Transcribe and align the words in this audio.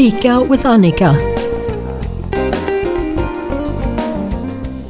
Fika 0.00 0.40
with 0.42 0.62
Annika. 0.62 1.12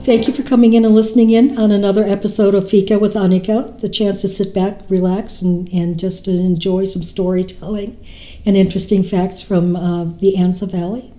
Thank 0.05 0.29
you 0.29 0.33
for 0.33 0.45
coming 0.45 0.75
in 0.75 0.85
and 0.85 0.95
listening 0.95 1.31
in 1.31 1.59
on 1.59 1.73
another 1.73 2.05
episode 2.05 2.55
of 2.55 2.71
Fika 2.71 2.97
with 2.97 3.15
Annika. 3.15 3.75
It's 3.75 3.83
a 3.83 3.89
chance 3.89 4.21
to 4.21 4.29
sit 4.29 4.55
back, 4.55 4.83
relax, 4.89 5.43
and, 5.43 5.69
and 5.73 5.99
just 5.99 6.27
to 6.27 6.31
enjoy 6.31 6.85
some 6.85 7.03
storytelling 7.03 7.99
and 8.47 8.57
interesting 8.57 9.03
facts 9.03 9.43
from 9.43 9.75
uh, 9.75 10.05
the 10.05 10.35
Anza 10.39 10.71
Valley. 10.71 11.13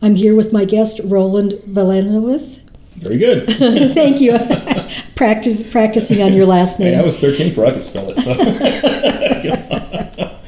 I'm 0.00 0.14
here 0.14 0.36
with 0.36 0.52
my 0.52 0.64
guest, 0.64 1.00
Roland 1.02 1.60
Valenowith. 1.66 2.62
Very 2.98 3.18
good. 3.18 3.48
Thank 3.94 4.20
you. 4.20 4.38
Practice 5.16 5.64
practicing 5.64 6.22
on 6.22 6.34
your 6.34 6.46
last 6.46 6.78
Hey, 6.78 6.94
I 6.94 7.02
was 7.02 7.18
13 7.18 7.48
before 7.48 7.66
I 7.66 7.72
could 7.72 7.82
spell 7.82 8.14
it. 8.16 8.20
So. 8.20 8.34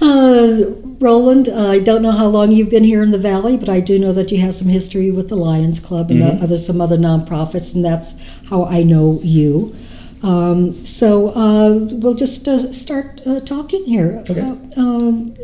Uh, 0.00 0.87
Roland, 1.00 1.48
I 1.48 1.78
don't 1.78 2.02
know 2.02 2.10
how 2.10 2.26
long 2.26 2.50
you've 2.50 2.70
been 2.70 2.82
here 2.84 3.02
in 3.02 3.10
the 3.10 3.18
valley, 3.18 3.56
but 3.56 3.68
I 3.68 3.80
do 3.80 3.98
know 3.98 4.12
that 4.12 4.32
you 4.32 4.38
have 4.38 4.54
some 4.54 4.68
history 4.68 5.10
with 5.10 5.28
the 5.28 5.36
Lions 5.36 5.78
Club 5.80 6.10
and 6.10 6.20
Mm-hmm. 6.20 6.40
uh, 6.40 6.44
other 6.44 6.58
some 6.58 6.80
other 6.80 6.96
nonprofits, 6.98 7.74
and 7.74 7.84
that's 7.84 8.40
how 8.48 8.64
I 8.64 8.82
know 8.82 9.20
you. 9.22 9.74
Um, 10.22 10.84
so 10.84 11.28
uh, 11.28 11.74
we'll 11.92 12.14
just 12.14 12.48
uh, 12.48 12.72
start 12.72 13.20
uh, 13.24 13.38
talking 13.40 13.84
here. 13.84 14.24
Okay. 14.28 14.40
Uh, 14.40 14.56
um, 14.80 15.34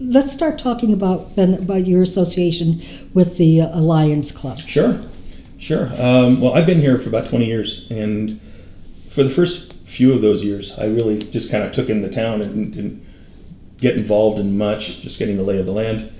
let's 0.00 0.32
start 0.32 0.58
talking 0.58 0.92
about 0.94 1.36
then 1.36 1.54
about 1.54 1.86
your 1.86 2.00
association 2.02 2.80
with 3.12 3.36
the 3.36 3.60
uh, 3.60 3.78
Lions 3.78 4.32
Club. 4.32 4.58
sure, 4.60 4.98
sure. 5.58 5.88
Um, 5.98 6.40
well, 6.40 6.54
I've 6.54 6.66
been 6.66 6.80
here 6.80 6.98
for 6.98 7.10
about 7.10 7.28
20 7.28 7.44
years, 7.44 7.90
and 7.90 8.40
for 9.10 9.22
the 9.22 9.30
first 9.30 9.74
few 9.84 10.14
of 10.14 10.22
those 10.22 10.42
years, 10.42 10.78
I 10.78 10.86
really 10.86 11.18
just 11.18 11.50
kind 11.50 11.62
of 11.62 11.72
took 11.72 11.90
in 11.90 12.00
the 12.00 12.10
town 12.10 12.40
and 12.40 12.72
didn't 12.72 13.01
get 13.82 13.96
involved 13.96 14.38
in 14.38 14.56
much, 14.56 15.00
just 15.02 15.18
getting 15.18 15.36
the 15.36 15.42
lay 15.42 15.58
of 15.58 15.66
the 15.66 15.72
land. 15.72 16.10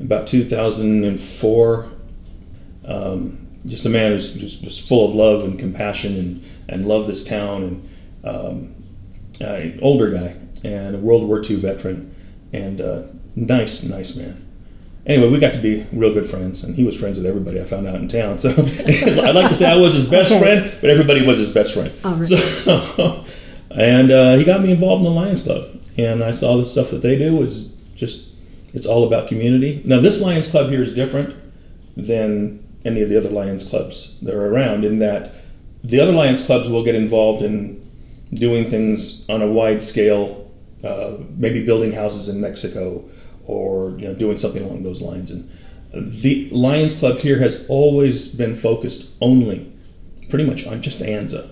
About 0.00 0.26
2004, 0.26 1.88
um, 2.86 3.46
just 3.66 3.84
a 3.86 3.90
man 3.90 4.12
who's 4.12 4.34
just, 4.34 4.62
just 4.62 4.88
full 4.88 5.08
of 5.08 5.14
love 5.14 5.44
and 5.44 5.58
compassion 5.58 6.16
and, 6.16 6.44
and 6.68 6.88
love 6.88 7.06
this 7.06 7.22
town 7.22 7.62
and 7.62 7.88
um, 8.24 8.74
uh, 9.42 9.44
an 9.54 9.78
older 9.82 10.10
guy 10.10 10.34
and 10.64 10.94
a 10.96 10.98
World 10.98 11.26
War 11.28 11.42
II 11.44 11.56
veteran 11.56 12.14
and 12.52 12.80
uh, 12.80 13.02
nice, 13.36 13.84
nice 13.84 14.16
man. 14.16 14.46
Anyway, 15.06 15.28
we 15.28 15.38
got 15.38 15.52
to 15.54 15.60
be 15.60 15.84
real 15.92 16.12
good 16.12 16.28
friends, 16.28 16.62
and 16.62 16.74
he 16.74 16.84
was 16.84 16.94
friends 16.96 17.16
with 17.16 17.26
everybody 17.26 17.58
I 17.60 17.64
found 17.64 17.86
out 17.86 17.96
in 17.96 18.06
town. 18.08 18.38
So 18.38 18.50
I'd 18.56 19.34
like 19.34 19.48
to 19.48 19.54
say 19.54 19.66
I 19.66 19.76
was 19.76 19.94
his 19.94 20.04
best 20.08 20.30
Okay. 20.30 20.40
friend, 20.40 20.72
but 20.80 20.90
everybody 20.90 21.24
was 21.26 21.38
his 21.38 21.48
best 21.48 21.72
friend. 21.74 21.90
All 22.04 22.14
right. 22.14 22.26
So, 22.26 23.24
and 23.70 24.10
uh, 24.10 24.36
he 24.36 24.44
got 24.44 24.60
me 24.62 24.72
involved 24.72 25.04
in 25.04 25.12
the 25.12 25.18
Lions 25.18 25.42
Club, 25.42 25.79
and 26.04 26.22
I 26.22 26.30
saw 26.30 26.56
the 26.56 26.66
stuff 26.66 26.90
that 26.90 27.02
they 27.02 27.18
do 27.18 27.42
is 27.42 27.76
just 27.94 28.30
it's 28.72 28.86
all 28.86 29.06
about 29.06 29.28
community. 29.28 29.82
Now, 29.84 30.00
this 30.00 30.20
Lions 30.20 30.48
Club 30.48 30.70
here 30.70 30.82
is 30.82 30.94
different 30.94 31.34
than 31.96 32.64
any 32.84 33.02
of 33.02 33.08
the 33.08 33.16
other 33.16 33.28
Lions 33.28 33.68
clubs 33.68 34.18
that 34.22 34.34
are 34.34 34.52
around 34.52 34.84
in 34.84 35.00
that 35.00 35.32
the 35.82 36.00
other 36.00 36.12
Lions 36.12 36.44
clubs 36.44 36.68
will 36.68 36.84
get 36.84 36.94
involved 36.94 37.42
in 37.42 37.80
doing 38.34 38.68
things 38.70 39.28
on 39.28 39.42
a 39.42 39.46
wide 39.46 39.82
scale, 39.82 40.50
uh, 40.84 41.16
maybe 41.36 41.64
building 41.64 41.92
houses 41.92 42.28
in 42.28 42.40
Mexico 42.40 43.04
or 43.46 43.90
you 43.98 44.06
know 44.06 44.14
doing 44.14 44.36
something 44.36 44.62
along 44.62 44.82
those 44.82 45.02
lines. 45.02 45.30
And 45.30 45.50
the 45.92 46.48
Lions 46.50 46.98
Club 46.98 47.18
here 47.18 47.38
has 47.38 47.66
always 47.68 48.32
been 48.34 48.56
focused 48.56 49.16
only, 49.20 49.70
pretty 50.28 50.44
much 50.44 50.66
on 50.66 50.82
just 50.82 51.00
Anza, 51.00 51.50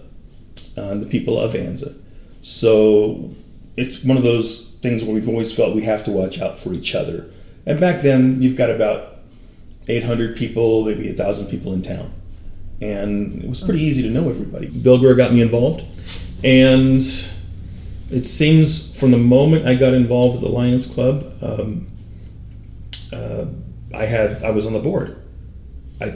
on 0.77 1.01
the 1.01 1.07
people 1.07 1.39
of 1.39 1.55
Anza. 1.55 2.01
So 2.43 3.35
it's 3.79 4.05
one 4.05 4.17
of 4.17 4.23
those 4.23 4.77
things 4.83 5.05
where 5.05 5.15
we've 5.15 5.29
always 5.29 5.55
felt 5.55 5.75
we 5.75 5.83
have 5.83 6.05
to 6.05 6.11
watch 6.11 6.41
out 6.41 6.59
for 6.59 6.73
each 6.73 6.95
other. 6.95 7.31
And 7.67 7.79
back 7.79 8.03
then, 8.03 8.43
you've 8.43 8.57
got 8.57 8.71
about 8.71 9.19
800 9.87 10.37
people, 10.37 10.85
maybe 10.85 11.07
1,000 11.09 11.47
people 11.47 11.73
in 11.73 11.83
town. 11.83 12.13
And 12.81 13.43
it 13.43 13.49
was 13.49 13.61
pretty 13.61 13.83
easy 13.83 14.03
to 14.03 14.11
know 14.11 14.29
everybody. 14.29 14.69
Bill 14.69 14.99
Gurr 14.99 15.15
got 15.15 15.33
me 15.33 15.43
involved. 15.43 15.85
And 16.45 17.03
it 18.11 18.25
seems 18.25 18.99
from 18.99 19.11
the 19.11 19.19
moment 19.19 19.67
I 19.67 19.75
got 19.75 19.95
involved 19.95 20.41
with 20.41 20.43
the 20.43 20.57
Lions 20.57 20.87
Club, 20.87 21.33
um, 21.43 21.87
uh, 23.13 23.47
I 23.95 24.07
had 24.07 24.43
I 24.43 24.51
was 24.51 24.67
on 24.67 24.73
the 24.73 24.79
board. 24.79 25.21
I 26.01 26.15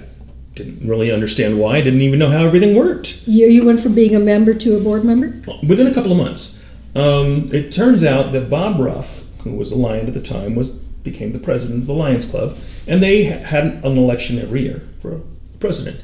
didn't 0.55 0.87
really 0.87 1.11
understand 1.11 1.59
why. 1.59 1.77
I 1.77 1.81
didn't 1.81 2.03
even 2.03 2.19
know 2.19 2.29
how 2.29 2.45
everything 2.45 2.77
worked 2.77 3.23
You, 3.27 3.47
you 3.49 3.65
went 3.65 3.81
from 3.81 3.95
being 3.95 4.15
a 4.15 4.19
member 4.19 4.53
to 4.55 4.77
a 4.77 4.81
board 4.81 5.05
member. 5.05 5.29
within 5.67 5.87
a 5.87 5.95
couple 5.95 6.13
of 6.13 6.19
months. 6.19 6.62
Um, 6.95 7.49
it 7.53 7.73
turns 7.73 8.05
out 8.05 8.33
that 8.33 8.51
Bob 8.51 8.79
Ruff, 8.79 9.25
who 9.45 9.53
was 9.53 9.73
a 9.73 9.77
Lion 9.77 10.07
at 10.07 10.15
the 10.15 10.23
time, 10.23 10.55
was 10.55 10.83
became 11.03 11.33
the 11.33 11.39
president 11.39 11.81
of 11.81 11.87
the 11.87 11.95
Lions 11.95 12.31
Club, 12.31 12.57
and 12.87 13.03
they 13.03 13.25
had 13.25 13.65
an 13.85 13.99
election 13.99 14.39
every 14.39 14.63
year 14.63 14.83
for 15.01 15.17
a 15.17 15.21
president. 15.59 16.01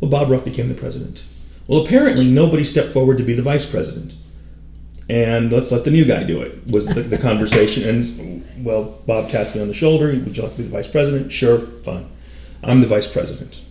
Well, 0.00 0.10
Bob 0.10 0.30
Ruff 0.30 0.44
became 0.44 0.68
the 0.68 0.74
president. 0.74 1.22
Well, 1.68 1.84
apparently 1.84 2.26
nobody 2.26 2.64
stepped 2.64 2.92
forward 2.92 3.18
to 3.18 3.24
be 3.24 3.34
the 3.34 3.42
vice 3.42 3.70
president, 3.70 4.14
and 5.08 5.52
let's 5.52 5.70
let 5.70 5.84
the 5.84 5.90
new 5.90 6.04
guy 6.04 6.24
do 6.24 6.40
it. 6.42 6.66
Was 6.72 6.86
the, 6.86 7.02
the 7.02 7.18
conversation? 7.18 7.88
And 7.88 8.64
well, 8.64 8.98
Bob 9.06 9.30
tapped 9.30 9.54
me 9.54 9.62
on 9.62 9.68
the 9.68 9.74
shoulder. 9.74 10.06
Would 10.06 10.36
you 10.36 10.42
like 10.42 10.52
to 10.52 10.58
be 10.58 10.64
the 10.64 10.70
vice 10.70 10.88
president? 10.88 11.32
Sure, 11.32 11.60
fine. 11.60 12.08
I'm 12.64 12.80
the 12.80 12.86
vice 12.86 13.10
president. 13.10 13.62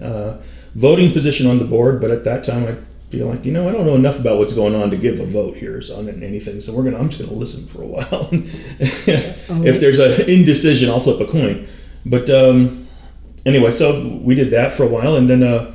Uh, 0.00 0.36
voting 0.74 1.12
position 1.12 1.46
on 1.46 1.58
the 1.58 1.64
board, 1.64 2.00
but 2.00 2.10
at 2.10 2.24
that 2.24 2.44
time 2.44 2.66
I 2.66 2.76
feel 3.12 3.26
like 3.26 3.44
you 3.44 3.52
know 3.52 3.68
I 3.68 3.72
don't 3.72 3.84
know 3.84 3.94
enough 3.94 4.18
about 4.18 4.38
what's 4.38 4.54
going 4.54 4.74
on 4.74 4.88
to 4.88 4.96
give 4.96 5.20
a 5.20 5.26
vote 5.26 5.54
here 5.54 5.80
on 5.94 6.08
anything. 6.08 6.62
So 6.62 6.74
we're 6.74 6.84
gonna 6.84 6.98
I'm 6.98 7.10
just 7.10 7.22
gonna 7.22 7.38
listen 7.38 7.66
for 7.68 7.82
a 7.82 7.86
while. 7.86 8.28
if 8.80 9.80
there's 9.80 9.98
a 9.98 10.28
indecision, 10.28 10.88
I'll 10.88 10.98
flip 10.98 11.20
a 11.20 11.30
coin. 11.30 11.68
But 12.06 12.30
um, 12.30 12.88
anyway, 13.44 13.70
so 13.70 14.18
we 14.22 14.34
did 14.34 14.50
that 14.52 14.72
for 14.72 14.84
a 14.84 14.86
while, 14.86 15.16
and 15.16 15.28
then 15.28 15.42
uh, 15.42 15.74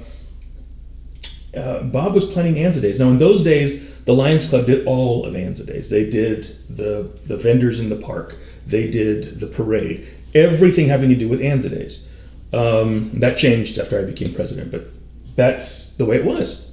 uh, 1.55 1.83
Bob 1.83 2.15
was 2.15 2.25
planning 2.25 2.55
Anza 2.55 2.81
Days. 2.81 2.99
Now 2.99 3.09
in 3.09 3.19
those 3.19 3.43
days, 3.43 3.95
the 4.05 4.13
Lions 4.13 4.49
Club 4.49 4.65
did 4.65 4.87
all 4.87 5.23
of 5.23 5.35
Anza 5.35 5.65
Days. 5.65 5.91
They 5.91 6.09
did 6.09 6.57
the 6.75 7.11
the 7.27 7.37
vendors 7.37 7.79
in 7.79 7.89
the 7.89 7.97
park. 7.97 8.35
They 8.65 8.89
did 8.89 9.39
the 9.39 9.47
parade. 9.47 10.07
Everything 10.33 10.87
having 10.87 11.09
to 11.09 11.15
do 11.15 11.29
with 11.29 11.41
Anza 11.41 11.69
Days. 11.69 12.07
Um, 12.51 13.11
that 13.19 13.37
changed 13.37 13.77
after 13.77 13.99
I 13.99 14.05
became 14.05 14.33
president, 14.33 14.71
but 14.71 14.87
that's 15.35 15.95
the 15.97 16.05
way 16.05 16.15
it 16.15 16.25
was. 16.25 16.66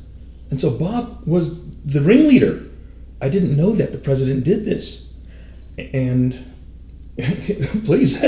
And 0.51 0.61
so 0.61 0.77
Bob 0.79 1.27
was 1.27 1.69
the 1.85 2.01
ringleader. 2.01 2.63
I 3.21 3.29
didn't 3.29 3.57
know 3.57 3.73
that 3.73 3.93
the 3.93 3.99
president 3.99 4.45
did 4.45 4.65
this. 4.65 5.15
And 5.79 6.45
please. 7.85 8.23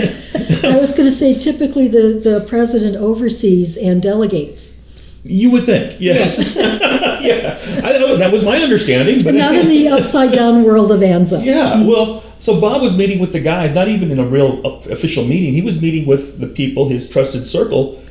I 0.65 0.79
was 0.79 0.93
going 0.93 1.07
to 1.07 1.11
say 1.11 1.39
typically 1.39 1.89
the, 1.89 2.21
the 2.23 2.45
president 2.49 2.97
oversees 2.97 3.77
and 3.77 4.03
delegates. 4.03 4.83
you 5.25 5.51
would 5.51 5.67
think, 5.67 6.01
yes. 6.01 6.57
yeah. 6.57 7.59
I, 7.85 8.17
that 8.17 8.33
was 8.33 8.45
my 8.45 8.59
understanding. 8.59 9.19
But 9.25 9.35
Not 9.35 9.57
in 9.57 9.69
the 9.69 9.89
upside 9.89 10.33
down 10.33 10.63
world 10.63 10.93
of 10.93 11.01
Anza. 11.01 11.45
Yeah, 11.45 11.83
well, 11.83 12.23
so 12.39 12.61
Bob 12.61 12.81
was 12.81 12.97
meeting 12.97 13.19
with 13.19 13.33
the 13.33 13.41
guys, 13.41 13.75
not 13.75 13.89
even 13.89 14.13
in 14.13 14.21
a 14.21 14.27
real 14.27 14.65
official 14.65 15.25
meeting. 15.25 15.53
He 15.53 15.63
was 15.63 15.83
meeting 15.83 16.07
with 16.07 16.39
the 16.41 16.47
people, 16.47 16.89
his 16.89 17.11
trusted 17.11 17.47
circle, 17.47 18.03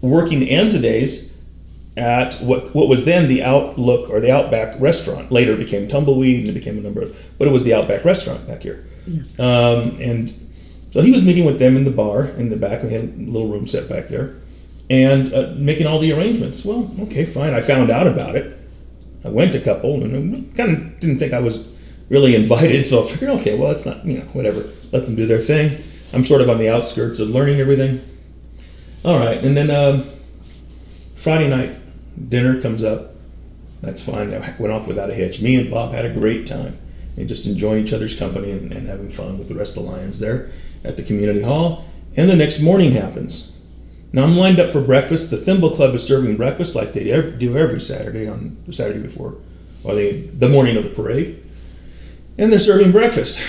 working 0.00 0.38
the 0.38 0.50
Anza 0.50 0.80
days 0.80 1.29
at 2.00 2.34
what 2.36 2.74
what 2.74 2.88
was 2.88 3.04
then 3.04 3.28
the 3.28 3.42
Outlook 3.42 4.10
or 4.10 4.20
the 4.20 4.32
Outback 4.32 4.80
restaurant. 4.80 5.30
Later 5.30 5.56
became 5.56 5.86
Tumbleweed 5.86 6.40
and 6.40 6.48
it 6.48 6.52
became 6.52 6.78
a 6.78 6.80
number 6.80 7.02
of, 7.02 7.16
but 7.38 7.46
it 7.46 7.52
was 7.52 7.62
the 7.64 7.74
Outback 7.74 8.04
restaurant 8.04 8.46
back 8.48 8.62
here. 8.62 8.86
Yes. 9.06 9.38
Um, 9.38 9.96
and 10.00 10.34
so 10.92 11.00
he 11.00 11.12
was 11.12 11.22
meeting 11.22 11.44
with 11.44 11.58
them 11.58 11.76
in 11.76 11.84
the 11.84 11.90
bar 11.90 12.26
in 12.26 12.48
the 12.48 12.56
back. 12.56 12.82
We 12.82 12.92
had 12.92 13.04
a 13.04 13.30
little 13.30 13.48
room 13.48 13.66
set 13.66 13.88
back 13.88 14.08
there, 14.08 14.34
and 14.88 15.32
uh, 15.32 15.52
making 15.56 15.86
all 15.86 15.98
the 16.00 16.12
arrangements. 16.12 16.64
Well, 16.64 16.90
okay, 17.00 17.24
fine. 17.24 17.54
I 17.54 17.60
found 17.60 17.90
out 17.90 18.06
about 18.06 18.34
it. 18.34 18.58
I 19.24 19.28
went 19.28 19.54
a 19.54 19.60
couple 19.60 20.02
and 20.02 20.56
kind 20.56 20.70
of 20.74 21.00
didn't 21.00 21.18
think 21.18 21.34
I 21.34 21.40
was 21.40 21.68
really 22.08 22.34
invited, 22.34 22.84
so 22.86 23.04
I 23.04 23.08
figured, 23.08 23.30
okay, 23.40 23.56
well, 23.56 23.70
it's 23.70 23.84
not, 23.84 24.04
you 24.04 24.18
know, 24.18 24.24
whatever. 24.32 24.64
Let 24.92 25.04
them 25.04 25.14
do 25.14 25.26
their 25.26 25.38
thing. 25.38 25.82
I'm 26.12 26.24
sort 26.24 26.40
of 26.40 26.48
on 26.48 26.58
the 26.58 26.70
outskirts 26.70 27.20
of 27.20 27.28
learning 27.28 27.60
everything. 27.60 28.00
All 29.04 29.18
right, 29.18 29.38
and 29.44 29.56
then 29.56 29.70
um, 29.70 30.10
Friday 31.14 31.48
night 31.48 31.79
dinner 32.28 32.60
comes 32.60 32.82
up. 32.82 33.12
That's 33.82 34.02
fine. 34.02 34.34
I 34.34 34.54
went 34.58 34.72
off 34.72 34.88
without 34.88 35.10
a 35.10 35.14
hitch. 35.14 35.40
Me 35.40 35.56
and 35.56 35.70
Bob 35.70 35.92
had 35.92 36.04
a 36.04 36.12
great 36.12 36.46
time 36.46 36.78
and 37.16 37.28
just 37.28 37.46
enjoying 37.46 37.84
each 37.84 37.92
other's 37.92 38.14
company 38.14 38.50
and, 38.50 38.72
and 38.72 38.88
having 38.88 39.10
fun 39.10 39.38
with 39.38 39.48
the 39.48 39.54
rest 39.54 39.76
of 39.76 39.84
the 39.84 39.90
Lions 39.90 40.20
there 40.20 40.50
at 40.84 40.96
the 40.96 41.02
community 41.02 41.42
hall. 41.42 41.84
And 42.16 42.28
the 42.28 42.36
next 42.36 42.60
morning 42.60 42.92
happens. 42.92 43.60
Now 44.12 44.24
I'm 44.24 44.36
lined 44.36 44.58
up 44.58 44.70
for 44.70 44.80
breakfast. 44.80 45.30
The 45.30 45.36
Thimble 45.36 45.70
Club 45.70 45.94
is 45.94 46.02
serving 46.02 46.36
breakfast 46.36 46.74
like 46.74 46.92
they 46.92 47.04
do 47.04 47.56
every 47.56 47.80
Saturday 47.80 48.28
on 48.28 48.56
the 48.66 48.72
Saturday 48.72 49.00
before, 49.00 49.36
or 49.84 49.94
the, 49.94 50.22
the 50.26 50.48
morning 50.48 50.76
of 50.76 50.84
the 50.84 50.90
parade. 50.90 51.44
And 52.36 52.50
they're 52.50 52.58
serving 52.58 52.92
breakfast. 52.92 53.42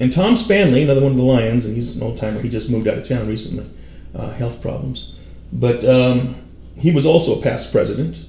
And 0.00 0.12
Tom 0.12 0.34
Spanley, 0.34 0.82
another 0.82 1.02
one 1.02 1.12
of 1.12 1.18
the 1.18 1.22
Lions, 1.22 1.64
and 1.64 1.76
he's 1.76 1.96
an 1.96 2.02
old 2.02 2.18
timer, 2.18 2.40
he 2.40 2.48
just 2.48 2.70
moved 2.70 2.88
out 2.88 2.98
of 2.98 3.06
town 3.06 3.28
recently, 3.28 3.70
uh, 4.14 4.30
health 4.32 4.60
problems. 4.60 5.14
But 5.52 5.84
um, 5.84 6.41
he 6.76 6.90
was 6.92 7.06
also 7.06 7.38
a 7.38 7.42
past 7.42 7.72
president. 7.72 8.24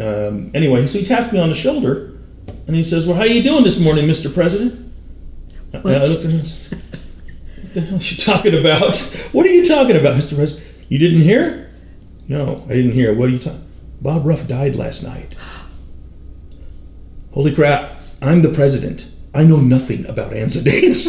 Um, 0.00 0.50
anyway, 0.54 0.86
so 0.86 0.98
he 0.98 1.04
tapped 1.04 1.32
me 1.32 1.38
on 1.38 1.48
the 1.48 1.54
shoulder 1.54 2.18
and 2.66 2.74
he 2.74 2.82
says, 2.82 3.06
Well, 3.06 3.16
how 3.16 3.22
are 3.22 3.26
you 3.26 3.42
doing 3.42 3.64
this 3.64 3.78
morning, 3.78 4.06
Mr. 4.06 4.32
President? 4.32 4.72
And 5.72 5.76
I 5.76 5.78
What? 6.00 6.10
looked 6.10 6.24
at 6.24 6.30
him 6.30 6.40
What 6.40 7.74
the 7.74 7.80
hell 7.80 7.98
are 7.98 8.02
you 8.02 8.16
talking 8.16 8.58
about? 8.58 8.96
What 9.32 9.46
are 9.46 9.50
you 9.52 9.64
talking 9.64 9.96
about, 9.96 10.16
Mr. 10.16 10.34
President? 10.34 10.66
You 10.88 10.98
didn't 10.98 11.20
hear? 11.22 11.70
No, 12.28 12.64
I 12.68 12.72
didn't 12.74 12.92
hear. 12.92 13.14
What 13.14 13.28
are 13.28 13.32
you 13.32 13.38
talking? 13.38 13.66
Bob 14.00 14.24
Ruff 14.26 14.46
died 14.48 14.76
last 14.76 15.02
night. 15.02 15.34
Holy 17.32 17.54
crap! 17.54 17.92
I'm 18.20 18.42
the 18.42 18.50
president. 18.52 19.06
I 19.34 19.44
know 19.44 19.56
nothing 19.58 20.04
about 20.06 20.32
ANZA 20.32 20.64
days. 20.64 21.08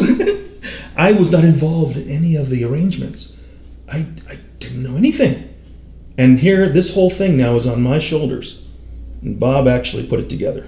I 0.96 1.12
was 1.12 1.30
not 1.30 1.44
involved 1.44 1.96
in 1.98 2.08
any 2.08 2.36
of 2.36 2.48
the 2.48 2.64
arrangements. 2.64 3.38
I, 3.92 4.06
I 4.28 4.38
didn't 4.58 4.82
know 4.82 4.96
anything. 4.96 5.53
And 6.16 6.38
here, 6.38 6.68
this 6.68 6.94
whole 6.94 7.10
thing 7.10 7.36
now 7.36 7.56
is 7.56 7.66
on 7.66 7.82
my 7.82 7.98
shoulders. 7.98 8.64
And 9.22 9.38
Bob 9.40 9.66
actually 9.66 10.06
put 10.06 10.20
it 10.20 10.28
together. 10.30 10.66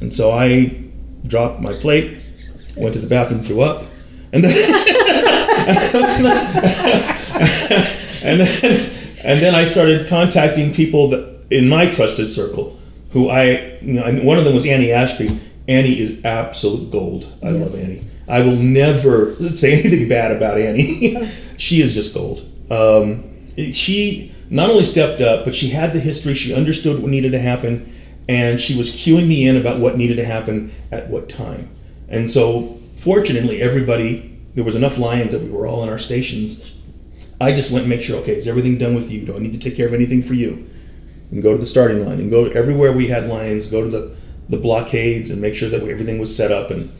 And 0.00 0.12
so 0.12 0.32
I 0.32 0.82
dropped 1.26 1.60
my 1.60 1.72
plate, 1.72 2.18
went 2.76 2.94
to 2.94 3.00
the 3.00 3.06
bathroom, 3.06 3.40
threw 3.40 3.60
up, 3.62 3.84
and 4.32 4.42
then 4.44 4.52
and 8.22 8.40
then 8.40 8.90
and 9.24 9.40
then 9.42 9.54
I 9.54 9.64
started 9.64 10.08
contacting 10.08 10.72
people 10.72 11.08
that 11.10 11.46
in 11.50 11.68
my 11.68 11.90
trusted 11.90 12.30
circle, 12.30 12.78
who 13.10 13.28
I 13.28 13.78
you 13.80 13.94
know, 13.94 14.04
and 14.04 14.24
one 14.24 14.38
of 14.38 14.44
them 14.44 14.54
was 14.54 14.66
Annie 14.66 14.92
Ashby. 14.92 15.40
Annie 15.68 15.98
is 15.98 16.24
absolute 16.24 16.90
gold. 16.90 17.26
I 17.42 17.50
Yes. 17.50 17.74
love 17.74 17.84
Annie. 17.84 18.02
I 18.28 18.40
will 18.42 18.56
never 18.56 19.34
say 19.54 19.72
anything 19.80 20.08
bad 20.08 20.32
about 20.32 20.58
Annie. 20.60 21.16
she 21.56 21.80
is 21.80 21.94
just 21.94 22.14
gold. 22.14 22.40
Um, 22.70 23.24
she 23.56 24.34
not 24.50 24.70
only 24.70 24.84
stepped 24.84 25.20
up, 25.20 25.44
but 25.44 25.54
she 25.54 25.68
had 25.68 25.92
the 25.92 26.00
history. 26.00 26.34
She 26.34 26.54
understood 26.54 27.00
what 27.00 27.10
needed 27.10 27.32
to 27.32 27.40
happen, 27.40 27.92
and 28.28 28.60
she 28.60 28.76
was 28.76 28.90
cueing 28.90 29.26
me 29.26 29.46
in 29.48 29.56
about 29.56 29.80
what 29.80 29.96
needed 29.96 30.16
to 30.16 30.24
happen 30.24 30.72
at 30.92 31.08
what 31.08 31.28
time. 31.28 31.68
And 32.08 32.30
so, 32.30 32.78
fortunately, 32.96 33.62
everybody 33.62 34.32
there 34.54 34.64
was 34.64 34.74
enough 34.74 34.96
lions 34.96 35.32
that 35.32 35.42
we 35.42 35.50
were 35.50 35.66
all 35.66 35.82
in 35.82 35.90
our 35.90 35.98
stations. 35.98 36.72
I 37.40 37.52
just 37.52 37.70
went 37.70 37.82
and 37.82 37.90
make 37.90 38.00
sure. 38.00 38.16
Okay, 38.20 38.34
is 38.34 38.48
everything 38.48 38.78
done 38.78 38.94
with 38.94 39.10
you? 39.10 39.26
Do 39.26 39.36
I 39.36 39.38
need 39.38 39.52
to 39.52 39.58
take 39.58 39.76
care 39.76 39.86
of 39.86 39.92
anything 39.92 40.22
for 40.22 40.32
you? 40.32 40.66
And 41.30 41.42
go 41.42 41.52
to 41.52 41.58
the 41.58 41.66
starting 41.66 42.06
line 42.06 42.20
and 42.20 42.30
go 42.30 42.46
everywhere 42.46 42.92
we 42.92 43.08
had 43.08 43.28
lions. 43.28 43.66
Go 43.66 43.82
to 43.82 43.88
the 43.88 44.16
the 44.48 44.56
blockades 44.56 45.30
and 45.30 45.42
make 45.42 45.54
sure 45.54 45.68
that 45.68 45.82
everything 45.82 46.18
was 46.18 46.34
set 46.34 46.52
up 46.52 46.70
and 46.70 46.90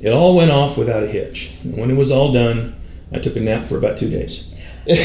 it 0.00 0.10
all 0.10 0.36
went 0.36 0.50
off 0.50 0.78
without 0.78 1.02
a 1.02 1.06
hitch. 1.06 1.52
And 1.62 1.76
when 1.76 1.90
it 1.90 1.96
was 1.96 2.10
all 2.10 2.32
done, 2.32 2.74
I 3.12 3.18
took 3.18 3.36
a 3.36 3.40
nap 3.40 3.68
for 3.68 3.76
about 3.76 3.98
two 3.98 4.08
days. 4.08 4.49
and, 4.86 5.00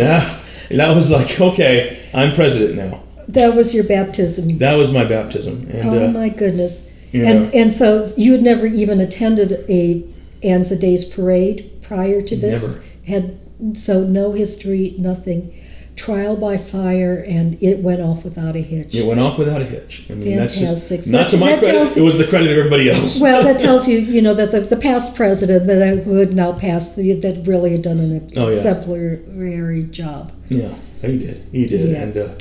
uh, 0.00 0.38
that 0.70 0.94
was 0.94 1.10
like, 1.10 1.40
okay, 1.40 2.00
I'm 2.14 2.34
president 2.34 2.76
now. 2.76 3.02
That 3.28 3.54
was 3.54 3.74
your 3.74 3.84
baptism. 3.84 4.58
That 4.58 4.74
was 4.74 4.92
my 4.92 5.04
baptism. 5.04 5.68
And 5.70 5.88
oh 5.88 6.06
uh, 6.06 6.10
my 6.10 6.28
goodness. 6.28 6.90
And 7.12 7.40
know, 7.40 7.50
and 7.54 7.72
so 7.72 8.06
you 8.16 8.32
had 8.32 8.42
never 8.42 8.66
even 8.66 9.00
attended 9.00 9.52
a 9.68 10.04
Anza 10.42 10.78
Days 10.78 11.04
parade 11.04 11.70
prior 11.82 12.20
to 12.20 12.36
this? 12.36 12.76
Never. 12.76 12.86
Had 13.06 13.76
so 13.76 14.04
no 14.04 14.32
history, 14.32 14.94
nothing. 14.98 15.52
Trial 16.00 16.34
by 16.34 16.56
fire 16.56 17.22
and 17.28 17.62
it 17.62 17.80
went 17.82 18.00
off 18.00 18.24
without 18.24 18.56
a 18.56 18.60
hitch. 18.60 18.94
it 18.94 19.04
went 19.06 19.20
off 19.20 19.38
without 19.38 19.60
a 19.60 19.64
hitch. 19.66 20.06
I 20.08 20.14
mean, 20.14 20.36
that's 20.38 20.54
Fantastic. 20.54 21.00
just 21.00 21.08
not 21.10 21.28
to 21.30 21.36
my 21.36 21.48
credit. 21.58 21.64
tells 21.72 21.96
It 21.96 22.00
was 22.02 22.16
the 22.16 22.26
credit 22.26 22.50
of 22.50 22.56
everybody 22.56 22.88
else. 22.96 23.20
Well, 23.20 23.42
that 23.44 23.58
tells 23.58 23.86
you, 23.90 23.98
you 23.98 24.22
know, 24.22 24.32
that 24.32 24.50
the, 24.50 24.60
the 24.60 24.78
past 24.78 25.14
president 25.14 25.66
that 25.66 25.82
I 25.82 25.96
would 26.08 26.34
now 26.34 26.54
pass 26.54 26.88
that 26.96 27.42
really 27.46 27.72
had 27.72 27.82
done 27.82 27.98
an 27.98 28.30
Oh, 28.34 28.48
yeah. 28.48 28.56
exemplary 28.56 29.82
job. 29.90 30.32
Yeah, 30.48 30.74
he 31.02 31.18
did. 31.18 31.46
He 31.52 31.66
did. 31.66 31.90
Yeah. 31.90 32.02
And 32.02 32.16
uh, 32.16 32.34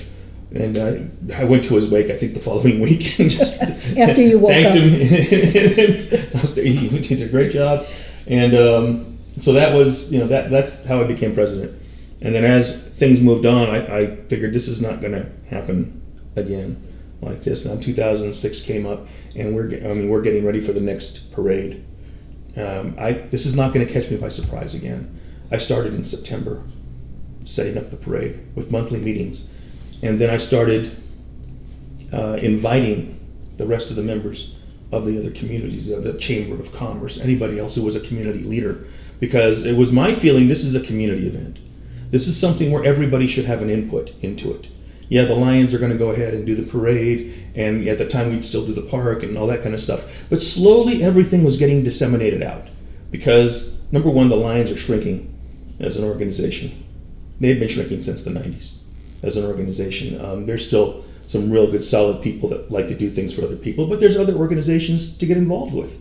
and 0.51 0.77
I, 1.35 1.41
I 1.41 1.43
went 1.43 1.65
to 1.65 1.75
his 1.75 1.87
wake. 1.89 2.09
I 2.09 2.17
think 2.17 2.33
the 2.33 2.39
following 2.39 2.79
week 2.87 3.19
and 3.19 3.29
just 3.29 3.61
After 3.97 4.21
you 4.21 4.39
woke 4.39 4.51
thanked 4.51 4.77
up. 4.77 4.83
him. 4.83 6.29
I 6.37 6.41
was- 6.41 6.55
he 6.55 6.87
did 7.15 7.21
a 7.21 7.27
great 7.29 7.51
job, 7.51 7.85
and 8.27 8.55
um, 8.55 9.17
so 9.37 9.51
that 9.53 9.73
was 9.75 10.11
you 10.13 10.19
know 10.19 10.27
that 10.27 10.49
that's 10.49 10.85
how 10.87 11.01
I 11.01 11.03
became 11.03 11.33
president. 11.35 11.78
And 12.21 12.35
then 12.35 12.43
as 12.43 12.81
things 12.97 13.21
moved 13.21 13.45
on, 13.45 13.69
I, 13.69 13.99
I 13.99 14.15
figured 14.27 14.53
this 14.53 14.67
is 14.67 14.81
not 14.81 15.01
going 15.01 15.13
to 15.13 15.29
happen 15.49 16.01
again 16.35 16.85
like 17.21 17.41
this. 17.41 17.65
Now 17.65 17.79
2006 17.79 18.61
came 18.61 18.85
up, 18.85 19.07
and 19.35 19.55
we're 19.55 19.67
I 19.67 19.93
mean 19.93 20.09
we're 20.09 20.21
getting 20.21 20.45
ready 20.45 20.61
for 20.61 20.73
the 20.73 20.81
next 20.81 21.31
parade. 21.31 21.85
Um, 22.57 22.95
I 22.97 23.13
this 23.13 23.45
is 23.45 23.55
not 23.55 23.73
going 23.73 23.85
to 23.85 23.91
catch 23.91 24.09
me 24.09 24.17
by 24.17 24.29
surprise 24.29 24.73
again. 24.73 25.19
I 25.51 25.57
started 25.57 25.93
in 25.93 26.03
September 26.03 26.63
setting 27.45 27.77
up 27.77 27.89
the 27.89 27.97
parade 27.97 28.39
with 28.55 28.71
monthly 28.71 28.99
meetings. 28.99 29.51
And 30.01 30.19
then 30.19 30.29
I 30.29 30.37
started 30.37 30.95
uh, 32.13 32.37
inviting 32.41 33.19
the 33.57 33.65
rest 33.65 33.89
of 33.89 33.95
the 33.95 34.03
members 34.03 34.57
of 34.91 35.05
the 35.05 35.19
other 35.19 35.31
communities, 35.31 35.89
of 35.89 36.03
the 36.03 36.17
Chamber 36.17 36.61
of 36.61 36.71
Commerce, 36.73 37.19
anybody 37.19 37.59
else 37.59 37.75
who 37.75 37.81
was 37.81 37.95
a 37.95 37.99
community 38.01 38.43
leader, 38.43 38.85
because 39.19 39.65
it 39.65 39.75
was 39.75 39.91
my 39.91 40.13
feeling 40.13 40.47
this 40.47 40.63
is 40.63 40.75
a 40.75 40.81
community 40.81 41.27
event. 41.27 41.59
This 42.11 42.27
is 42.27 42.39
something 42.39 42.71
where 42.71 42.83
everybody 42.83 43.27
should 43.27 43.45
have 43.45 43.61
an 43.61 43.69
input 43.69 44.13
into 44.21 44.53
it. 44.53 44.67
Yeah, 45.09 45.25
the 45.25 45.35
Lions 45.35 45.73
are 45.73 45.79
going 45.79 45.91
to 45.91 45.97
go 45.97 46.11
ahead 46.11 46.33
and 46.33 46.45
do 46.45 46.55
the 46.55 46.69
parade, 46.69 47.51
and 47.55 47.87
at 47.87 47.97
the 47.97 48.07
time 48.07 48.29
we'd 48.29 48.45
still 48.45 48.65
do 48.65 48.73
the 48.73 48.81
park 48.81 49.23
and 49.23 49.37
all 49.37 49.47
that 49.47 49.61
kind 49.61 49.73
of 49.73 49.81
stuff. 49.81 50.05
But 50.29 50.41
slowly 50.41 51.03
everything 51.03 51.43
was 51.43 51.57
getting 51.57 51.83
disseminated 51.83 52.43
out 52.43 52.67
because, 53.11 53.81
number 53.91 54.09
one, 54.09 54.29
the 54.29 54.35
Lions 54.35 54.71
are 54.71 54.77
shrinking 54.77 55.33
as 55.79 55.97
an 55.97 56.03
organization. 56.03 56.85
They've 57.39 57.59
been 57.59 57.69
shrinking 57.69 58.01
since 58.01 58.23
the 58.23 58.31
90s 58.31 58.73
as 59.23 59.37
an 59.37 59.45
organization. 59.45 60.23
Um, 60.23 60.45
there's 60.45 60.65
still 60.65 61.05
some 61.21 61.51
real 61.51 61.69
good, 61.69 61.83
solid 61.83 62.21
people 62.23 62.49
that 62.49 62.71
like 62.71 62.87
to 62.87 62.95
do 62.95 63.09
things 63.09 63.33
for 63.33 63.43
other 63.43 63.55
people, 63.55 63.87
but 63.87 63.99
there's 63.99 64.17
other 64.17 64.33
organizations 64.35 65.17
to 65.17 65.25
get 65.25 65.37
involved 65.37 65.73
with. 65.73 65.99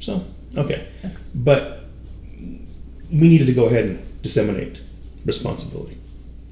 So, 0.00 0.24
okay. 0.56 0.88
But 1.34 1.84
we 3.10 3.28
needed 3.28 3.46
to 3.46 3.52
go 3.52 3.66
ahead 3.66 3.84
and 3.84 4.22
disseminate 4.22 4.80
responsibility. 5.24 5.98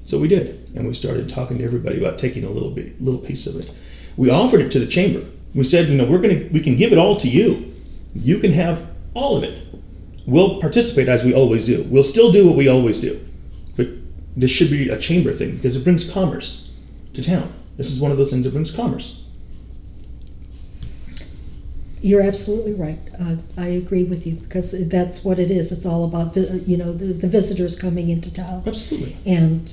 So 0.05 0.19
we 0.19 0.27
did, 0.27 0.69
and 0.75 0.87
we 0.87 0.93
started 0.93 1.29
talking 1.29 1.57
to 1.57 1.63
everybody 1.63 1.97
about 1.97 2.19
taking 2.19 2.43
a 2.43 2.49
little 2.49 2.71
bit, 2.71 3.01
little 3.01 3.21
piece 3.21 3.47
of 3.47 3.55
it. 3.55 3.71
We 4.17 4.29
offered 4.29 4.61
it 4.61 4.71
to 4.73 4.79
the 4.79 4.87
chamber. 4.87 5.25
We 5.55 5.63
said, 5.63 5.87
you 5.87 5.95
know, 5.95 6.05
we're 6.05 6.21
to, 6.21 6.49
we 6.49 6.59
can 6.59 6.77
give 6.77 6.91
it 6.91 6.97
all 6.97 7.15
to 7.17 7.29
you. 7.29 7.73
You 8.13 8.39
can 8.39 8.51
have 8.53 8.87
all 9.13 9.37
of 9.37 9.43
it. 9.43 9.65
We'll 10.25 10.59
participate 10.59 11.07
as 11.07 11.23
we 11.23 11.33
always 11.33 11.65
do. 11.65 11.83
We'll 11.89 12.03
still 12.03 12.31
do 12.31 12.47
what 12.47 12.55
we 12.55 12.67
always 12.67 12.99
do. 12.99 13.23
But 13.75 13.89
this 14.35 14.51
should 14.51 14.69
be 14.69 14.89
a 14.89 14.97
chamber 14.97 15.31
thing 15.33 15.55
because 15.55 15.75
it 15.75 15.83
brings 15.83 16.09
commerce 16.09 16.71
to 17.13 17.21
town. 17.21 17.53
This 17.77 17.91
is 17.91 17.99
one 17.99 18.11
of 18.11 18.17
those 18.17 18.31
things 18.31 18.45
that 18.45 18.51
brings 18.51 18.71
commerce. 18.71 19.22
You're 22.03 22.21
absolutely 22.21 22.73
right. 22.73 22.99
Uh, 23.17 23.37
I 23.57 23.67
agree 23.67 24.03
with 24.03 24.27
you 24.27 24.35
because 24.35 24.89
that's 24.89 25.23
what 25.23 25.39
it 25.39 25.49
is. 25.49 25.71
It's 25.71 25.85
all 25.85 26.03
about 26.03 26.35
you 26.35 26.75
know 26.75 26.91
the, 26.91 27.13
the 27.13 27.29
visitors 27.29 27.77
coming 27.77 28.09
into 28.09 28.31
town, 28.33 28.61
Absolutely. 28.67 29.15
and 29.25 29.63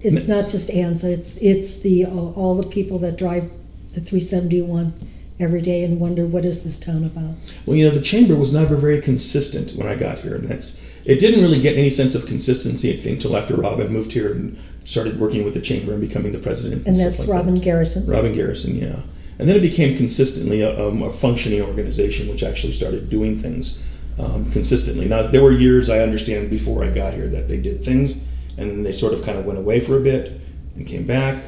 it's 0.00 0.28
not 0.28 0.50
just 0.50 0.68
Anza. 0.68 1.04
It's 1.04 1.38
it's 1.38 1.80
the 1.80 2.04
all 2.04 2.54
the 2.54 2.68
people 2.68 2.98
that 2.98 3.16
drive 3.16 3.50
the 3.94 4.00
371 4.00 4.92
every 5.40 5.62
day 5.62 5.82
and 5.82 5.98
wonder 5.98 6.26
what 6.26 6.44
is 6.44 6.62
this 6.62 6.78
town 6.78 7.04
about. 7.04 7.34
Well, 7.64 7.76
you 7.76 7.88
know, 7.88 7.94
the 7.94 8.02
chamber 8.02 8.36
was 8.36 8.52
never 8.52 8.76
very 8.76 9.00
consistent 9.00 9.72
when 9.72 9.88
I 9.88 9.94
got 9.94 10.18
here, 10.18 10.34
and 10.34 10.46
that's 10.46 10.78
it. 11.06 11.20
Didn't 11.20 11.40
really 11.40 11.62
get 11.62 11.78
any 11.78 11.88
sense 11.88 12.14
of 12.14 12.26
consistency, 12.26 12.92
I 12.92 12.96
think, 12.96 13.16
until 13.16 13.34
after 13.34 13.56
Robin 13.56 13.90
moved 13.90 14.12
here 14.12 14.30
and 14.30 14.58
started 14.84 15.18
working 15.18 15.42
with 15.42 15.54
the 15.54 15.62
chamber 15.62 15.92
and 15.92 16.02
becoming 16.02 16.32
the 16.32 16.38
president. 16.38 16.86
And 16.86 16.94
stuff 16.94 17.10
that's 17.10 17.20
like 17.20 17.28
that. 17.28 17.32
Robin 17.32 17.54
Garrison. 17.54 18.06
Robin 18.06 18.34
Garrison, 18.34 18.76
yeah. 18.76 19.00
And 19.38 19.48
then 19.48 19.56
it 19.56 19.60
became 19.60 19.96
consistently 19.96 20.62
a, 20.62 20.88
um, 20.88 21.02
a 21.02 21.12
functioning 21.12 21.60
organization, 21.60 22.28
which 22.28 22.42
actually 22.42 22.72
started 22.72 23.10
doing 23.10 23.38
things 23.38 23.82
um, 24.18 24.50
consistently. 24.50 25.06
Now, 25.06 25.26
there 25.26 25.42
were 25.42 25.52
years 25.52 25.90
I 25.90 25.98
understand 25.98 26.48
before 26.48 26.82
I 26.82 26.90
got 26.90 27.12
here 27.12 27.28
that 27.28 27.48
they 27.48 27.60
did 27.60 27.84
things, 27.84 28.24
and 28.56 28.70
then 28.70 28.82
they 28.82 28.92
sort 28.92 29.12
of 29.12 29.22
kind 29.24 29.38
of 29.38 29.44
went 29.44 29.58
away 29.58 29.80
for 29.80 29.98
a 29.98 30.00
bit 30.00 30.40
and 30.76 30.86
came 30.86 31.06
back. 31.06 31.42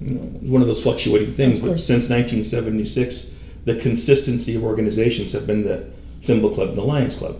You 0.00 0.14
know, 0.14 0.22
it 0.22 0.42
was 0.42 0.50
one 0.50 0.62
of 0.62 0.68
those 0.68 0.82
fluctuating 0.82 1.34
things. 1.34 1.60
But 1.60 1.78
since 1.78 2.10
1976, 2.10 3.36
the 3.64 3.76
consistency 3.76 4.56
of 4.56 4.64
organizations 4.64 5.32
have 5.32 5.46
been 5.46 5.62
the 5.62 5.88
Thimble 6.22 6.50
Club 6.50 6.70
and 6.70 6.78
the 6.78 6.82
Lions 6.82 7.16
Club. 7.16 7.36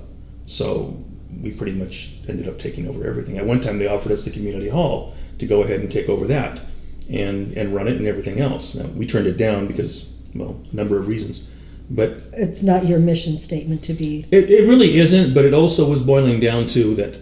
So 0.46 0.96
we 1.42 1.52
pretty 1.52 1.72
much 1.72 2.12
ended 2.28 2.48
up 2.48 2.58
taking 2.58 2.88
over 2.88 3.04
everything. 3.04 3.36
At 3.38 3.46
one 3.46 3.60
time, 3.60 3.78
they 3.78 3.88
offered 3.88 4.12
us 4.12 4.24
the 4.24 4.30
community 4.30 4.68
hall 4.68 5.14
to 5.40 5.46
go 5.46 5.62
ahead 5.62 5.80
and 5.80 5.90
take 5.90 6.08
over 6.08 6.26
that 6.26 6.60
and 7.10 7.56
and 7.56 7.74
run 7.74 7.88
it 7.88 7.96
and 7.96 8.06
everything 8.06 8.40
else. 8.40 8.74
Now, 8.74 8.86
we 8.88 9.06
turned 9.06 9.26
it 9.26 9.36
down 9.36 9.66
because, 9.66 10.18
well, 10.34 10.60
a 10.72 10.76
number 10.76 10.98
of 10.98 11.08
reasons. 11.08 11.50
But 11.90 12.18
It's 12.34 12.62
not 12.62 12.86
your 12.86 12.98
mission 12.98 13.38
statement 13.38 13.82
to 13.84 13.94
be. 13.94 14.26
it, 14.30 14.50
it 14.50 14.68
really 14.68 14.98
isn't, 14.98 15.32
but 15.32 15.46
it 15.46 15.54
also 15.54 15.88
was 15.88 16.00
boiling 16.00 16.38
down 16.38 16.66
to 16.68 16.94
that 16.96 17.16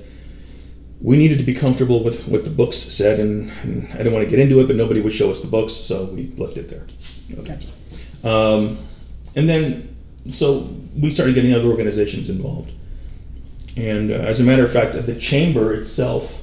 we 1.01 1.17
needed 1.17 1.39
to 1.39 1.45
be 1.45 1.55
comfortable 1.55 2.03
with 2.03 2.27
what 2.27 2.45
the 2.45 2.51
books 2.51 2.77
said, 2.77 3.21
and, 3.21 3.51
and 3.63 3.87
I 3.93 3.99
didn't 3.99 4.13
want 4.13 4.25
to 4.25 4.31
get 4.31 4.41
into 4.41 4.61
it, 4.61 4.67
but 4.67 4.77
nobody 4.77 5.01
would 5.01 5.13
show 5.13 5.31
us 5.31 5.41
the 5.41 5.47
books, 5.49 5.73
so 5.73 6.07
we 6.07 6.33
left 6.37 6.57
it 6.57 6.69
there. 6.69 6.87
Okay. 7.39 7.59
Gotcha. 8.23 8.29
Um, 8.29 8.79
and 9.37 9.49
then, 9.49 9.95
so 10.31 10.69
we 10.97 11.13
started 11.13 11.35
getting 11.35 11.53
other 11.53 11.69
organizations 11.69 12.31
involved. 12.31 12.73
And 13.77 14.11
uh, 14.11 14.15
as 14.15 14.41
a 14.41 14.43
matter 14.43 14.65
of 14.65 14.73
fact, 14.73 14.95
the 15.05 15.15
chamber 15.17 15.75
itself 15.75 16.43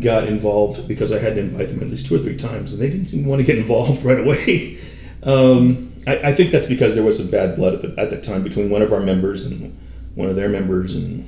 got 0.00 0.26
involved 0.26 0.86
because 0.88 1.12
I 1.12 1.18
had 1.18 1.34
to 1.36 1.40
invite 1.40 1.68
them 1.68 1.80
at 1.80 1.88
least 1.88 2.06
two 2.06 2.14
or 2.14 2.18
three 2.18 2.36
times, 2.36 2.72
and 2.72 2.80
they 2.80 2.88
didn't 2.88 3.06
seem 3.06 3.24
to 3.24 3.28
want 3.28 3.40
to 3.40 3.46
get 3.46 3.58
involved 3.64 4.04
right 4.04 4.18
away. 4.18 4.78
um, 5.22 5.92
I, 6.06 6.16
I 6.30 6.32
think 6.32 6.50
that's 6.50 6.66
because 6.66 6.94
there 6.94 7.04
was 7.04 7.16
some 7.16 7.30
bad 7.30 7.56
blood 7.56 7.74
at 7.74 7.82
the 7.82 8.00
at 8.00 8.10
the 8.10 8.20
time 8.20 8.42
between 8.42 8.70
one 8.70 8.82
of 8.82 8.92
our 8.92 9.00
members 9.00 9.44
and 9.44 9.76
one 10.14 10.28
of 10.28 10.36
their 10.36 10.48
members, 10.48 10.94
and 10.94 11.26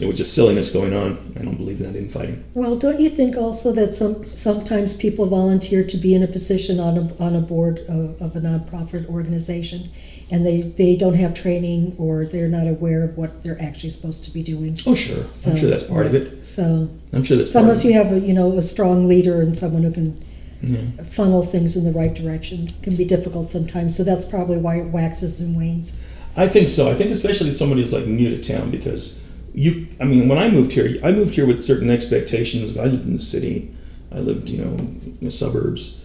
it 0.00 0.06
was 0.06 0.16
just 0.16 0.34
silliness 0.34 0.70
going 0.70 0.92
on. 0.92 1.34
I 1.38 1.42
don't 1.42 1.56
believe 1.56 1.80
in 1.80 1.92
that 1.92 1.98
infighting. 1.98 2.42
Well, 2.54 2.76
don't 2.76 2.98
you 2.98 3.08
think 3.08 3.36
also 3.36 3.72
that 3.72 3.94
some 3.94 4.34
sometimes 4.34 4.94
people 4.94 5.26
volunteer 5.26 5.84
to 5.84 5.96
be 5.96 6.14
in 6.14 6.22
a 6.22 6.26
position 6.26 6.80
on 6.80 6.98
a, 6.98 7.22
on 7.22 7.36
a 7.36 7.40
board 7.40 7.80
of, 7.88 8.20
of 8.20 8.34
a 8.36 8.40
nonprofit 8.40 9.06
organization, 9.06 9.88
and 10.30 10.44
they, 10.44 10.62
they 10.62 10.96
don't 10.96 11.14
have 11.14 11.34
training 11.34 11.94
or 11.98 12.24
they're 12.24 12.48
not 12.48 12.66
aware 12.66 13.02
of 13.04 13.16
what 13.16 13.42
they're 13.42 13.60
actually 13.60 13.90
supposed 13.90 14.24
to 14.24 14.30
be 14.30 14.42
doing. 14.42 14.78
Oh, 14.86 14.94
sure. 14.94 15.30
So, 15.30 15.50
I'm 15.50 15.56
sure 15.56 15.70
that's 15.70 15.84
part 15.84 16.06
of 16.06 16.14
it. 16.14 16.44
So, 16.44 16.88
I'm 17.12 17.22
sure 17.22 17.36
that's 17.36 17.52
so 17.52 17.60
unless 17.60 17.84
you 17.84 17.92
have 17.92 18.12
a 18.12 18.18
you 18.20 18.32
know 18.32 18.52
a 18.56 18.62
strong 18.62 19.06
leader 19.06 19.42
and 19.42 19.54
someone 19.54 19.82
who 19.82 19.92
can 19.92 20.24
Yeah. 20.62 20.80
funnel 21.04 21.42
things 21.42 21.76
in 21.76 21.84
the 21.84 21.92
right 21.92 22.14
direction, 22.14 22.66
it 22.68 22.82
can 22.82 22.96
be 22.96 23.04
difficult 23.04 23.48
sometimes. 23.48 23.94
So 23.96 24.02
that's 24.02 24.24
probably 24.24 24.56
why 24.56 24.76
it 24.76 24.86
waxes 24.90 25.40
and 25.40 25.56
wanes. 25.56 26.00
I 26.36 26.48
think 26.48 26.68
so. 26.68 26.90
I 26.90 26.94
think 26.94 27.10
especially 27.10 27.50
if 27.50 27.56
somebody 27.56 27.82
is 27.82 27.92
like 27.92 28.06
new 28.06 28.30
to 28.36 28.42
town 28.42 28.70
because 28.70 29.20
you. 29.54 29.86
I 30.00 30.04
mean, 30.04 30.28
when 30.28 30.38
I 30.38 30.48
moved 30.48 30.72
here, 30.72 30.98
I 31.04 31.12
moved 31.12 31.34
here 31.34 31.46
with 31.46 31.62
certain 31.62 31.90
expectations. 31.90 32.76
I 32.76 32.84
lived 32.86 33.06
in 33.06 33.14
the 33.14 33.22
city. 33.22 33.70
I 34.10 34.18
lived, 34.20 34.48
you 34.48 34.58
know, 34.64 34.72
in 34.74 35.18
the 35.22 35.30
suburbs. 35.30 36.00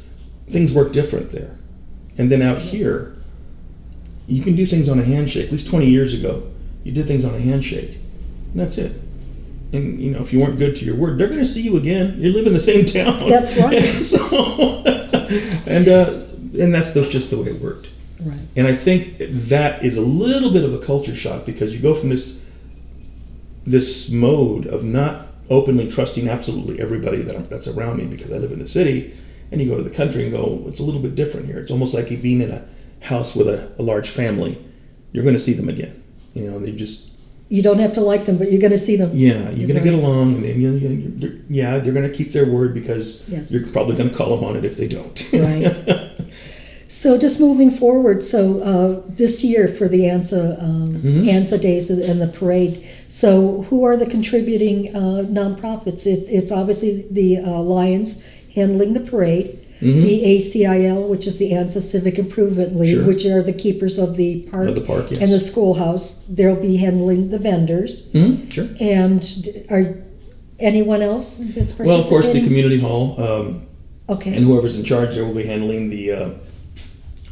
Things 0.49 0.73
work 0.73 0.93
different 0.93 1.31
there, 1.31 1.55
and 2.17 2.31
then 2.31 2.41
out 2.41 2.57
Yes. 2.59 2.71
here, 2.71 3.15
you 4.29 4.43
can 4.43 4.55
do 4.55 4.65
things 4.65 4.89
on 4.89 4.99
a 4.99 5.03
handshake. 5.03 5.47
At 5.47 5.51
least 5.51 5.67
twenty 5.67 5.87
years 5.87 6.13
ago, 6.13 6.49
you 6.83 6.91
did 6.91 7.07
things 7.07 7.25
on 7.25 7.33
a 7.33 7.39
handshake, 7.39 7.97
and 8.51 8.59
that's 8.59 8.77
it. 8.77 8.99
And 9.73 9.99
you 9.99 10.11
know, 10.11 10.21
if 10.21 10.33
you 10.33 10.39
weren't 10.39 10.57
good 10.57 10.75
to 10.77 10.85
your 10.85 10.95
word, 10.95 11.17
they're 11.17 11.27
going 11.27 11.39
to 11.39 11.45
see 11.45 11.61
you 11.61 11.77
again. 11.77 12.15
You 12.19 12.31
live 12.31 12.47
in 12.47 12.53
the 12.53 12.59
same 12.59 12.85
town. 12.97 13.29
That's 13.29 13.55
right. 13.57 13.81
so, 14.03 14.83
and 15.65 15.87
uh, 15.87 16.25
and 16.59 16.73
that's 16.73 16.91
the, 16.91 17.07
just 17.09 17.29
the 17.29 17.37
way 17.37 17.49
it 17.49 17.61
worked. 17.61 17.89
Right. 18.21 18.41
And 18.55 18.67
I 18.67 18.75
think 18.75 19.17
that 19.19 19.83
is 19.85 19.97
a 19.97 20.01
little 20.01 20.51
bit 20.51 20.63
of 20.63 20.73
a 20.73 20.79
culture 20.79 21.15
shock 21.15 21.45
because 21.45 21.73
you 21.73 21.79
go 21.79 21.93
from 21.93 22.09
this 22.09 22.45
this 23.65 24.11
mode 24.11 24.67
of 24.67 24.83
not 24.83 25.27
openly 25.49 25.89
trusting 25.89 26.27
absolutely 26.27 26.79
everybody 26.79 27.21
that, 27.21 27.49
that's 27.49 27.67
around 27.67 27.97
me 27.97 28.05
because 28.05 28.31
I 28.31 28.37
live 28.37 28.51
in 28.51 28.59
the 28.59 28.67
city, 28.67 29.15
and 29.51 29.61
you 29.61 29.69
go 29.69 29.77
to 29.77 29.83
the 29.83 29.93
country 29.95 30.23
and 30.23 30.31
go, 30.31 30.63
it's 30.67 30.79
a 30.79 30.83
little 30.83 31.01
bit 31.01 31.15
different 31.15 31.45
here. 31.45 31.59
It's 31.59 31.71
almost 31.71 31.93
like 31.93 32.11
you 32.11 32.17
being 32.17 32.41
in 32.41 32.51
a 32.51 32.67
house 33.01 33.35
with 33.35 33.47
a, 33.47 33.71
a 33.79 33.81
large 33.83 34.09
family. 34.09 34.57
You're 35.11 35.23
going 35.23 35.35
to 35.35 35.39
see 35.41 35.53
them 35.53 35.69
again. 35.69 36.01
You 36.33 36.49
know, 36.51 36.59
they 36.59 36.71
just 36.71 37.11
You 37.49 37.61
don't 37.63 37.79
have 37.79 37.93
to 37.93 38.01
like 38.01 38.25
them, 38.25 38.37
but 38.37 38.51
you're 38.51 38.61
going 38.61 38.71
to 38.71 38.77
see 38.77 38.95
them. 38.95 39.09
yeah, 39.13 39.49
you're 39.51 39.67
going 39.67 39.83
to 39.83 39.89
get 39.89 39.93
along, 39.95 40.35
and 40.35 40.43
then 40.43 40.61
you, 40.61 41.41
yeah, 41.49 41.79
they're 41.79 41.93
going 41.93 42.09
to 42.09 42.15
keep 42.15 42.31
their 42.31 42.45
word 42.45 42.73
because 42.73 43.27
Yes. 43.27 43.51
you're 43.51 43.67
probably 43.71 43.95
going 43.95 44.09
to 44.09 44.15
call 44.15 44.35
them 44.35 44.45
on 44.47 44.55
it 44.55 44.65
if 44.65 44.77
they 44.77 44.87
don't. 44.87 45.27
Right. 45.33 46.05
So 46.91 47.19
just 47.19 47.39
moving 47.39 47.69
forward, 47.69 48.23
so 48.23 48.61
uh, 48.61 49.03
this 49.07 49.43
year 49.43 49.67
for 49.67 49.87
the 49.87 49.99
Anza 50.05 50.59
um, 50.61 50.95
Mhm. 50.95 51.23
Anza 51.25 51.61
Days 51.61 51.91
and 51.91 52.19
the 52.19 52.27
parade. 52.27 52.83
So 53.07 53.61
who 53.69 53.83
are 53.83 53.95
the 53.95 54.07
contributing 54.07 54.89
uh, 54.95 55.23
nonprofits? 55.29 56.07
It's, 56.07 56.27
it's 56.29 56.51
obviously 56.51 57.05
the 57.11 57.37
uh, 57.45 57.61
Lions 57.61 58.25
handling 58.55 58.93
the 58.93 59.01
parade, 59.01 59.59
Mhm. 59.81 60.03
the 60.03 60.23
ACIL, 60.25 61.07
which 61.07 61.25
is 61.25 61.35
the 61.37 61.51
Anza 61.51 61.81
Civic 61.81 62.19
Improvement 62.19 62.77
League, 62.77 62.95
Sure. 62.95 63.05
which 63.05 63.25
are 63.25 63.41
the 63.41 63.53
keepers 63.53 63.97
of 63.97 64.17
the 64.17 64.39
park 64.51 64.67
Of 64.69 64.75
the 64.75 64.81
park, 64.81 65.11
yes. 65.11 65.21
and 65.21 65.31
the 65.31 65.39
schoolhouse. 65.39 66.19
They'll 66.29 66.55
be 66.61 66.75
handling 66.77 67.29
the 67.29 67.37
vendors. 67.37 68.09
Mhm, 68.13 68.51
Sure. 68.51 68.67
And 68.81 69.23
are 69.69 69.97
anyone 70.59 71.01
else 71.01 71.37
that's 71.37 71.71
participating? 71.73 71.87
Well, 71.87 71.97
of 71.99 72.05
course, 72.05 72.27
the 72.29 72.41
community 72.41 72.79
hall. 72.79 73.15
Um, 73.17 73.61
Okay. 74.09 74.33
and 74.35 74.43
whoever's 74.45 74.75
in 74.75 74.83
charge 74.83 75.15
there 75.15 75.23
will 75.23 75.33
be 75.35 75.43
handling 75.43 75.89
the, 75.89 76.11
uh, 76.11 76.29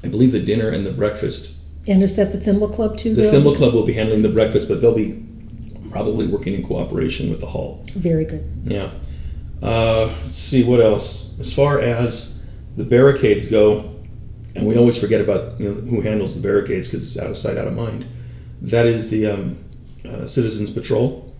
I 0.03 0.07
believe, 0.07 0.31
the 0.31 0.39
dinner 0.39 0.69
and 0.69 0.85
the 0.85 0.91
breakfast. 0.91 1.49
And 1.87 2.01
is 2.03 2.15
that 2.15 2.31
the 2.31 2.37
Thimble 2.39 2.69
Club 2.69 2.97
too? 2.97 3.13
The 3.13 3.23
They'll- 3.23 3.31
Thimble 3.31 3.55
Club 3.55 3.73
will 3.73 3.85
be 3.85 3.93
handling 3.93 4.21
the 4.21 4.29
breakfast, 4.29 4.69
but 4.69 4.81
they'll 4.81 4.93
be 4.95 5.15
probably 5.91 6.27
working 6.27 6.53
in 6.53 6.63
cooperation 6.63 7.29
with 7.29 7.39
the 7.41 7.45
hall. 7.47 7.79
Very 7.95 8.23
good. 8.25 8.43
Yeah. 8.65 8.87
Uh, 9.61 10.09
let's 10.23 10.35
see 10.37 10.63
what 10.63 10.79
else. 10.79 11.31
As 11.39 11.51
far 11.51 11.81
as 11.81 12.33
the 12.77 12.83
barricades 12.85 13.47
go, 13.47 13.93
and 14.55 14.65
we 14.65 14.77
always 14.77 14.97
forget 14.97 15.19
about 15.19 15.59
you 15.59 15.69
know, 15.69 15.75
who 15.81 16.01
handles 16.01 16.39
the 16.39 16.47
barricades 16.47 16.87
because 16.87 17.05
it's 17.05 17.21
out 17.23 17.29
of 17.29 17.37
sight, 17.37 17.57
out 17.57 17.67
of 17.67 17.75
mind. 17.75 18.05
That 18.61 18.85
is 18.85 19.09
the 19.09 19.27
um, 19.27 19.57
uh, 20.05 20.27
Citizens 20.27 20.71
Patrol. 20.71 21.33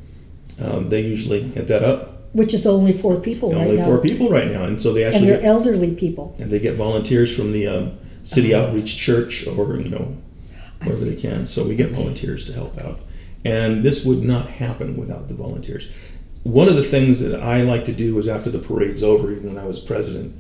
Um, 0.60 0.90
they 0.90 1.02
usually 1.02 1.50
head 1.52 1.68
that 1.70 1.84
up. 1.84 2.14
Which 2.34 2.54
is 2.54 2.66
only 2.68 2.92
four 2.94 3.20
people 3.20 3.52
right 3.54 3.62
Only 3.62 3.78
now. 3.78 3.86
four 3.86 4.00
people 4.00 4.30
right 4.30 4.52
now, 4.52 4.66
and 4.66 4.82
so 4.82 4.92
they 4.94 5.04
actually 5.04 5.20
and 5.22 5.30
they're 5.30 5.38
get, 5.42 5.46
elderly 5.48 5.96
people. 5.96 6.36
and 6.40 6.52
they 6.52 6.60
get 6.60 6.76
volunteers 6.76 7.36
from 7.36 7.52
the 7.52 7.68
um, 7.68 7.98
city 8.24 8.54
Oh. 8.54 8.62
outreach 8.66 8.98
church 8.98 9.48
or 9.48 9.80
you 9.80 9.90
know 9.90 10.16
wherever 10.84 11.06
they 11.06 11.16
can. 11.16 11.48
So 11.48 11.68
we 11.68 11.76
get 11.76 11.92
volunteers 11.92 12.46
to 12.46 12.54
help 12.54 12.78
out, 12.80 13.00
and 13.46 13.84
this 13.84 14.04
would 14.06 14.24
not 14.24 14.50
happen 14.50 14.98
without 14.98 15.28
the 15.30 15.36
volunteers. 15.36 15.88
One 16.44 16.68
of 16.68 16.76
the 16.76 16.84
things 16.84 17.20
that 17.22 17.40
I 17.42 17.62
like 17.62 17.86
to 17.86 17.94
do 17.94 18.18
is 18.20 18.28
after 18.28 18.50
the 18.50 18.60
parade's 18.60 19.04
over, 19.04 19.32
even 19.32 19.54
when 19.56 19.64
I 19.64 19.68
was 19.68 19.80
president, 19.80 20.34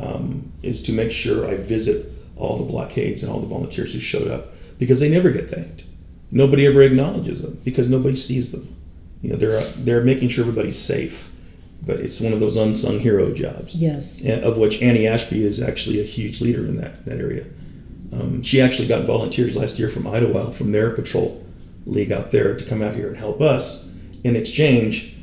um, 0.00 0.50
is 0.62 0.82
to 0.84 0.92
make 0.92 1.10
sure 1.10 1.46
I 1.48 1.56
visit 1.56 2.06
all 2.36 2.56
the 2.58 2.64
blockades 2.64 3.22
and 3.22 3.30
all 3.30 3.40
the 3.40 3.46
volunteers 3.46 3.92
who 3.92 4.00
showed 4.00 4.28
up 4.28 4.46
because 4.78 4.98
they 5.00 5.08
never 5.10 5.30
get 5.30 5.50
thanked. 5.50 5.84
Nobody 6.30 6.66
ever 6.66 6.82
acknowledges 6.82 7.42
them 7.42 7.58
because 7.64 7.88
nobody 7.90 8.16
sees 8.16 8.50
them. 8.52 8.74
You 9.22 9.30
know, 9.30 9.36
they're 9.36 9.62
they're 9.78 10.04
making 10.04 10.28
sure 10.30 10.44
everybody's 10.44 10.78
safe, 10.78 11.30
but 11.84 12.00
it's 12.00 12.20
one 12.20 12.32
of 12.32 12.40
those 12.40 12.56
unsung 12.56 12.98
hero 12.98 13.32
jobs 13.32 13.74
Yes. 13.74 14.24
and- 14.24 14.42
of 14.44 14.56
which 14.56 14.80
Annie 14.80 15.06
Ashby 15.06 15.44
is 15.44 15.60
actually 15.60 16.00
a 16.00 16.04
huge 16.04 16.40
leader 16.40 16.60
in 16.60 16.76
that, 16.76 17.04
that 17.04 17.18
area. 17.18 17.44
Um, 18.12 18.42
she 18.42 18.60
actually 18.60 18.88
got 18.88 19.04
volunteers 19.04 19.56
last 19.56 19.78
year 19.78 19.88
from 19.88 20.04
Idyllwild, 20.04 20.54
from 20.54 20.72
their 20.72 20.90
patrol 20.90 21.44
league 21.86 22.10
out 22.12 22.30
there, 22.30 22.56
to 22.56 22.64
come 22.64 22.82
out 22.82 22.94
here 22.94 23.08
and 23.08 23.16
help 23.16 23.40
us. 23.40 23.92
In 24.24 24.34
exchange, 24.36 25.14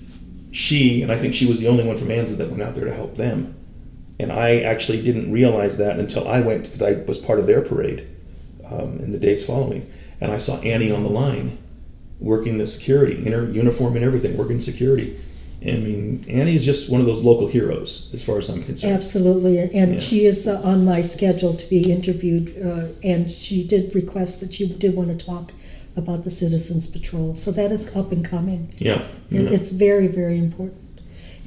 she, 0.52 1.02
and 1.02 1.12
I 1.12 1.18
think 1.18 1.34
she 1.36 1.46
was 1.46 1.60
the 1.60 1.68
only 1.68 1.84
one 1.84 1.98
from 1.98 2.08
Anza 2.10 2.38
that 2.38 2.50
went 2.50 2.64
out 2.64 2.76
there 2.76 2.86
to 2.86 2.94
help 2.94 3.16
them. 3.16 3.56
And 4.20 4.32
I 4.32 4.62
actually 4.62 5.02
didn't 5.04 5.32
realize 5.32 5.78
that 5.78 6.00
until 6.00 6.28
I 6.28 6.42
went, 6.42 6.64
because 6.64 6.82
I 6.82 6.94
was 7.04 7.18
part 7.18 7.40
of 7.40 7.48
their 7.48 7.62
parade 7.62 8.08
um, 8.66 9.00
in 9.00 9.12
the 9.12 9.20
days 9.20 9.46
following. 9.46 9.92
And 10.22 10.32
I 10.32 10.38
saw 10.38 10.60
Annie 10.62 10.92
on 10.92 11.04
the 11.04 11.10
line 11.10 11.58
working 12.20 12.58
the 12.58 12.66
security, 12.66 13.24
in 13.26 13.32
her 13.32 13.46
uniform 13.52 13.96
and 13.96 14.04
everything, 14.04 14.36
working 14.36 14.60
security. 14.60 15.20
I 15.62 15.72
mean, 15.72 16.26
Annie 16.30 16.56
is 16.56 16.66
just 16.66 16.92
one 16.92 17.02
of 17.02 17.08
those 17.08 17.24
local 17.24 17.48
heroes, 17.48 18.10
as 18.14 18.24
far 18.24 18.38
as 18.38 18.50
I'm 18.50 18.64
concerned. 18.64 18.94
Absolutely. 18.94 19.60
And 19.60 19.94
Yeah. 19.94 20.00
she 20.00 20.26
is 20.26 20.48
uh, 20.48 20.62
on 20.64 20.86
my 20.86 21.02
schedule 21.02 21.54
to 21.54 21.70
be 21.70 21.92
interviewed. 21.92 22.56
Uh, 22.64 22.88
and 23.04 23.32
she 23.32 23.64
did 23.64 23.94
request 23.94 24.40
that 24.42 24.54
she 24.54 24.68
did 24.68 24.96
want 24.96 25.10
to 25.10 25.26
talk 25.26 25.52
about 25.96 26.24
the 26.24 26.30
Citizens 26.30 26.88
Patrol. 26.88 27.34
So 27.36 27.52
that 27.52 27.72
is 27.72 27.96
up 27.96 28.12
and 28.12 28.24
coming. 28.24 28.74
Yeah. 28.78 29.02
Yeah. 29.30 29.42
It's 29.50 29.72
very, 29.72 30.08
very 30.08 30.38
important. 30.38 30.80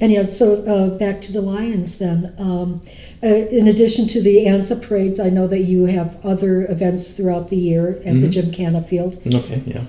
And 0.01 0.11
yeah, 0.11 0.27
so 0.27 0.65
uh, 0.65 0.97
back 0.97 1.21
to 1.21 1.31
the 1.31 1.41
Lions 1.41 1.99
then. 1.99 2.33
Um, 2.39 2.81
uh, 3.23 3.27
in 3.27 3.67
addition 3.67 4.07
to 4.07 4.21
the 4.21 4.45
Anza 4.45 4.81
parades, 4.81 5.19
I 5.19 5.29
know 5.29 5.45
that 5.45 5.59
you 5.59 5.85
have 5.85 6.17
other 6.25 6.65
events 6.71 7.11
throughout 7.11 7.49
the 7.49 7.55
year 7.55 8.01
at 8.03 8.19
the 8.19 8.27
Mhm. 8.27 8.31
Gymkhana 8.31 8.81
Field. 8.81 9.17
Okay, 9.31 9.61
yeah. 9.67 9.83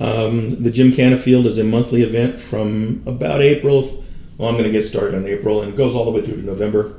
Um, 0.00 0.56
the 0.62 0.70
Jim 0.70 0.92
Field 1.18 1.46
is 1.46 1.58
a 1.58 1.64
monthly 1.64 2.02
event 2.02 2.38
from 2.38 3.00
about 3.06 3.40
April. 3.40 4.04
Well, 4.38 4.48
I'm 4.48 4.54
going 4.54 4.66
to 4.66 4.72
get 4.72 4.84
started 4.84 5.14
in 5.14 5.26
April, 5.26 5.62
and 5.62 5.72
it 5.72 5.76
goes 5.76 5.94
all 5.94 6.04
the 6.04 6.10
way 6.10 6.20
through 6.20 6.36
to 6.36 6.46
November. 6.46 6.94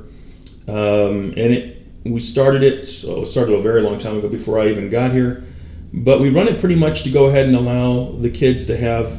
Um, 0.66 1.32
and 1.36 1.52
it, 1.54 1.76
we 2.04 2.20
started 2.20 2.62
it, 2.62 2.88
so 2.88 3.22
it 3.22 3.26
started 3.26 3.54
a 3.54 3.62
very 3.62 3.82
long 3.82 3.98
time 3.98 4.18
ago 4.18 4.28
before 4.28 4.58
I 4.58 4.68
even 4.68 4.88
got 4.88 5.12
here. 5.12 5.44
But 5.92 6.20
we 6.20 6.30
run 6.30 6.48
it 6.48 6.60
pretty 6.60 6.74
much 6.74 7.02
to 7.02 7.10
go 7.10 7.26
ahead 7.26 7.46
and 7.46 7.56
allow 7.56 8.12
the 8.12 8.30
kids 8.30 8.66
to 8.66 8.76
have 8.76 9.18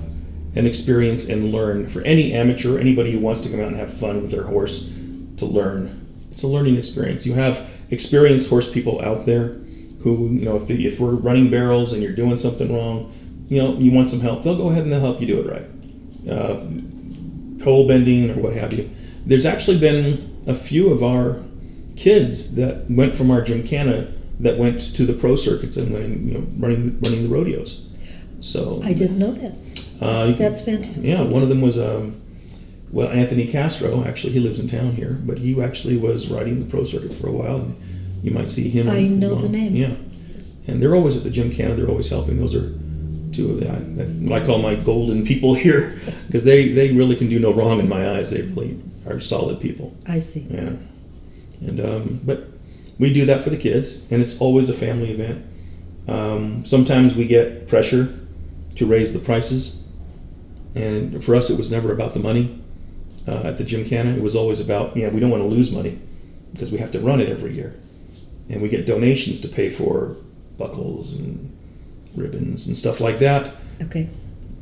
an 0.56 0.66
experience 0.66 1.30
and 1.30 1.52
learn. 1.52 1.88
For 1.88 2.02
any 2.02 2.34
amateur, 2.34 2.80
anybody 2.80 3.12
who 3.12 3.20
wants 3.20 3.42
to 3.42 3.50
come 3.50 3.60
out 3.60 3.68
and 3.68 3.78
have 3.78 3.94
fun 3.94 4.22
with 4.22 4.32
their 4.32 4.44
horse, 4.44 4.92
to 5.38 5.46
learn. 5.46 6.08
It's 6.32 6.44
a 6.44 6.48
learning 6.48 6.78
experience. 6.78 7.26
You 7.26 7.34
have 7.34 7.70
experienced 7.90 8.50
horse 8.50 8.72
people 8.72 9.02
out 9.02 9.26
there 9.26 9.58
who, 10.02 10.30
you 10.30 10.46
know, 10.46 10.56
if, 10.56 10.68
the, 10.68 10.88
if 10.88 11.00
we're 11.00 11.12
running 11.16 11.50
barrels 11.50 11.94
and 11.94 12.02
you're 12.02 12.16
doing 12.16 12.38
something 12.38 12.74
wrong, 12.74 13.14
you 13.50 13.62
know, 13.62 13.78
you 13.78 13.92
want 13.92 14.10
some 14.10 14.20
help, 14.20 14.44
they'll 14.44 14.56
go 14.56 14.70
ahead 14.70 14.84
and 14.84 14.92
they'll 14.92 15.02
help 15.02 15.20
you 15.20 15.28
do 15.28 15.42
it 15.42 15.52
right. 15.52 15.66
Uh, 16.30 16.64
pole 17.64 17.88
bending 17.88 18.30
or 18.30 18.42
what 18.42 18.54
have 18.54 18.72
you. 18.72 18.90
There's 19.26 19.46
actually 19.46 19.80
been 19.80 20.42
a 20.48 20.54
few 20.54 20.92
of 20.92 21.04
our 21.04 21.42
kids 21.96 22.56
that 22.56 22.90
went 22.90 23.16
from 23.16 23.30
our 23.30 23.42
gymkhana 23.42 24.12
that 24.40 24.58
went 24.58 24.96
to 24.96 25.06
the 25.06 25.14
pro 25.14 25.36
circuits 25.36 25.78
and 25.78 25.94
went, 25.94 26.20
you 26.22 26.34
know, 26.34 26.48
running 26.58 27.00
running 27.02 27.24
the 27.24 27.30
rodeos. 27.30 27.90
So 28.40 28.82
I 28.84 28.94
didn't 28.94 29.20
know 29.20 29.34
that. 29.34 29.54
Uh, 30.02 30.32
That's 30.32 30.62
fantastic. 30.62 31.06
yeah, 31.06 31.22
one 31.22 31.44
of 31.44 31.50
them 31.50 31.62
was 31.62 31.78
um, 31.78 32.22
well 32.92 33.10
Anthony 33.10 33.48
Castro. 33.48 34.04
Actually, 34.04 34.34
he 34.34 34.40
lives 34.40 34.60
in 34.60 34.68
town 34.70 34.94
here, 34.94 35.20
but 35.26 35.38
he 35.38 35.62
actually 35.62 35.98
was 35.98 36.30
riding 36.30 36.60
the 36.60 36.66
pro 36.66 36.84
circuit 36.84 37.14
for 37.14 37.28
a 37.28 37.32
while. 37.32 37.58
And 37.58 37.76
you 38.24 38.32
might 38.32 38.50
see 38.50 38.70
him. 38.70 38.90
I 38.90 39.04
know 39.04 39.36
the 39.36 39.50
name. 39.50 39.76
Yeah, 39.76 39.96
and 40.68 40.82
they're 40.82 40.96
always 40.96 41.18
at 41.18 41.24
the 41.24 41.30
gymkhana. 41.30 41.76
They're 41.76 41.90
always 41.90 42.10
helping. 42.10 42.38
Those 42.38 42.56
are 42.56 42.74
two 43.32 43.52
of 43.52 43.60
the 43.60 43.70
I, 43.70 43.80
that, 43.96 44.08
what 44.08 44.42
I 44.42 44.46
call 44.46 44.60
my 44.60 44.76
golden 44.76 45.26
people 45.26 45.54
here 45.66 46.00
because 46.28 46.44
they 46.44 46.70
they 46.70 46.94
really 46.94 47.16
can 47.16 47.30
do 47.30 47.40
no 47.40 47.54
wrong 47.54 47.80
in 47.80 47.88
my 47.88 48.12
eyes. 48.12 48.32
They 48.32 48.42
really 48.42 48.82
are 49.08 49.20
solid 49.20 49.60
people. 49.60 49.96
I 50.08 50.18
see. 50.18 50.42
Yeah, 50.42 50.74
and 51.62 51.80
um, 51.80 52.20
but 52.24 52.48
we 53.00 53.12
do 53.14 53.26
that 53.26 53.44
for 53.44 53.50
the 53.50 53.58
kids, 53.58 54.06
and 54.12 54.22
it's 54.22 54.40
always 54.40 54.70
a 54.70 54.74
family 54.74 55.12
event. 55.12 55.46
Um, 56.08 56.66
sometimes 56.66 57.16
we 57.16 57.26
get 57.26 57.68
pressure 57.68 58.18
to 58.76 58.86
raise 58.86 59.14
the 59.14 59.20
prices, 59.20 59.81
and 60.76 61.24
for 61.24 61.36
us, 61.36 61.50
it 61.50 61.58
was 61.58 61.72
never 61.72 61.92
about 61.92 62.14
the 62.14 62.20
money. 62.20 62.58
Uh, 63.28 63.44
at 63.44 63.58
the 63.58 63.64
Gymkhana, 63.64 64.16
it 64.16 64.22
was 64.22 64.36
always 64.36 64.60
about, 64.60 64.98
yeah, 64.98 65.10
we 65.10 65.20
don't 65.20 65.30
want 65.30 65.44
to 65.44 65.48
lose 65.48 65.72
money 65.72 66.00
because 66.54 66.72
we 66.72 66.80
have 66.80 66.92
to 66.92 67.00
run 67.00 67.22
it 67.22 67.30
every 67.30 67.54
year, 67.54 67.80
and 68.50 68.62
we 68.62 68.68
get 68.68 68.88
donations 68.88 69.40
to 69.42 69.48
pay 69.48 69.70
for 69.70 70.16
buckles 70.58 71.14
and 71.14 71.56
ribbons 72.16 72.68
and 72.68 72.76
stuff 72.76 73.00
like 73.00 73.20
that. 73.20 73.54
Okay. 73.82 74.10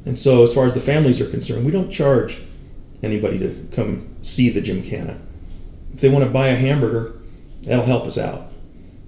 And 0.05 0.19
so, 0.19 0.43
as 0.43 0.53
far 0.53 0.65
as 0.65 0.73
the 0.73 0.81
families 0.81 1.21
are 1.21 1.29
concerned, 1.29 1.65
we 1.65 1.71
don't 1.71 1.89
charge 1.89 2.41
anybody 3.01 3.39
to 3.39 3.67
come 3.71 4.13
see 4.23 4.49
the 4.49 4.61
Gymkhana. 4.61 5.19
If 5.93 6.01
they 6.01 6.09
want 6.09 6.25
to 6.25 6.31
buy 6.31 6.49
a 6.49 6.55
hamburger, 6.55 7.13
that'll 7.63 7.85
help 7.85 8.05
us 8.05 8.17
out. 8.17 8.51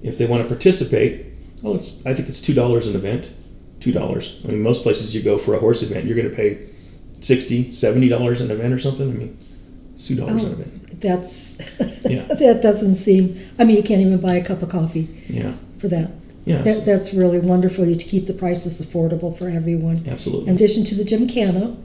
If 0.02 0.18
they 0.18 0.28
want 0.28 0.44
to 0.44 0.48
participate, 0.48 1.26
well, 1.62 1.76
it's, 1.76 2.06
I 2.06 2.14
think 2.14 2.30
it's 2.30 2.42
two 2.42 2.54
dollars 2.54 2.88
an 2.88 2.96
event. 2.96 3.30
Two 3.80 3.92
dollars. 3.92 4.42
I 4.46 4.48
mean, 4.48 4.62
most 4.62 4.84
places 4.84 5.14
you 5.14 5.22
go 5.22 5.38
for 5.38 5.56
a 5.56 5.60
horse 5.60 5.82
event, 5.82 6.06
you're 6.06 6.16
going 6.16 6.30
to 6.30 6.36
pay 6.36 6.70
60 7.22 7.72
70 7.72 8.10
dollars 8.10 8.42
an 8.42 8.52
event 8.52 8.74
or 8.74 8.80
something. 8.80 9.10
I 9.10 9.14
mean, 9.14 9.38
it's 9.96 10.08
two 10.08 10.16
dollars 10.16 10.44
an 10.44 10.50
Oh. 10.50 10.54
event. 10.54 11.02
That's 11.02 11.60
Yeah. 12.10 12.24
that 12.40 12.62
doesn't 12.62 12.96
seem. 12.96 13.38
I 13.60 13.64
mean, 13.64 13.78
you 13.78 13.84
can't 13.84 14.02
even 14.02 14.20
buy 14.20 14.36
a 14.36 14.44
cup 14.44 14.62
of 14.62 14.70
coffee 14.70 15.08
Yeah, 15.30 15.54
for 15.78 15.88
that. 15.88 16.12
yeah, 16.46 16.62
That, 16.64 16.84
that's 16.86 17.14
really 17.14 17.40
wonderful 17.40 17.86
You 17.86 17.96
to 17.96 18.06
keep 18.06 18.26
the 18.28 18.34
prices 18.34 18.82
affordable 18.82 19.36
for 19.38 19.48
everyone. 19.50 19.98
Absolutely. 20.08 20.50
In 20.50 20.56
addition 20.56 20.84
to 20.86 20.96
the 20.96 21.04
Gymkhana, 21.04 21.76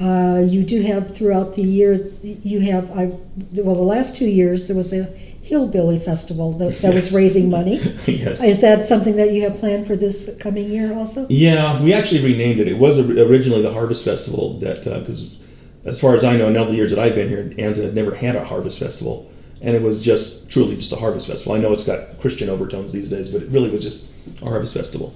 uh, 0.00 0.40
you 0.46 0.62
do 0.62 0.82
have 0.82 1.14
throughout 1.14 1.54
the 1.54 1.62
year. 1.62 2.10
You 2.22 2.60
have 2.60 2.90
I 2.90 3.12
well 3.56 3.74
the 3.76 3.82
last 3.82 4.16
two 4.16 4.26
years 4.28 4.66
there 4.68 4.76
was 4.76 4.92
a 4.92 5.08
hillbilly 5.44 5.98
festival 5.98 6.52
that, 6.52 6.78
that 6.80 6.94
was 6.94 7.12
raising 7.12 7.50
money. 7.50 7.76
yes. 8.06 8.42
Is 8.42 8.62
that 8.62 8.86
something 8.86 9.14
that 9.16 9.32
you 9.32 9.42
have 9.42 9.56
planned 9.56 9.86
for 9.86 9.94
this 9.94 10.34
coming 10.40 10.70
year 10.70 10.94
also? 10.94 11.26
Yeah, 11.28 11.80
we 11.82 11.92
actually 11.92 12.24
renamed 12.24 12.60
it. 12.60 12.68
It 12.68 12.78
was 12.78 12.98
originally 12.98 13.60
the 13.60 13.72
Harvest 13.72 14.06
Festival 14.06 14.58
that, 14.60 14.84
because 14.84 15.38
as 15.84 16.00
far 16.00 16.16
as 16.16 16.24
I 16.24 16.38
know, 16.38 16.48
in 16.48 16.56
all 16.56 16.64
the 16.64 16.74
years 16.74 16.90
that 16.90 16.98
I've 16.98 17.14
been 17.14 17.28
here, 17.28 17.44
Anza 17.58 17.84
had 17.84 17.94
never 17.94 18.14
had 18.14 18.36
a 18.36 18.44
Harvest 18.44 18.78
Festival. 18.78 19.30
And 19.60 19.76
it 19.76 19.82
was 19.82 20.02
just 20.02 20.50
truly 20.50 20.76
just 20.76 20.92
a 20.92 20.96
Harvest 20.96 21.26
Festival. 21.26 21.54
I 21.54 21.58
know 21.58 21.72
it's 21.72 21.84
got 21.84 22.18
Christian 22.20 22.48
overtones 22.48 22.90
these 22.90 23.10
days, 23.10 23.30
but 23.30 23.42
it 23.42 23.50
really 23.50 23.70
was 23.70 23.82
just 23.82 24.10
a 24.40 24.48
Harvest 24.48 24.72
Festival. 24.72 25.14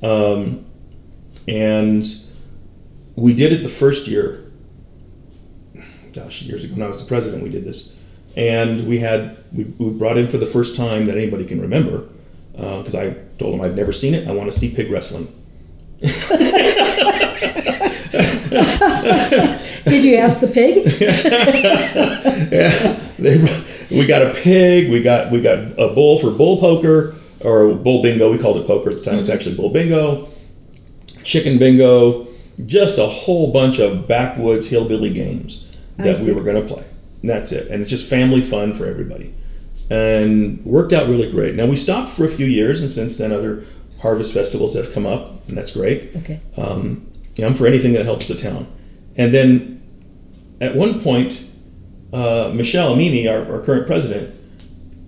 Um, 0.00 0.64
and 1.48 2.06
we 3.16 3.34
did 3.34 3.52
it 3.52 3.64
the 3.64 3.68
first 3.68 4.06
year, 4.06 4.52
gosh, 6.12 6.42
years 6.42 6.62
ago 6.62 6.74
when 6.74 6.82
I 6.82 6.88
was 6.88 7.02
the 7.02 7.08
president, 7.08 7.42
we 7.42 7.50
did 7.50 7.64
this. 7.64 7.95
And 8.36 8.86
we 8.86 8.98
had, 8.98 9.38
we, 9.52 9.64
we 9.64 9.90
brought 9.90 10.18
in 10.18 10.28
for 10.28 10.36
the 10.36 10.46
first 10.46 10.76
time 10.76 11.06
that 11.06 11.16
anybody 11.16 11.44
can 11.44 11.60
remember, 11.60 12.08
uh, 12.58 12.78
because 12.78 12.94
I 12.94 13.14
told 13.38 13.54
them 13.54 13.60
I've 13.62 13.74
never 13.74 13.92
seen 13.92 14.14
it. 14.14 14.28
I 14.28 14.32
want 14.32 14.52
to 14.52 14.58
see 14.58 14.74
pig 14.74 14.90
wrestling. 14.90 15.26
Did 19.86 20.04
you 20.04 20.16
ask 20.16 20.40
the 20.40 20.50
pig? 20.52 20.84
yeah, 22.52 23.00
they, 23.18 23.38
we 23.90 24.06
got 24.06 24.22
a 24.22 24.34
pig. 24.34 24.90
We 24.90 25.02
got 25.02 25.30
we 25.30 25.40
got 25.40 25.58
a 25.78 25.94
bull 25.94 26.18
for 26.18 26.30
bull 26.30 26.58
poker 26.58 27.14
or 27.44 27.74
bull 27.74 28.02
bingo. 28.02 28.30
We 28.30 28.38
called 28.38 28.58
it 28.58 28.66
poker 28.66 28.90
at 28.90 28.96
the 28.98 29.02
time. 29.02 29.18
It's 29.18 29.30
mm-hmm. 29.30 29.36
actually 29.36 29.56
bull 29.56 29.70
bingo, 29.70 30.28
chicken 31.22 31.58
bingo, 31.58 32.26
just 32.66 32.98
a 32.98 33.06
whole 33.06 33.52
bunch 33.52 33.78
of 33.78 34.06
backwoods 34.08 34.66
hillbilly 34.66 35.12
games 35.12 35.68
that 35.96 36.18
we 36.26 36.32
were 36.32 36.42
going 36.42 36.66
to 36.66 36.74
play. 36.74 36.84
And 37.26 37.34
that's 37.34 37.50
it. 37.50 37.72
And 37.72 37.82
it's 37.82 37.90
just 37.90 38.08
family 38.08 38.40
fun 38.40 38.72
for 38.72 38.86
everybody, 38.86 39.34
and 39.90 40.64
worked 40.64 40.92
out 40.92 41.08
really 41.08 41.28
great. 41.28 41.56
Now 41.56 41.66
we 41.66 41.74
stopped 41.74 42.10
for 42.12 42.24
a 42.24 42.28
few 42.28 42.46
years, 42.46 42.82
and 42.82 42.88
since 42.88 43.18
then 43.18 43.32
other 43.32 43.64
harvest 43.98 44.32
festivals 44.32 44.76
have 44.76 44.92
come 44.92 45.06
up, 45.06 45.48
and 45.48 45.58
that's 45.58 45.72
great. 45.72 46.14
Okay. 46.18 46.40
Um, 46.56 47.10
I'm 47.42 47.54
for 47.54 47.66
anything 47.66 47.94
that 47.94 48.04
helps 48.04 48.28
the 48.28 48.36
town. 48.36 48.72
And 49.16 49.34
then 49.34 49.82
at 50.60 50.76
one 50.76 51.00
point, 51.00 51.42
uh, 52.12 52.52
Michelle 52.54 52.94
Amini, 52.94 53.28
our, 53.28 53.56
our 53.56 53.60
current 53.60 53.88
president, 53.88 54.32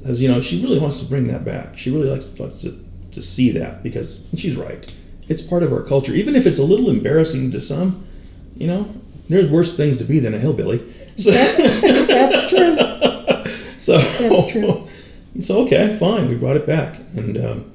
says, 0.05 0.21
you 0.21 0.29
know, 0.29 0.40
she 0.40 0.61
really 0.61 0.81
wants 0.81 0.99
to 0.99 1.09
bring 1.09 1.29
that 1.29 1.45
back. 1.45 1.79
She 1.79 1.93
really 1.93 2.11
likes, 2.11 2.27
likes 2.37 2.62
to, 2.62 2.85
to 3.12 3.23
see 3.23 3.53
that 3.53 3.85
because 3.85 4.25
she's 4.37 4.57
right. 4.57 4.93
It's 5.29 5.40
part 5.40 5.62
of 5.62 5.73
our 5.73 5.85
culture. 5.85 6.14
Even 6.14 6.35
if 6.35 6.47
it's 6.47 6.59
a 6.59 6.64
little 6.64 6.90
embarrassing 6.90 7.53
to 7.53 7.61
some, 7.61 8.05
you 8.57 8.66
know, 8.66 8.93
there's 9.29 9.49
worse 9.51 9.77
things 9.77 9.97
to 9.99 10.05
be 10.05 10.19
than 10.19 10.35
a 10.35 10.38
hillbilly. 10.38 10.83
So, 11.19 11.33
That's 11.33 12.49
true. 12.51 12.77
so 13.79 13.99
That's 13.99 14.47
true. 14.53 14.87
So 15.41 15.64
okay, 15.64 15.97
fine. 15.99 16.29
We 16.29 16.35
brought 16.35 16.57
it 16.57 16.67
back, 16.67 16.99
and 17.17 17.37
um, 17.38 17.73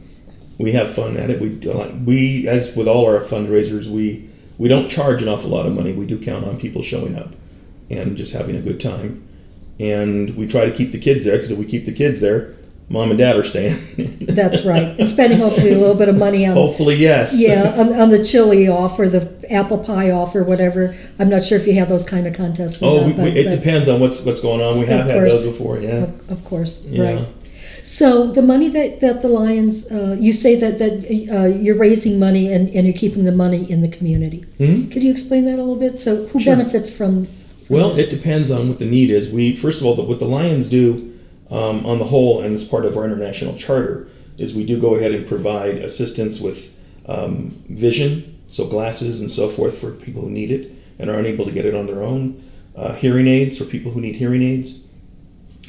we 0.57 0.71
have 0.73 0.93
fun 0.93 1.17
at 1.17 1.29
it. 1.29 1.39
We 1.41 1.49
do- 1.49 2.01
we 2.05 2.47
as 2.47 2.75
with 2.75 2.87
all 2.87 3.05
our 3.05 3.21
fundraisers, 3.21 3.87
we 3.87 4.29
we 4.57 4.67
don't 4.69 4.89
charge 4.89 5.21
an 5.21 5.27
awful 5.29 5.49
lot 5.49 5.65
of 5.65 5.73
money. 5.73 5.93
We 5.93 6.05
do 6.05 6.17
count 6.17 6.45
on 6.45 6.57
people 6.59 6.81
showing 6.81 7.15
up 7.17 7.33
and 7.89 8.15
just 8.17 8.33
having 8.33 8.55
a 8.55 8.61
good 8.61 8.79
time, 8.79 9.27
and 9.79 10.35
we 10.35 10.47
try 10.47 10.65
to 10.65 10.71
keep 10.71 10.91
the 10.91 10.99
kids 10.99 11.25
there 11.25 11.35
because 11.35 11.51
if 11.51 11.57
we 11.59 11.65
keep 11.65 11.85
the 11.85 11.93
kids 11.93 12.19
there, 12.21 12.53
mom 12.89 13.09
and 13.09 13.17
dad 13.17 13.35
are 13.35 13.43
staying. 13.43 13.79
That's 14.21 14.63
right. 14.65 14.97
And 14.99 15.09
spending 15.09 15.39
hopefully 15.39 15.73
a 15.73 15.77
little 15.77 15.95
bit 15.95 16.09
of 16.09 16.17
money 16.17 16.45
on 16.45 16.53
Hopefully, 16.53 16.95
yes. 16.95 17.39
yeah 17.41 17.73
on, 17.77 17.93
on 17.99 18.09
the 18.09 18.23
chili 18.23 18.67
off 18.67 18.99
or 18.99 19.09
the 19.09 19.23
apple 19.49 19.77
pie 19.79 20.11
off 20.11 20.35
or 20.35 20.43
whatever. 20.43 20.95
I'm 21.19 21.29
not 21.29 21.43
sure 21.43 21.57
if 21.57 21.65
you 21.67 21.73
have 21.75 21.89
those 21.89 22.05
kind 22.07 22.27
of 22.27 22.33
contests. 22.35 22.81
Oh, 22.83 22.99
not, 22.99 23.07
we, 23.07 23.13
but- 23.13 23.37
it 23.37 23.45
but 23.45 23.55
depends 23.55 23.87
on 23.89 23.99
what's 23.99 24.23
what's 24.25 24.41
going 24.41 24.61
on. 24.61 24.79
We 24.79 24.85
have 24.87 25.05
had 25.05 25.15
course. 25.15 25.31
those 25.33 25.47
before. 25.47 25.79
Yeah. 25.79 26.03
Of, 26.03 26.31
of 26.31 26.45
course, 26.45 26.83
Yeah. 26.85 27.15
right. 27.15 27.27
So 27.85 28.27
the 28.31 28.41
money 28.41 28.69
that, 28.69 29.01
that 29.01 29.21
the 29.21 29.27
Lions, 29.27 29.91
uh, 29.91 30.15
you 30.17 30.31
say 30.31 30.55
that 30.55 30.77
that 30.77 31.27
uh, 31.33 31.47
you're 31.47 31.77
raising 31.77 32.17
money 32.17 32.51
and, 32.53 32.69
and 32.69 32.87
you're 32.87 32.95
keeping 32.95 33.25
the 33.25 33.33
money 33.33 33.69
in 33.69 33.81
the 33.81 33.89
community. 33.89 34.45
Mhm. 34.59 34.89
Could 34.91 35.03
you 35.03 35.11
explain 35.11 35.45
that 35.47 35.55
a 35.55 35.63
little 35.63 35.75
bit? 35.75 35.99
So 35.99 36.25
who 36.27 36.39
Sure. 36.39 36.55
benefits 36.55 36.89
from? 36.89 37.25
from 37.25 37.75
Well, 37.75 37.89
this? 37.89 37.99
it 37.99 38.09
depends 38.09 38.51
on 38.51 38.69
what 38.69 38.79
the 38.79 38.85
need 38.85 39.09
is. 39.09 39.29
We 39.29 39.55
first 39.55 39.81
of 39.81 39.85
all, 39.85 39.95
the, 39.95 40.03
what 40.03 40.19
the 40.19 40.25
Lions 40.27 40.69
do 40.69 41.12
um, 41.53 41.85
on 41.85 41.99
the 41.99 42.05
whole, 42.05 42.41
and 42.41 42.55
as 42.55 42.65
part 42.65 42.83
of 42.83 42.97
our 42.97 43.05
international 43.05 43.55
charter, 43.57 44.09
is 44.39 44.55
we 44.55 44.65
do 44.65 44.81
go 44.81 44.95
ahead 44.95 45.11
and 45.11 45.27
provide 45.27 45.75
assistance 45.75 46.41
with 46.41 46.73
um, 47.05 47.63
vision, 47.69 48.41
so 48.49 48.67
glasses 48.67 49.21
and 49.21 49.31
so 49.31 49.47
forth 49.47 49.77
for 49.77 49.91
people 49.91 50.23
who 50.23 50.31
need 50.31 50.49
it 50.49 50.71
and 50.97 51.11
are 51.11 51.19
unable 51.19 51.45
to 51.45 51.51
get 51.51 51.65
it 51.65 51.75
on 51.75 51.85
their 51.85 52.01
own. 52.01 52.43
Uh, 52.75 52.93
hearing 52.93 53.27
aids 53.27 53.55
for 53.55 53.65
people 53.65 53.91
who 53.91 54.01
need 54.01 54.15
hearing 54.15 54.41
aids. 54.41 54.87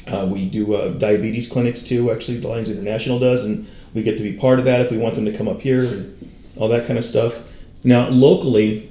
Uh, 0.07 0.27
we 0.27 0.49
do 0.49 0.73
uh, 0.73 0.89
diabetes 0.93 1.47
clinics 1.47 1.83
too. 1.83 2.11
Actually, 2.11 2.39
the 2.39 2.47
Lions 2.47 2.69
International 2.69 3.19
does, 3.19 3.45
and 3.45 3.67
we 3.93 4.01
get 4.01 4.17
to 4.17 4.23
be 4.23 4.33
part 4.33 4.57
of 4.57 4.65
that 4.65 4.81
if 4.81 4.91
we 4.91 4.97
want 4.97 5.13
them 5.13 5.25
to 5.25 5.37
come 5.37 5.47
up 5.47 5.61
here 5.61 5.83
and 5.83 6.31
all 6.55 6.67
that 6.67 6.87
kind 6.87 6.97
of 6.97 7.05
stuff. 7.05 7.43
Now, 7.83 8.09
locally, 8.09 8.89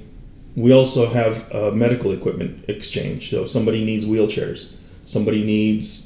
we 0.55 0.71
also 0.71 1.07
have 1.07 1.73
medical 1.73 2.13
equipment 2.13 2.63
exchange. 2.69 3.29
So 3.29 3.43
if 3.43 3.49
somebody 3.49 3.83
needs 3.83 4.05
wheelchairs, 4.05 4.71
somebody 5.03 5.43
needs 5.43 6.04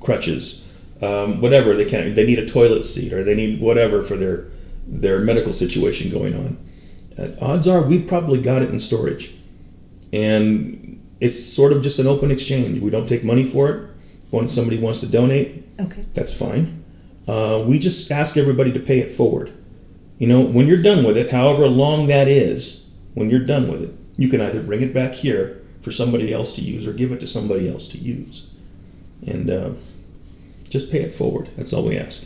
crutches, 0.00 0.66
um, 1.02 1.40
whatever 1.40 1.74
they 1.74 1.84
can, 1.84 2.14
they 2.14 2.26
need 2.26 2.38
a 2.38 2.46
toilet 2.46 2.84
seat 2.84 3.12
or 3.12 3.24
they 3.24 3.34
need 3.34 3.60
whatever 3.60 4.02
for 4.02 4.16
their 4.16 4.46
their 4.86 5.18
medical 5.20 5.52
situation 5.52 6.10
going 6.10 6.34
on. 6.34 6.56
Uh, 7.18 7.28
odds 7.40 7.68
are 7.68 7.82
we've 7.82 8.06
probably 8.06 8.40
got 8.40 8.62
it 8.62 8.70
in 8.70 8.78
storage, 8.78 9.34
and 10.12 11.00
it's 11.20 11.42
sort 11.42 11.72
of 11.72 11.82
just 11.82 11.98
an 11.98 12.06
open 12.06 12.30
exchange. 12.30 12.80
We 12.80 12.90
don't 12.90 13.08
take 13.08 13.24
money 13.24 13.44
for 13.44 13.70
it. 13.70 13.90
When 14.30 14.48
somebody 14.48 14.78
wants 14.78 15.00
to 15.00 15.10
donate, 15.10 15.64
okay. 15.80 16.04
that's 16.12 16.36
fine. 16.36 16.84
Uh, 17.26 17.64
we 17.66 17.78
just 17.78 18.10
ask 18.10 18.36
everybody 18.36 18.72
to 18.72 18.80
pay 18.80 18.98
it 18.98 19.12
forward. 19.12 19.52
You 20.18 20.26
know, 20.26 20.40
when 20.40 20.66
you're 20.66 20.82
done 20.82 21.04
with 21.04 21.16
it, 21.16 21.30
however 21.30 21.66
long 21.66 22.08
that 22.08 22.28
is, 22.28 22.92
when 23.14 23.30
you're 23.30 23.44
done 23.44 23.70
with 23.70 23.82
it, 23.82 23.94
you 24.16 24.28
can 24.28 24.40
either 24.40 24.62
bring 24.62 24.82
it 24.82 24.92
back 24.92 25.12
here 25.12 25.62
for 25.80 25.92
somebody 25.92 26.32
else 26.32 26.54
to 26.56 26.60
use 26.60 26.86
or 26.86 26.92
give 26.92 27.12
it 27.12 27.20
to 27.20 27.26
somebody 27.26 27.68
else 27.68 27.86
to 27.88 27.98
use. 27.98 28.50
And 29.26 29.50
uh, 29.50 29.70
just 30.68 30.90
pay 30.90 31.00
it 31.00 31.14
forward. 31.14 31.48
That's 31.56 31.72
all 31.72 31.84
we 31.84 31.96
ask. 31.98 32.24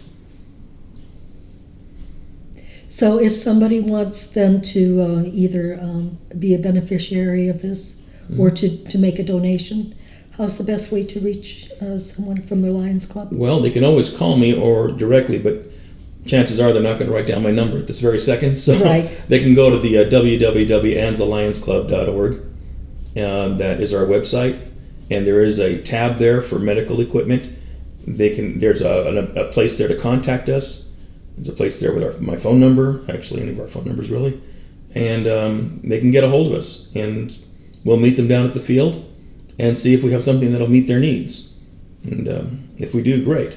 So 2.88 3.18
if 3.18 3.34
somebody 3.34 3.80
wants 3.80 4.26
then 4.26 4.60
to 4.62 5.00
uh, 5.02 5.22
either 5.24 5.78
um, 5.80 6.18
be 6.38 6.54
a 6.54 6.58
beneficiary 6.58 7.48
of 7.48 7.62
this 7.62 8.02
or 8.38 8.50
to, 8.50 8.76
to 8.84 8.98
make 8.98 9.18
a 9.18 9.22
donation, 9.22 9.94
how's 10.36 10.58
the 10.58 10.64
best 10.64 10.92
way 10.92 11.04
to 11.04 11.20
reach 11.20 11.70
uh, 11.80 11.96
someone 11.98 12.42
from 12.42 12.60
the 12.62 12.70
Lions 12.70 13.06
Club? 13.06 13.28
Well, 13.32 13.60
they 13.60 13.70
can 13.70 13.84
always 13.84 14.10
call 14.10 14.36
me 14.36 14.54
or 14.54 14.88
directly, 14.90 15.38
but 15.38 15.62
chances 16.26 16.60
are 16.60 16.70
they're 16.72 16.82
not 16.82 16.98
going 16.98 17.10
to 17.10 17.16
write 17.16 17.26
down 17.26 17.42
my 17.42 17.50
number 17.50 17.78
at 17.78 17.86
this 17.86 18.00
very 18.00 18.20
second. 18.20 18.58
So 18.62 18.78
Right. 18.84 19.10
they 19.28 19.38
can 19.40 19.54
go 19.54 19.70
to 19.70 19.78
the 19.78 19.98
uh, 19.98 20.04
www.anzalionsclub.org. 20.04 22.40
Um, 23.14 23.58
that 23.58 23.78
is 23.80 23.92
our 23.92 24.06
website, 24.06 24.58
and 25.10 25.26
there 25.26 25.42
is 25.42 25.58
a 25.58 25.82
tab 25.82 26.16
there 26.16 26.40
for 26.40 26.58
medical 26.58 27.02
equipment. 27.02 27.46
They 28.06 28.34
can 28.34 28.58
there's 28.58 28.82
a, 28.82 28.88
a, 29.36 29.44
a 29.44 29.52
place 29.52 29.78
there 29.78 29.88
to 29.88 29.96
contact 29.96 30.48
us. 30.48 30.90
There's 31.36 31.48
a 31.48 31.52
place 31.52 31.80
there 31.80 31.94
with 31.94 32.04
our, 32.04 32.12
my 32.20 32.36
phone 32.36 32.60
number, 32.60 33.04
actually 33.08 33.42
any 33.42 33.52
of 33.52 33.60
our 33.60 33.68
phone 33.68 33.84
numbers 33.84 34.10
really, 34.10 34.40
and 34.94 35.26
um, 35.26 35.80
they 35.82 35.98
can 36.00 36.10
get 36.10 36.24
a 36.24 36.28
hold 36.28 36.52
of 36.52 36.58
us, 36.58 36.90
and 36.94 37.36
we'll 37.84 37.96
meet 37.96 38.16
them 38.16 38.28
down 38.28 38.44
at 38.46 38.54
the 38.54 38.60
field 38.60 39.04
and 39.58 39.76
see 39.78 39.94
if 39.94 40.02
we 40.02 40.10
have 40.12 40.22
something 40.24 40.52
that'll 40.52 40.68
meet 40.68 40.86
their 40.86 41.00
needs. 41.00 41.54
And 42.04 42.28
um, 42.28 42.68
if 42.78 42.94
we 42.94 43.02
do, 43.02 43.24
great. 43.24 43.54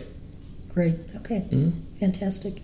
Great. 0.73 0.95
Okay. 1.17 1.45
Mhm. 1.51 1.71
Fantastic. 1.99 2.62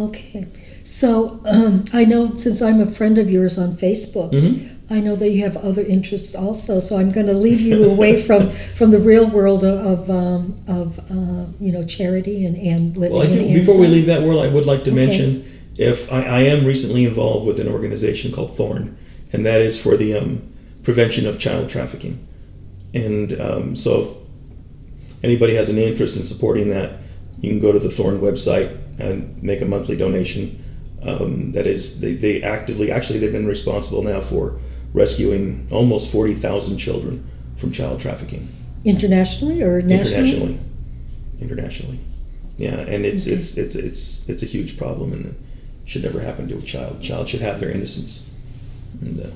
Okay. 0.00 0.46
So 0.84 1.40
um, 1.44 1.84
I 1.92 2.04
know 2.04 2.34
since 2.34 2.62
I'm 2.62 2.80
a 2.80 2.90
friend 2.90 3.18
of 3.18 3.30
yours 3.30 3.58
on 3.58 3.76
Facebook, 3.76 4.32
Mhm. 4.32 4.71
I 4.90 5.00
know 5.00 5.16
that 5.16 5.30
you 5.30 5.42
have 5.42 5.56
other 5.56 5.82
interests 5.82 6.34
also. 6.34 6.78
So 6.78 6.98
I'm 6.98 7.10
going 7.10 7.26
to 7.26 7.34
lead 7.34 7.60
you 7.60 7.84
away 7.84 8.20
from, 8.20 8.50
from 8.50 8.90
the 8.90 8.98
real 8.98 9.30
world 9.30 9.64
of 9.64 9.82
of, 9.82 10.10
um, 10.10 10.56
of 10.66 10.98
uh, 11.10 11.46
you 11.60 11.72
know 11.72 11.84
charity 11.84 12.44
and, 12.46 12.56
and 12.56 12.96
living. 12.96 13.16
Well, 13.16 13.28
I 13.28 13.32
do, 13.32 13.54
before 13.54 13.78
we 13.78 13.86
leave 13.86 14.06
that 14.06 14.22
world, 14.22 14.44
I 14.44 14.48
would 14.48 14.66
like 14.66 14.84
to 14.84 14.90
Okay. 14.90 15.06
mention 15.06 15.60
if 15.76 16.12
I, 16.12 16.22
I 16.22 16.40
am 16.40 16.66
recently 16.66 17.04
involved 17.04 17.46
with 17.46 17.60
an 17.60 17.68
organization 17.68 18.32
called 18.32 18.56
Thorn, 18.56 18.96
and 19.32 19.46
that 19.46 19.60
is 19.60 19.80
for 19.80 19.96
the 19.96 20.14
um, 20.14 20.42
prevention 20.82 21.26
of 21.26 21.38
child 21.38 21.68
trafficking. 21.68 22.26
And 22.94 23.40
um, 23.40 23.76
so, 23.76 24.00
if 25.04 25.24
anybody 25.24 25.54
has 25.54 25.68
an 25.68 25.78
interest 25.78 26.16
in 26.16 26.24
supporting 26.24 26.68
that, 26.70 26.98
you 27.40 27.50
can 27.50 27.60
go 27.60 27.72
to 27.72 27.78
the 27.78 27.90
Thorn 27.90 28.20
website 28.20 28.76
and 28.98 29.42
make 29.42 29.62
a 29.62 29.64
monthly 29.64 29.96
donation. 29.96 30.58
Um, 31.02 31.50
that 31.52 31.66
is, 31.66 32.00
they, 32.00 32.12
they 32.12 32.42
actively, 32.42 32.92
actually, 32.92 33.18
they've 33.18 33.32
been 33.32 33.46
responsible 33.46 34.02
now 34.04 34.20
for 34.20 34.60
rescuing 34.94 35.66
almost 35.70 36.10
40,000 36.12 36.76
children 36.78 37.28
from 37.56 37.72
child 37.72 38.00
trafficking 38.00 38.48
internationally 38.84 39.62
or 39.62 39.80
nationally? 39.82 40.24
internationally. 40.24 40.58
Internationally, 41.40 41.98
yeah, 42.58 42.80
and 42.80 43.04
it's 43.04 43.26
Okay. 43.26 43.34
it's 43.36 43.56
it's 43.56 43.74
it's 43.74 44.28
it's 44.28 44.42
a 44.44 44.46
huge 44.46 44.76
problem, 44.78 45.12
and 45.12 45.26
it 45.26 45.34
should 45.86 46.02
never 46.04 46.20
happen 46.20 46.46
to 46.48 46.56
a 46.56 46.62
child. 46.62 46.98
A 47.00 47.02
child 47.02 47.28
should 47.28 47.40
have 47.40 47.58
their 47.58 47.70
innocence, 47.70 48.30
and 49.00 49.18
uh, 49.20 49.26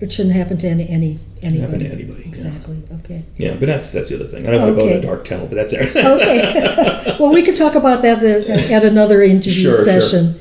It 0.00 0.12
shouldn't 0.12 0.34
happen 0.34 0.58
to 0.58 0.66
any 0.68 0.86
any 0.88 1.18
anybody. 1.42 1.60
happen 1.60 1.78
to 1.80 1.86
anybody. 1.86 2.22
yeah. 2.22 2.28
Exactly. 2.28 2.82
Okay. 3.00 3.24
Yeah, 3.38 3.54
but 3.54 3.66
that's 3.66 3.90
that's 3.92 4.10
the 4.10 4.16
other 4.16 4.26
thing. 4.26 4.46
I 4.46 4.50
don't 4.50 4.60
want 4.60 4.72
to 4.72 4.76
go 4.76 4.82
Okay. 4.88 4.96
into 4.96 5.06
dark 5.06 5.24
tunnel, 5.24 5.46
but 5.46 5.54
that's 5.54 5.72
it. 5.72 5.96
Okay. 5.96 7.16
well, 7.20 7.32
we 7.32 7.42
could 7.42 7.56
talk 7.56 7.74
about 7.74 8.02
that 8.02 8.22
at, 8.22 8.70
at 8.70 8.84
another 8.84 9.22
interview 9.22 9.72
Sure, 9.72 10.00
sure. 10.02 10.34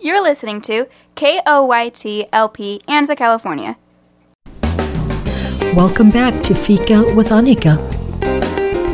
You're 0.00 0.22
listening 0.22 0.60
to 0.62 0.86
KOYT 1.18 2.28
LP 2.32 2.80
Anza, 2.86 3.16
California. 3.16 3.76
Welcome 5.74 6.12
back 6.12 6.44
to 6.44 6.54
Fika 6.54 7.12
with 7.16 7.30
Annika. 7.30 7.74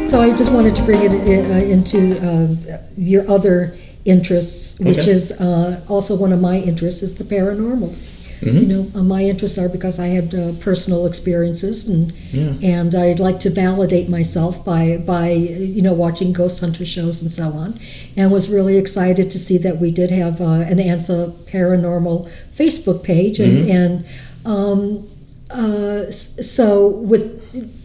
So 0.09 0.23
I 0.23 0.35
just 0.35 0.51
wanted 0.51 0.75
to 0.77 0.83
bring 0.85 1.03
it 1.03 1.13
uh, 1.13 1.55
into 1.67 2.17
uh, 2.27 2.79
your 2.97 3.31
other 3.31 3.77
interests, 4.07 4.81
which 4.81 5.01
Okay. 5.01 5.11
is 5.11 5.33
uh, 5.33 5.83
also 5.87 6.17
one 6.17 6.33
of 6.33 6.41
my 6.41 6.57
interests, 6.61 7.03
is 7.03 7.15
the 7.15 7.25
paranormal. 7.25 7.95
You 8.41 8.67
know, 8.67 8.87
uh, 8.95 9.03
my 9.03 9.23
interests 9.25 9.57
are 9.59 9.69
because 9.69 9.99
I 9.99 10.09
had 10.09 10.35
uh, 10.35 10.53
personal 10.61 11.07
experiences, 11.07 11.89
and 11.89 12.13
Yeah. 12.33 12.53
and 12.63 12.95
I'd 12.95 13.21
like 13.21 13.39
to 13.41 13.51
validate 13.51 14.09
myself 14.09 14.65
by 14.65 14.99
by 14.99 15.31
you 15.31 15.83
know 15.83 15.95
watching 15.95 16.33
ghost 16.33 16.61
hunter 16.61 16.85
shows 16.85 17.23
and 17.23 17.31
so 17.31 17.51
on, 17.51 17.79
and 18.17 18.31
was 18.31 18.49
really 18.51 18.77
excited 18.77 19.31
to 19.31 19.39
see 19.39 19.59
that 19.59 19.81
we 19.81 19.91
did 19.91 20.11
have 20.11 20.41
uh, 20.41 20.67
an 20.73 20.79
Anza 20.79 21.33
paranormal 21.47 22.31
Facebook 22.57 23.03
page, 23.03 23.41
and 23.41 23.69
and 23.71 24.05
um, 24.45 25.09
uh, 25.51 26.11
so 26.11 26.89
with 26.89 27.41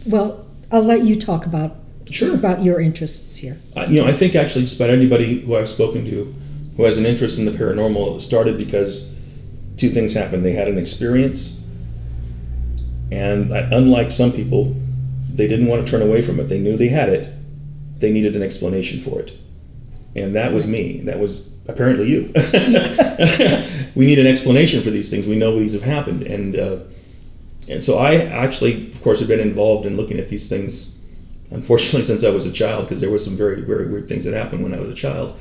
well, 0.06 0.44
I'll 0.72 0.82
let 0.84 1.04
you 1.04 1.16
talk 1.16 1.46
about 1.46 1.76
Sure. 2.10 2.34
about 2.34 2.64
your 2.64 2.80
interests 2.80 3.36
here. 3.36 3.56
Uh, 3.76 3.86
you 3.88 4.02
know, 4.02 4.08
I 4.08 4.12
think 4.12 4.34
actually 4.34 4.62
just 4.64 4.76
about 4.76 4.90
anybody 4.90 5.40
who 5.40 5.54
I've 5.56 5.68
spoken 5.68 6.04
to 6.06 6.34
who 6.76 6.82
has 6.84 6.98
an 6.98 7.06
interest 7.06 7.38
in 7.38 7.44
the 7.44 7.52
paranormal 7.52 8.20
started 8.20 8.58
because 8.58 9.14
two 9.80 9.88
things 9.88 10.12
happened. 10.12 10.44
They 10.44 10.52
had 10.52 10.68
an 10.68 10.78
experience, 10.78 11.64
and 13.10 13.52
I, 13.54 13.60
unlike 13.72 14.10
some 14.10 14.30
people, 14.30 14.76
they 15.32 15.48
didn't 15.48 15.66
want 15.66 15.84
to 15.84 15.90
turn 15.90 16.02
away 16.02 16.20
from 16.22 16.38
it. 16.38 16.44
They 16.44 16.60
knew 16.60 16.76
they 16.76 16.88
had 16.88 17.08
it. 17.08 17.32
They 17.98 18.12
needed 18.12 18.36
an 18.36 18.42
explanation 18.42 19.00
for 19.00 19.20
it, 19.20 19.32
and 20.14 20.34
that 20.36 20.52
was 20.52 20.66
me. 20.66 21.00
That 21.00 21.18
was 21.18 21.50
apparently 21.66 22.08
you. 22.08 22.32
we 23.94 24.06
need 24.06 24.18
an 24.18 24.26
explanation 24.26 24.82
for 24.82 24.90
these 24.90 25.10
things. 25.10 25.26
We 25.26 25.36
know 25.36 25.58
these 25.58 25.72
have 25.72 25.82
happened, 25.82 26.22
and 26.22 26.58
uh, 26.58 26.78
and 27.68 27.82
so 27.82 27.98
I 27.98 28.16
actually, 28.16 28.92
of 28.92 29.02
course, 29.02 29.18
have 29.20 29.28
been 29.28 29.40
involved 29.40 29.86
in 29.86 29.96
looking 29.96 30.18
at 30.18 30.28
these 30.28 30.48
things 30.48 30.98
unfortunately 31.50 32.04
since 32.04 32.24
I 32.24 32.30
was 32.30 32.46
a 32.46 32.52
child 32.52 32.84
because 32.84 33.00
there 33.00 33.10
were 33.10 33.18
some 33.18 33.36
very 33.36 33.62
very 33.62 33.88
weird 33.88 34.08
things 34.08 34.24
that 34.24 34.34
happened 34.34 34.62
when 34.62 34.74
I 34.74 34.80
was 34.80 34.90
a 34.90 34.94
child. 34.94 35.38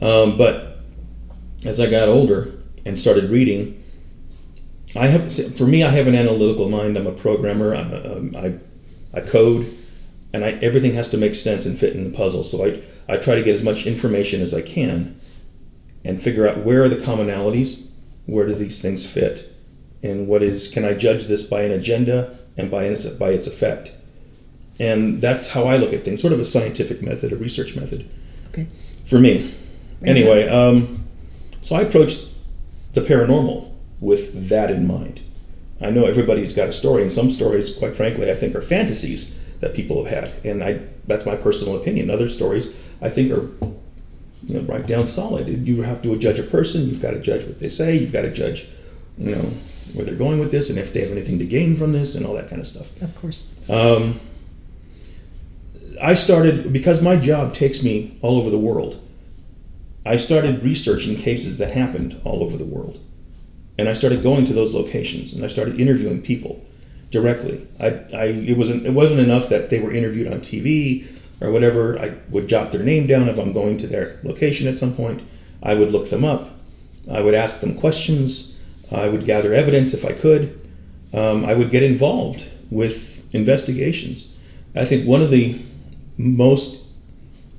Um, 0.00 0.38
but 0.38 0.78
as 1.66 1.78
I 1.80 1.90
got 1.90 2.08
older 2.08 2.54
and 2.86 2.98
started 2.98 3.30
reading, 3.30 3.79
I 4.96 5.06
have 5.06 5.32
for 5.56 5.66
me 5.66 5.82
I 5.82 5.90
have 5.90 6.06
an 6.06 6.14
analytical 6.14 6.68
mind. 6.68 6.96
I'm 6.96 7.06
a 7.06 7.12
programmer. 7.12 7.74
I'm 7.74 7.92
a, 7.92 8.16
um, 8.16 8.36
I 8.36 8.54
I 9.12 9.20
code, 9.20 9.72
and 10.32 10.44
I, 10.44 10.52
everything 10.62 10.92
has 10.94 11.10
to 11.10 11.18
make 11.18 11.34
sense 11.34 11.66
and 11.66 11.78
fit 11.78 11.94
in 11.94 12.10
the 12.10 12.16
puzzle. 12.16 12.42
So 12.42 12.64
I 12.64 12.82
I 13.08 13.16
try 13.16 13.34
to 13.34 13.42
get 13.42 13.54
as 13.54 13.62
much 13.62 13.86
information 13.86 14.40
as 14.40 14.54
I 14.54 14.62
can, 14.62 15.20
and 16.04 16.20
figure 16.20 16.48
out 16.48 16.64
where 16.64 16.84
are 16.84 16.88
the 16.88 16.96
commonalities, 16.96 17.90
where 18.26 18.46
do 18.46 18.54
these 18.54 18.82
things 18.82 19.06
fit, 19.06 19.52
and 20.02 20.26
what 20.26 20.42
is 20.42 20.68
can 20.68 20.84
I 20.84 20.94
judge 20.94 21.26
this 21.26 21.44
by 21.44 21.62
an 21.62 21.72
agenda 21.72 22.36
and 22.56 22.70
by 22.70 22.84
its 22.84 23.06
by 23.06 23.30
its 23.30 23.46
effect 23.46 23.92
and 24.80 25.20
that's 25.20 25.50
how 25.50 25.64
I 25.64 25.76
look 25.76 25.92
at 25.92 26.04
things, 26.04 26.22
sort 26.22 26.32
of 26.32 26.40
a 26.40 26.44
scientific 26.44 27.02
method, 27.02 27.32
a 27.32 27.36
research 27.36 27.76
method. 27.76 28.08
Okay. 28.48 28.66
For 29.04 29.18
me, 29.18 29.54
anyway. 30.04 30.48
Um, 30.48 31.04
so 31.60 31.76
I 31.76 31.82
approached 31.82 32.32
the 32.94 33.02
paranormal 33.02 33.69
with 34.00 34.48
that 34.48 34.70
in 34.70 34.86
mind. 34.86 35.20
I 35.80 35.90
know 35.90 36.04
everybody's 36.04 36.52
got 36.52 36.68
a 36.68 36.72
story, 36.72 37.02
and 37.02 37.10
some 37.10 37.30
stories, 37.30 37.74
quite 37.74 37.96
frankly, 37.96 38.30
I 38.30 38.34
think 38.34 38.54
are 38.54 38.60
fantasies 38.60 39.40
that 39.60 39.74
people 39.74 40.04
have 40.04 40.24
had, 40.24 40.32
and 40.44 40.62
I 40.62 40.80
that's 41.06 41.26
my 41.26 41.36
personal 41.36 41.76
opinion. 41.76 42.10
Other 42.10 42.28
stories, 42.28 42.76
I 43.00 43.08
think, 43.08 43.30
are 43.32 43.48
you 44.46 44.54
know 44.54 44.60
right 44.62 44.86
down 44.86 45.06
solid. 45.06 45.48
You 45.66 45.82
have 45.82 46.02
to 46.02 46.18
judge 46.18 46.38
a 46.38 46.42
person. 46.42 46.86
You've 46.88 47.02
got 47.02 47.12
to 47.12 47.20
judge 47.20 47.44
what 47.46 47.58
they 47.58 47.68
say. 47.68 47.96
You've 47.96 48.12
got 48.12 48.22
to 48.22 48.30
judge, 48.30 48.68
you 49.18 49.34
know, 49.34 49.50
where 49.94 50.04
they're 50.04 50.14
going 50.14 50.38
with 50.38 50.50
this, 50.50 50.70
and 50.70 50.78
if 50.78 50.92
they 50.92 51.00
have 51.00 51.12
anything 51.12 51.38
to 51.38 51.46
gain 51.46 51.76
from 51.76 51.92
this, 51.92 52.14
and 52.14 52.26
all 52.26 52.34
that 52.34 52.48
kind 52.48 52.60
of 52.60 52.66
stuff. 52.66 52.90
Of 53.02 53.14
course. 53.16 53.68
Um, 53.70 54.20
I 56.00 56.14
started 56.14 56.72
because 56.72 57.02
my 57.02 57.16
job 57.16 57.54
takes 57.54 57.82
me 57.82 58.18
all 58.22 58.38
over 58.38 58.50
the 58.50 58.58
world. 58.58 59.00
I 60.06 60.16
started 60.16 60.64
researching 60.64 61.16
cases 61.16 61.58
that 61.58 61.72
happened 61.72 62.20
all 62.24 62.42
over 62.42 62.56
the 62.56 62.64
world, 62.64 62.98
and 63.80 63.88
I 63.88 63.94
started 63.94 64.22
going 64.22 64.44
to 64.46 64.52
those 64.52 64.74
locations 64.74 65.32
and 65.32 65.44
I 65.44 65.48
started 65.48 65.80
interviewing 65.80 66.20
people 66.20 66.62
directly. 67.10 67.66
I, 67.80 67.88
I 68.12 68.24
it 68.26 68.56
wasn't 68.56 68.86
it 68.86 68.92
wasn't 68.92 69.20
enough 69.20 69.48
that 69.48 69.70
they 69.70 69.80
were 69.80 69.92
interviewed 69.92 70.30
on 70.32 70.40
TV 70.40 71.08
or 71.40 71.50
whatever. 71.50 71.98
I 71.98 72.14
would 72.28 72.46
jot 72.46 72.72
their 72.72 72.82
name 72.82 73.06
down 73.06 73.28
if 73.28 73.38
I'm 73.38 73.54
going 73.54 73.78
to 73.78 73.86
their 73.86 74.18
location 74.22 74.68
at 74.68 74.78
some 74.78 74.94
point. 74.94 75.22
I 75.62 75.74
would 75.74 75.90
look 75.90 76.10
them 76.10 76.24
up. 76.24 76.50
I 77.10 77.22
would 77.22 77.34
ask 77.34 77.60
them 77.60 77.78
questions. 77.78 78.56
I 78.92 79.08
would 79.08 79.24
gather 79.24 79.54
evidence 79.54 79.94
if 79.94 80.04
I 80.04 80.12
could. 80.12 80.60
Um, 81.12 81.44
I 81.44 81.54
would 81.54 81.70
get 81.70 81.82
involved 81.82 82.46
with 82.70 83.24
investigations. 83.34 84.34
I 84.76 84.84
think 84.84 85.06
one 85.06 85.22
of 85.22 85.30
the 85.30 85.60
most 86.18 86.84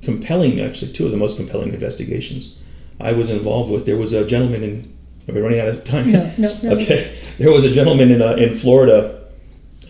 compelling, 0.02 0.60
actually, 0.60 0.92
two 0.92 1.04
of 1.04 1.10
the 1.10 1.16
most 1.16 1.36
compelling 1.36 1.74
investigations 1.74 2.58
I 3.00 3.12
was 3.12 3.30
involved 3.30 3.70
with. 3.70 3.86
There 3.86 3.96
was 3.96 4.12
a 4.12 4.26
gentleman 4.26 4.62
in. 4.62 4.92
Are 5.28 5.34
we 5.34 5.40
running 5.40 5.60
out 5.60 5.68
of 5.68 5.84
time? 5.84 6.10
No, 6.10 6.32
no, 6.38 6.56
no. 6.62 6.70
Okay. 6.72 7.16
There 7.38 7.50
was 7.50 7.64
a 7.64 7.70
gentleman 7.70 8.10
in 8.10 8.22
uh, 8.22 8.34
in 8.34 8.56
Florida, 8.56 9.24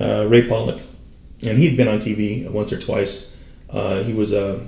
uh, 0.01 0.27
Ray 0.29 0.47
Pollock, 0.47 0.81
and 1.43 1.59
he'd 1.59 1.77
been 1.77 1.89
on 1.89 1.99
TV 1.99 2.49
once 2.51 2.73
or 2.73 2.81
twice. 2.81 3.37
Uh, 3.71 4.03
he 4.03 4.13
was 4.13 4.33
a 4.33 4.61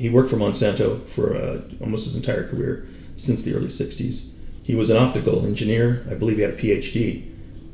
he 0.00 0.08
worked 0.08 0.30
for 0.30 0.36
Monsanto 0.36 1.06
for 1.06 1.36
uh, 1.36 1.60
almost 1.82 2.06
his 2.06 2.16
entire 2.16 2.48
career 2.48 2.88
since 3.16 3.42
the 3.42 3.54
early 3.54 3.66
60s. 3.66 4.32
He 4.62 4.74
was 4.74 4.88
an 4.88 4.96
optical 4.96 5.44
engineer. 5.44 6.06
I 6.10 6.14
believe 6.14 6.36
he 6.36 6.42
had 6.42 6.52
a 6.52 6.56
PhD. 6.56 7.30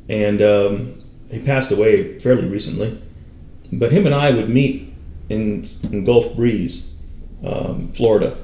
And 0.08 0.42
um, 0.42 1.02
he 1.30 1.40
passed 1.40 1.70
away 1.70 2.18
fairly 2.18 2.48
recently. 2.48 3.00
But 3.72 3.92
him 3.92 4.06
and 4.06 4.14
I 4.14 4.32
would 4.32 4.48
meet 4.48 4.92
in, 5.28 5.64
in 5.92 6.04
Gulf 6.04 6.34
Breeze, 6.34 6.96
um, 7.44 7.92
Florida, 7.92 8.36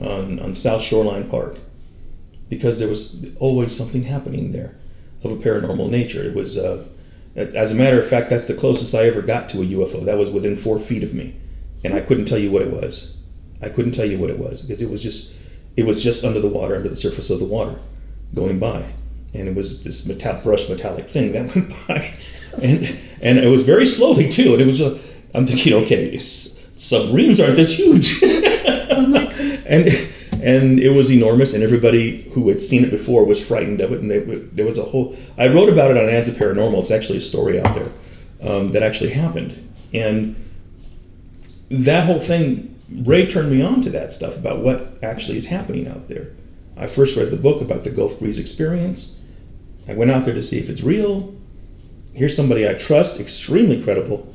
on, 0.00 0.38
on 0.38 0.54
South 0.54 0.82
Shoreline 0.82 1.28
Park, 1.28 1.58
because 2.48 2.78
there 2.78 2.88
was 2.88 3.26
always 3.38 3.76
something 3.76 4.04
happening 4.04 4.52
there 4.52 4.74
of 5.24 5.32
a 5.32 5.36
paranormal 5.36 5.90
nature. 5.90 6.22
It 6.22 6.34
was, 6.34 6.56
uh, 6.56 6.84
as 7.34 7.72
a 7.72 7.74
matter 7.74 8.00
of 8.00 8.08
fact, 8.08 8.30
that's 8.30 8.46
the 8.46 8.54
closest 8.54 8.94
I 8.94 9.06
ever 9.06 9.22
got 9.22 9.48
to 9.50 9.62
a 9.62 9.64
UFO. 9.64 10.04
That 10.04 10.18
was 10.18 10.30
within 10.30 10.56
four 10.56 10.78
feet 10.78 11.02
of 11.02 11.14
me, 11.14 11.34
and 11.84 11.94
I 11.94 12.00
couldn't 12.00 12.26
tell 12.26 12.38
you 12.38 12.50
what 12.50 12.62
it 12.62 12.70
was. 12.70 13.14
I 13.62 13.68
couldn't 13.68 13.92
tell 13.92 14.06
you 14.06 14.18
what 14.18 14.30
it 14.30 14.38
was 14.38 14.62
because 14.62 14.82
it 14.82 14.90
was 14.90 15.02
just, 15.02 15.34
it 15.76 15.86
was 15.86 16.02
just 16.02 16.24
under 16.24 16.40
the 16.40 16.48
water, 16.48 16.76
under 16.76 16.88
the 16.88 16.96
surface 16.96 17.30
of 17.30 17.38
the 17.38 17.44
water, 17.44 17.78
going 18.34 18.58
by, 18.58 18.84
and 19.34 19.48
it 19.48 19.54
was 19.54 19.82
this 19.82 20.06
metal, 20.06 20.40
brushed 20.42 20.70
metallic 20.70 21.08
thing 21.08 21.32
that 21.32 21.54
went 21.54 21.70
by, 21.88 22.14
and 22.62 22.98
and 23.22 23.38
it 23.38 23.48
was 23.48 23.62
very 23.62 23.86
slowly 23.86 24.28
too. 24.28 24.52
And 24.52 24.62
it 24.62 24.66
was, 24.66 24.78
just, 24.78 24.96
I'm 25.34 25.46
thinking, 25.46 25.72
okay, 25.74 26.18
submarines 26.18 27.40
aren't 27.40 27.56
this 27.56 27.76
huge. 27.76 28.22
Oh 28.88 29.12
and 29.68 29.88
and 30.46 30.78
it 30.78 30.90
was 30.90 31.10
enormous, 31.10 31.54
and 31.54 31.64
everybody 31.64 32.22
who 32.30 32.48
had 32.48 32.60
seen 32.60 32.84
it 32.84 32.90
before 32.92 33.26
was 33.26 33.44
frightened 33.44 33.80
of 33.80 33.92
it. 33.92 34.00
And 34.00 34.08
they, 34.08 34.20
there 34.20 34.64
was 34.64 34.78
a 34.78 34.84
whole. 34.84 35.16
I 35.36 35.48
wrote 35.48 35.68
about 35.68 35.90
it 35.90 35.96
on 35.96 36.04
Anza 36.04 36.30
Paranormal. 36.30 36.78
It's 36.78 36.92
actually 36.92 37.18
a 37.18 37.22
story 37.22 37.60
out 37.60 37.74
there 37.74 37.90
um, 38.48 38.70
that 38.70 38.84
actually 38.84 39.10
happened, 39.10 39.74
and 39.92 40.36
that 41.68 42.06
whole 42.06 42.20
thing. 42.20 42.72
Ray 43.04 43.26
turned 43.26 43.50
me 43.50 43.62
on 43.62 43.82
to 43.82 43.90
that 43.90 44.14
stuff 44.14 44.36
about 44.36 44.60
what 44.60 44.96
actually 45.02 45.36
is 45.36 45.46
happening 45.46 45.88
out 45.88 46.08
there. 46.08 46.28
I 46.76 46.86
first 46.86 47.16
read 47.16 47.32
the 47.32 47.36
book 47.36 47.60
about 47.60 47.82
the 47.82 47.90
Gulf 47.90 48.20
Breeze 48.20 48.38
experience. 48.38 49.24
I 49.88 49.94
went 49.94 50.12
out 50.12 50.24
there 50.24 50.34
to 50.34 50.42
see 50.42 50.60
if 50.60 50.70
it's 50.70 50.82
real. 50.82 51.34
Here's 52.14 52.36
somebody 52.36 52.68
I 52.68 52.74
trust, 52.74 53.18
extremely 53.18 53.82
credible, 53.82 54.32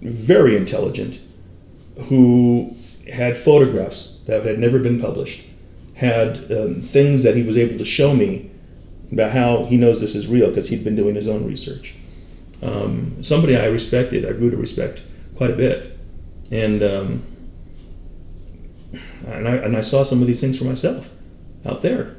very 0.00 0.56
intelligent, 0.56 1.20
who 2.04 2.74
had 3.12 3.36
photographs 3.36 4.22
that 4.26 4.44
had 4.44 4.58
never 4.58 4.78
been 4.78 5.00
published, 5.00 5.42
had 5.94 6.50
um, 6.50 6.80
things 6.80 7.22
that 7.22 7.36
he 7.36 7.42
was 7.42 7.56
able 7.56 7.78
to 7.78 7.84
show 7.84 8.14
me 8.14 8.50
about 9.12 9.30
how 9.30 9.64
he 9.64 9.76
knows 9.76 10.00
this 10.00 10.14
is 10.14 10.26
real 10.26 10.48
because 10.48 10.68
he'd 10.68 10.84
been 10.84 10.96
doing 10.96 11.14
his 11.14 11.28
own 11.28 11.46
research. 11.46 11.94
Um, 12.62 13.22
somebody 13.22 13.56
I 13.56 13.66
respected, 13.66 14.24
I 14.24 14.32
grew 14.32 14.50
to 14.50 14.56
respect 14.56 15.02
quite 15.36 15.50
a 15.50 15.56
bit, 15.56 15.98
and 16.50 16.82
um, 16.82 17.22
and 19.26 19.48
I, 19.48 19.56
and 19.56 19.76
I 19.76 19.82
saw 19.82 20.02
some 20.02 20.20
of 20.20 20.26
these 20.26 20.40
things 20.40 20.58
for 20.58 20.64
myself 20.64 21.08
out 21.66 21.82
there. 21.82 22.16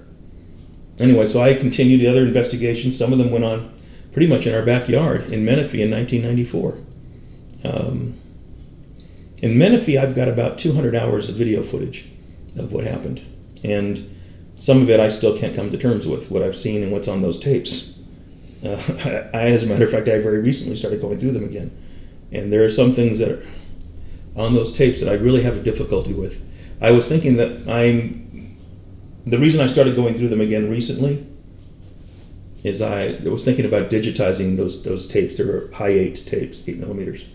Anyway, 1.00 1.26
so 1.26 1.42
I 1.42 1.54
continued 1.54 2.02
the 2.02 2.08
other 2.08 2.24
investigations. 2.24 2.98
Some 2.98 3.12
of 3.12 3.20
them 3.20 3.32
went 3.32 3.44
on 3.44 3.74
pretty 4.14 4.28
much 4.28 4.48
in 4.48 4.56
our 4.56 4.66
backyard 4.66 5.32
in 5.32 5.44
Menifee 5.44 5.82
in 5.82 5.92
1994. 5.92 6.78
Um, 7.66 8.18
in 9.42 9.58
Menifee, 9.58 9.98
I've 9.98 10.16
got 10.16 10.28
about 10.28 10.58
200 10.58 10.96
hours 10.96 11.30
of 11.30 11.36
video 11.36 11.64
footage 11.64 12.10
of 12.58 12.72
what 12.72 12.84
happened. 12.84 13.22
And 13.64 14.10
some 14.56 14.82
of 14.82 14.90
it 14.90 15.00
I 15.00 15.10
still 15.10 15.38
can't 15.38 15.56
come 15.56 15.72
to 15.72 15.78
terms 15.78 16.08
with, 16.08 16.32
what 16.32 16.42
I've 16.42 16.56
seen 16.56 16.84
and 16.84 16.92
what's 16.92 17.08
on 17.08 17.22
those 17.22 17.40
tapes. 17.40 18.04
Uh, 18.64 18.82
I, 19.34 19.48
as 19.48 19.64
a 19.64 19.68
matter 19.68 19.86
of 19.86 19.92
fact, 19.92 20.08
I 20.08 20.20
very 20.20 20.40
recently 20.40 20.78
started 20.78 21.02
going 21.02 21.20
through 21.20 21.32
them 21.32 21.44
again. 21.44 21.72
And 22.32 22.52
there 22.52 22.64
are 22.64 22.70
some 22.70 22.94
things 22.94 23.20
that 23.20 23.32
are 23.32 23.46
on 24.36 24.54
those 24.54 24.72
tapes 24.72 25.02
that 25.02 25.10
I 25.10 25.16
really 25.16 25.44
have 25.44 25.58
a 25.58 25.64
difficulty 25.64 26.14
with. 26.14 26.42
I 26.82 26.92
was 26.92 27.08
thinking 27.08 27.36
that 27.38 27.68
I'm. 27.70 28.24
The 29.26 29.40
reason 29.40 29.62
I 29.62 29.68
started 29.68 29.96
going 29.96 30.14
through 30.14 30.28
them 30.28 30.42
again 30.42 30.70
recently 30.70 31.26
is 32.64 32.82
I 32.82 33.18
was 33.24 33.44
thinking 33.44 33.66
about 33.66 33.90
digitizing 33.90 34.58
those 34.58 34.84
those 34.84 35.08
tapes. 35.08 35.38
They're 35.38 35.72
high 35.72 35.90
eight 35.90 36.24
tapes, 36.26 36.68
eight 36.68 36.78
millimeters. 36.78 37.26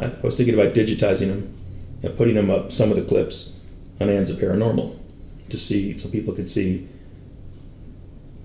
I 0.00 0.12
was 0.22 0.36
thinking 0.36 0.54
about 0.54 0.74
digitizing 0.74 1.28
them 1.28 1.54
and 2.02 2.16
putting 2.16 2.34
them 2.34 2.50
up, 2.50 2.72
some 2.72 2.90
of 2.90 2.96
the 2.96 3.02
clips, 3.02 3.56
on 4.00 4.08
Anza 4.08 4.32
Paranormal 4.32 4.96
to 5.50 5.58
see, 5.58 5.98
so 5.98 6.08
people 6.08 6.32
could 6.32 6.48
see 6.48 6.88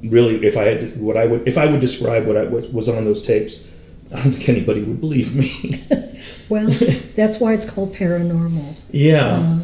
really 0.03 0.45
if 0.45 0.57
I 0.57 0.63
had 0.63 0.99
what 0.99 1.17
I 1.17 1.25
would 1.25 1.47
if 1.47 1.57
I 1.57 1.65
would 1.65 1.79
describe 1.79 2.27
what 2.27 2.37
I 2.37 2.43
what 2.43 2.71
was 2.73 2.89
on 2.89 3.05
those 3.05 3.21
tapes. 3.23 3.65
I 4.13 4.21
don't 4.21 4.33
think 4.33 4.49
anybody 4.49 4.83
would 4.83 4.99
believe 4.99 5.35
me. 5.35 5.51
Well, 6.47 6.69
that's 7.15 7.39
why 7.39 7.53
it's 7.53 7.67
called 7.67 7.95
paranormal. 7.95 8.79
yeah, 8.91 9.59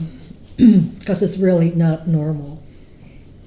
because 0.97 1.21
it's 1.21 1.37
really 1.37 1.71
not 1.71 2.07
normal. 2.07 2.63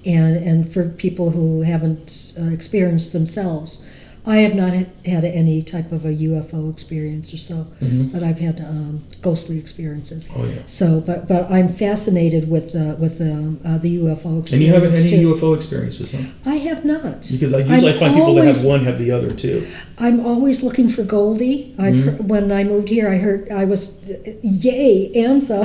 And 0.07 0.37
and 0.37 0.72
for 0.72 0.88
people 0.90 1.30
who 1.30 1.62
haven't 1.62 2.35
uh, 2.38 2.44
experienced 2.44 3.12
themselves, 3.12 3.85
I 4.26 4.37
have 4.38 4.54
not 4.54 4.72
had, 4.72 5.24
any 5.24 5.60
type 5.62 5.92
of 5.92 6.06
a 6.06 6.08
UFO 6.12 6.72
experience 6.72 7.32
or 7.34 7.37
so, 7.37 7.66
but 8.12 8.22
I've 8.22 8.38
had 8.38 8.60
um, 8.60 9.02
ghostly 9.20 9.58
experiences. 9.58 10.28
Mm-hmm. 10.28 10.40
Oh, 10.40 10.44
yeah. 10.46 10.62
So, 10.66 11.00
but 11.00 11.28
but 11.28 11.50
I'm 11.50 11.68
fascinated 11.72 12.48
with 12.50 12.74
uh, 12.74 12.96
with 12.98 13.20
um, 13.20 13.60
uh, 13.64 13.76
the 13.78 13.98
UFO 13.98 14.40
experience 14.40 14.52
and 14.52 14.62
you 14.62 14.72
haven't 14.72 14.96
had 14.96 15.06
any 15.12 15.22
too. 15.22 15.34
UFO 15.34 15.54
experiences, 15.56 16.10
huh? 16.10 16.50
I 16.50 16.56
have 16.56 16.84
not 16.84 17.28
Because 17.30 17.52
I 17.52 17.58
usually 17.58 17.92
I'm 17.92 17.98
find 17.98 18.14
people 18.14 18.34
that 18.37 18.46
have 18.46 18.64
one 18.64 18.80
have 18.84 18.98
the 18.98 19.10
other 19.10 19.32
too. 19.32 19.66
I'm 19.98 20.20
always 20.24 20.62
looking 20.62 20.88
for 20.88 21.02
Goldie. 21.04 21.74
I've 21.78 21.94
Mm-hmm. 21.94 22.08
heard, 22.08 22.28
when 22.30 22.50
I 22.50 22.64
moved 22.64 22.88
here, 22.88 23.08
I 23.10 23.16
heard 23.18 23.50
I 23.50 23.64
was, 23.66 24.10
yay, 24.42 25.12
Anza, 25.14 25.62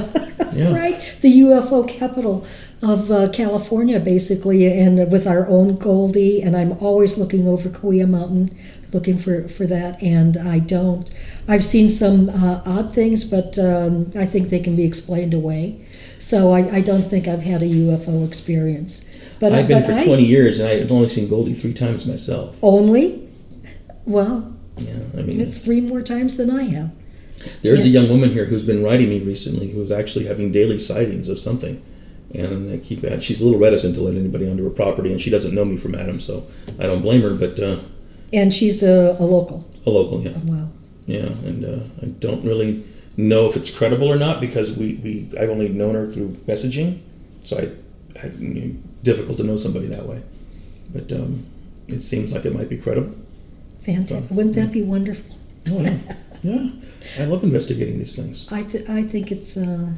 Yeah. 0.56 0.76
right? 0.76 1.18
The 1.22 1.32
UFO 1.42 1.88
capital 1.88 2.46
of 2.82 3.12
uh, 3.12 3.30
California, 3.30 4.00
basically, 4.00 4.72
and 4.72 5.12
with 5.12 5.28
our 5.28 5.48
own 5.48 5.76
Goldie. 5.76 6.42
And 6.42 6.56
I'm 6.56 6.74
always 6.74 7.18
looking 7.18 7.48
over 7.48 7.70
Cahuilla 7.70 8.08
Mountain, 8.08 8.58
looking 8.94 9.18
for, 9.18 9.48
for 9.48 9.68
that, 9.68 10.02
and 10.02 10.38
I 10.38 10.60
don't. 10.60 11.10
I've 11.48 11.64
seen 11.64 11.90
some 11.90 12.30
uh, 12.30 12.62
odd 12.66 12.94
things, 12.94 13.24
but 13.24 13.60
um, 13.60 14.12
I 14.16 14.26
think 14.26 14.50
they 14.50 14.60
can 14.60 14.76
be 14.76 14.86
explained 14.86 15.34
away. 15.34 15.86
So 16.20 16.52
I, 16.54 16.78
I 16.78 16.82
don't 16.82 17.04
think 17.04 17.28
I've 17.28 17.42
had 17.42 17.62
a 17.62 17.66
UFO 17.66 18.26
experience. 18.28 19.06
But 19.40 19.54
I've 19.54 19.68
been 19.68 19.82
but 19.82 19.88
for 19.88 20.00
I 20.00 20.06
20 20.06 20.24
years 20.24 20.60
and 20.60 20.68
I've 20.68 20.92
only 20.92 21.08
seen 21.08 21.30
Goldie 21.30 21.54
three 21.54 21.74
times 21.74 22.06
myself. 22.06 22.56
only. 22.62 23.30
Well, 24.06 24.54
Yeah, 24.78 24.96
I 25.18 25.22
mean, 25.22 25.40
it's 25.40 25.64
three 25.64 25.80
more 25.82 26.02
times 26.02 26.36
than 26.36 26.52
I 26.52 26.64
have. 26.64 26.92
There's 27.62 27.86
a 27.86 27.88
young 27.88 28.10
woman 28.10 28.32
here 28.32 28.44
who's 28.44 28.66
been 28.66 28.84
writing 28.84 29.08
me 29.08 29.20
recently 29.22 29.70
who's 29.70 29.92
actually 29.92 30.26
having 30.26 30.52
daily 30.52 30.78
sightings 30.78 31.30
of 31.30 31.40
something. 31.40 31.82
And 32.34 32.72
I 32.72 32.78
keep 32.78 33.04
at 33.04 33.24
she's 33.24 33.42
a 33.42 33.46
little 33.46 33.60
reticent 33.60 33.96
to 33.96 34.02
let 34.02 34.16
anybody 34.16 34.50
onto 34.50 34.64
her 34.64 34.70
property, 34.70 35.12
and 35.12 35.20
she 35.22 35.30
doesn't 35.30 35.54
know 35.56 35.66
me 35.66 35.78
from 35.78 35.96
Adam, 35.96 36.20
so 36.20 36.46
I 36.80 36.86
don't 36.86 37.02
blame 37.02 37.22
her. 37.22 37.34
But 37.34 37.60
uh, 37.60 37.80
And 38.34 38.54
she's 38.54 38.84
a, 38.84 39.16
a 39.20 39.26
local. 39.26 39.68
a 39.86 39.90
local, 39.90 40.22
yeah, 40.22 40.38
Wow. 40.46 40.70
yeah, 41.08 41.26
and 41.48 41.66
uh, 41.66 41.80
I 42.04 42.06
don't 42.20 42.44
really 42.46 42.84
know 43.18 43.50
if 43.50 43.58
it's 43.58 43.70
credible 43.76 44.08
or 44.08 44.16
not 44.18 44.40
because 44.40 44.78
we, 44.78 44.96
we 45.04 45.30
I've 45.40 45.50
only 45.50 45.70
known 45.70 45.96
her 45.96 46.06
through 46.08 46.30
messaging, 46.48 47.00
so 47.44 47.58
I, 47.58 47.72
I 48.24 48.30
difficult 49.04 49.38
to 49.38 49.44
know 49.44 49.58
somebody 49.58 49.88
that 49.88 50.06
way. 50.06 50.22
But 50.94 51.12
um, 51.12 51.46
it 51.88 52.02
seems 52.02 52.32
like 52.34 52.46
it 52.46 52.54
might 52.54 52.70
be 52.70 52.78
credible. 52.78 53.16
Fantastic. 53.80 54.30
Wouldn't 54.30 54.56
that 54.56 54.72
be 54.72 54.84
wonderful? 54.84 55.36
Oh 55.72 55.82
yeah, 55.82 55.98
yeah. 56.44 56.70
I 57.20 57.26
love 57.26 57.44
investigating 57.44 57.98
these 57.98 58.16
things. 58.16 58.48
I, 58.52 58.62
th- 58.64 58.88
I 58.90 59.02
think 59.04 59.32
it's 59.32 59.58
uh, 59.58 59.94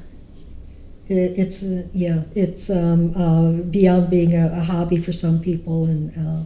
it, 1.08 1.40
it's 1.40 1.64
uh, 1.64 1.88
yeah 1.94 2.24
it's 2.36 2.70
um, 2.70 3.14
uh, 3.16 3.52
beyond 3.70 4.10
being 4.10 4.34
a, 4.34 4.52
a 4.54 4.64
hobby 4.64 4.98
for 4.98 5.12
some 5.12 5.40
people 5.40 5.86
and 5.86 6.12
uh, 6.18 6.44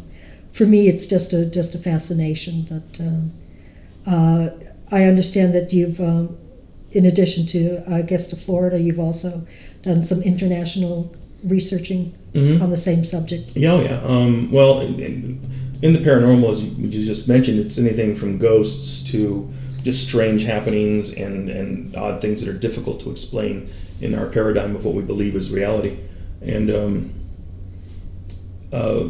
for 0.52 0.66
me 0.66 0.88
it's 0.88 1.08
just 1.08 1.34
a 1.34 1.46
just 1.46 1.76
a 1.76 1.78
fascination 1.80 2.64
but 2.70 3.00
um, 3.06 3.32
uh, 4.08 4.50
I 4.92 5.04
understand 5.06 5.54
that 5.54 5.74
you've 5.74 6.00
um, 6.00 6.38
in 6.92 7.06
addition 7.06 7.46
to 7.48 7.84
I 7.92 8.02
guess 8.02 8.28
to 8.28 8.36
Florida 8.36 8.80
you've 8.80 9.00
also 9.00 9.46
done 9.82 10.02
some 10.04 10.22
international 10.22 11.14
researching 11.44 12.14
Mhm. 12.34 12.62
on 12.62 12.70
the 12.70 12.76
same 12.78 13.06
subject 13.06 13.56
Yeah, 13.56 13.72
oh, 13.74 13.82
yeah. 13.82 14.02
Um, 14.04 14.52
well, 14.52 14.82
in, 14.82 15.00
in, 15.00 15.40
in 15.82 15.94
the 15.94 16.00
paranormal, 16.00 16.52
as 16.52 16.62
you, 16.62 16.70
you 16.90 17.06
just 17.06 17.30
mentioned, 17.30 17.60
it's 17.60 17.78
anything 17.78 18.14
from 18.14 18.38
ghosts 18.38 19.10
to 19.12 19.50
just 19.84 20.06
strange 20.06 20.44
happenings 20.44 21.14
and, 21.14 21.50
and 21.50 21.96
odd 21.96 22.22
things 22.22 22.44
that 22.44 22.50
are 22.54 22.58
difficult 22.60 23.00
to 23.02 23.10
explain 23.12 23.70
in 24.02 24.16
our 24.16 24.28
paradigm 24.28 24.76
of 24.76 24.86
what 24.86 24.94
we 24.94 25.04
believe 25.04 25.36
is 25.36 25.50
reality. 25.52 26.00
And 26.42 26.70
um, 26.72 27.14
uh, 28.72 29.08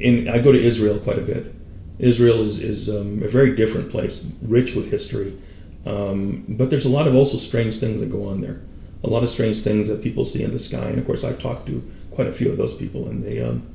in, 0.00 0.28
I 0.28 0.38
go 0.38 0.52
to 0.52 0.60
Israel 0.60 0.98
quite 0.98 1.18
a 1.18 1.22
bit. 1.22 1.54
Israel 1.98 2.42
is, 2.42 2.60
is 2.60 2.88
um, 2.88 3.22
a 3.22 3.28
very 3.28 3.54
different 3.54 3.90
place, 3.90 4.36
rich 4.42 4.74
with 4.74 4.90
history. 4.90 5.38
Um, 5.84 6.44
but 6.48 6.70
there's 6.70 6.86
a 6.86 6.90
lot 6.90 7.06
of 7.06 7.14
also 7.14 7.36
strange 7.36 7.78
things 7.78 8.00
that 8.00 8.10
go 8.10 8.26
on 8.28 8.40
there. 8.40 8.60
A 9.04 9.08
lot 9.08 9.22
of 9.22 9.30
strange 9.30 9.62
things 9.62 9.88
that 9.88 10.02
people 10.02 10.24
see 10.24 10.42
in 10.42 10.52
the 10.52 10.58
sky. 10.58 10.88
And 10.88 10.98
of 10.98 11.04
course, 11.04 11.24
I've 11.24 11.40
talked 11.40 11.66
to 11.66 11.82
quite 12.12 12.26
a 12.26 12.32
few 12.32 12.50
of 12.50 12.56
those 12.56 12.74
people, 12.74 13.08
and 13.08 13.22
they 13.22 13.40
um, 13.40 13.66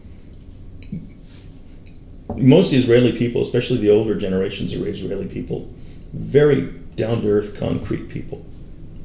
most 2.35 2.73
Israeli 2.73 3.17
people, 3.17 3.41
especially 3.41 3.77
the 3.77 3.89
older 3.89 4.15
generations 4.15 4.73
of 4.73 4.85
Israeli 4.85 5.27
people, 5.27 5.69
very 6.13 6.71
down 6.95 7.21
to 7.21 7.29
earth, 7.29 7.57
concrete 7.59 8.09
people. 8.09 8.45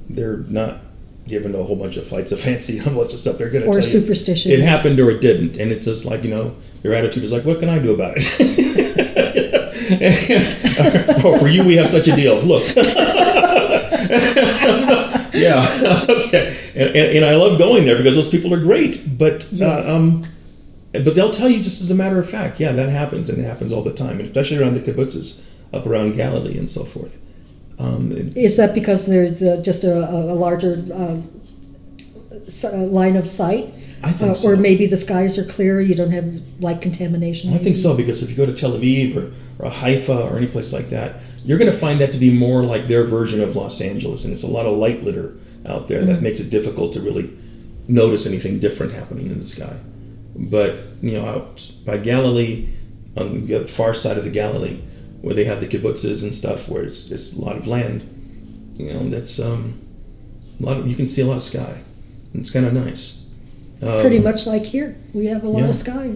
They're 0.09 0.39
not 0.39 0.81
given 1.27 1.55
a 1.55 1.63
whole 1.63 1.77
bunch 1.77 1.97
of 1.97 2.07
flights 2.07 2.33
of 2.33 2.41
fancy 2.41 2.79
and 2.83 2.87
a 2.89 2.91
bunch 2.91 3.13
of 3.13 3.19
stuff. 3.19 3.39
They're 3.39 3.51
going 3.51 3.63
to 3.65 3.69
Or 3.71 3.75
tell 3.75 3.83
you. 4.01 4.07
It 4.53 4.61
happened 4.61 4.99
or 5.01 5.11
it 5.11 5.21
didn't, 5.21 5.57
and 5.59 5.71
it's 5.73 5.85
just 5.85 6.05
like 6.05 6.23
you 6.25 6.31
know, 6.31 6.55
your 6.83 6.95
attitude 6.95 7.23
is 7.25 7.33
like, 7.33 7.45
what 7.45 7.61
can 7.61 7.69
I 7.69 7.79
do 7.79 7.95
about 7.95 8.15
it? 8.17 8.25
or 11.25 11.39
for 11.39 11.49
you, 11.49 11.65
we 11.65 11.77
have 11.77 11.89
such 11.89 12.09
a 12.09 12.15
deal. 12.17 12.41
Look. 12.41 12.65
yeah. 15.35 16.05
okay. 16.09 16.57
And, 16.75 16.89
and, 16.97 17.17
and 17.19 17.25
I 17.25 17.37
love 17.37 17.59
going 17.59 17.85
there 17.85 17.97
because 17.97 18.15
those 18.15 18.29
people 18.29 18.53
are 18.55 18.61
great, 18.61 19.19
but 19.19 19.47
Yes. 19.53 19.89
uh, 19.89 19.97
um, 19.97 20.25
but 20.93 21.15
they'll 21.15 21.31
tell 21.31 21.49
you 21.49 21.63
just 21.63 21.81
as 21.81 21.91
a 21.91 21.95
matter 21.95 22.19
of 22.19 22.29
fact, 22.29 22.61
yeah, 22.61 22.73
that 22.73 22.89
happens, 22.91 23.31
and 23.31 23.39
it 23.39 23.45
happens 23.45 23.73
all 23.73 23.83
the 23.83 23.95
time, 23.95 24.19
and 24.21 24.29
especially 24.29 24.59
around 24.59 24.75
the 24.75 24.81
kibbutzes 24.81 25.43
up 25.73 25.87
around 25.87 26.17
Galilee 26.17 26.59
and 26.59 26.69
so 26.69 26.85
forth. 26.85 27.17
Um, 27.79 28.13
it- 28.13 28.37
Is 28.37 28.57
that 28.57 28.75
because 28.75 29.07
there's 29.07 29.43
uh, 29.43 29.61
just 29.63 29.85
a, 29.85 30.11
a 30.11 30.35
larger 30.35 30.85
uh, 30.93 31.17
s- 32.47 32.65
uh, 32.65 32.77
line 32.77 33.17
of 33.17 33.27
sight? 33.27 33.73
I 34.05 34.13
think 34.13 34.31
Uh, 34.33 34.35
so. 34.35 34.49
Or 34.51 34.57
maybe 34.57 34.87
the 34.87 34.97
skies 34.97 35.39
are 35.39 35.45
clear, 35.45 35.81
you 35.81 35.95
don't 35.95 36.11
have 36.11 36.41
light 36.61 36.81
contamination? 36.81 37.53
I 37.55 37.59
think 37.59 37.77
so 37.77 37.97
because 37.97 38.23
if 38.23 38.31
you 38.31 38.37
go 38.37 38.47
to 38.47 38.53
Tel 38.53 38.73
Aviv 38.73 39.17
or, 39.17 39.33
or 39.65 39.71
Haifa 39.71 40.25
or 40.29 40.37
any 40.37 40.47
place 40.49 40.73
like 40.73 40.89
that, 40.91 41.21
you're 41.45 41.59
going 41.59 41.71
to 41.71 41.77
find 41.77 42.01
that 42.01 42.13
to 42.13 42.19
be 42.19 42.31
more 42.33 42.63
like 42.63 42.87
their 42.89 43.05
version 43.05 43.41
of 43.41 43.57
Los 43.57 43.81
Angeles, 43.81 44.25
and 44.25 44.33
it's 44.33 44.43
a 44.45 44.49
lot 44.49 44.67
of 44.67 44.77
light 44.77 45.03
litter 45.03 45.37
out 45.67 45.89
there 45.89 46.05
that 46.05 46.23
makes 46.23 46.41
it 46.41 46.51
difficult 46.51 46.93
to 46.93 47.01
really 47.01 47.31
notice 47.89 48.27
anything 48.27 48.59
different 48.61 48.93
happening 48.93 49.27
in 49.27 49.39
the 49.41 49.47
sky. 49.47 49.75
But 50.37 50.77
you 51.03 51.13
know, 51.13 51.27
out 51.27 51.69
by 51.85 51.99
Galilee, 51.99 52.69
on 53.17 53.43
the 53.43 53.67
far 53.67 53.93
side 53.95 54.19
of 54.19 54.25
the 54.25 54.31
Galilee, 54.31 54.79
where 55.23 55.35
they 55.35 55.45
have 55.45 55.61
the 55.61 55.67
kibbutzes 55.67 56.23
and 56.23 56.35
stuff, 56.35 56.69
where 56.69 56.83
it's 56.83 57.11
it's 57.11 57.33
a 57.33 57.41
lot 57.41 57.57
of 57.57 57.67
land, 57.67 58.03
you 58.75 58.93
know, 58.93 59.09
that's 59.09 59.41
um, 59.41 59.81
a 60.61 60.63
lot 60.63 60.77
of 60.77 60.87
you 60.87 60.97
can 60.97 61.09
see 61.09 61.23
a 61.23 61.27
lot 61.27 61.37
of 61.37 61.43
sky. 61.43 61.79
It's 62.35 62.51
kind 62.51 62.67
of 62.67 62.73
nice. 62.73 63.33
Um, 63.81 64.01
Pretty 64.01 64.19
much 64.19 64.47
like 64.47 64.65
here, 64.65 64.97
we 65.15 65.27
have 65.27 65.45
a 65.45 65.49
lot 65.49 65.61
yeah. 65.61 65.69
of 65.69 65.75
sky. 65.75 66.13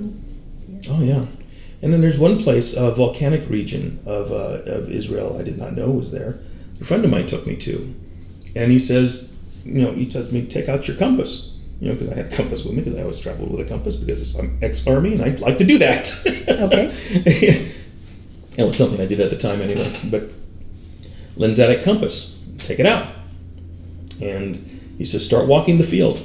Oh 0.88 1.02
yeah, 1.02 1.24
and 1.82 1.92
then 1.92 2.00
there's 2.00 2.18
one 2.18 2.42
place, 2.42 2.76
a 2.76 2.90
volcanic 2.90 3.48
region 3.48 4.00
of 4.06 4.32
uh, 4.32 4.70
of 4.70 4.90
Israel 4.90 5.38
I 5.38 5.42
did 5.42 5.56
not 5.56 5.74
know 5.74 5.90
was 5.90 6.10
there. 6.10 6.38
A 6.80 6.84
friend 6.84 7.04
of 7.04 7.10
mine 7.10 7.26
took 7.26 7.46
me 7.46 7.56
to, 7.56 7.94
and 8.54 8.70
he 8.70 8.78
says, 8.78 9.34
you 9.64 9.82
know, 9.82 9.92
he 9.92 10.06
tells 10.06 10.32
me 10.32 10.46
take 10.46 10.68
out 10.68 10.88
your 10.88 10.96
compass, 10.96 11.58
you 11.80 11.88
know, 11.88 11.94
because 11.94 12.10
I 12.10 12.16
had 12.16 12.32
a 12.32 12.36
compass 12.36 12.64
with 12.64 12.74
me 12.74 12.82
because 12.82 12.98
I 12.98 13.02
always 13.02 13.20
traveled 13.20 13.50
with 13.50 13.60
a 13.60 13.68
compass 13.68 13.96
because 13.96 14.34
I'm 14.36 14.58
ex-army 14.62 15.14
and 15.14 15.22
I'd 15.22 15.40
like 15.40 15.58
to 15.58 15.64
do 15.64 15.78
that. 15.78 16.12
Okay. 16.48 17.72
it 18.56 18.64
was 18.64 18.76
something 18.76 19.00
I 19.00 19.06
did 19.06 19.20
at 19.20 19.30
the 19.30 19.38
time 19.38 19.60
anyway. 19.60 19.94
But 20.10 20.30
lensatic 21.36 21.84
compass, 21.84 22.44
take 22.58 22.78
it 22.78 22.86
out, 22.86 23.12
and 24.20 24.94
he 24.98 25.04
says 25.04 25.24
start 25.24 25.46
walking 25.46 25.78
the 25.78 25.84
field. 25.84 26.24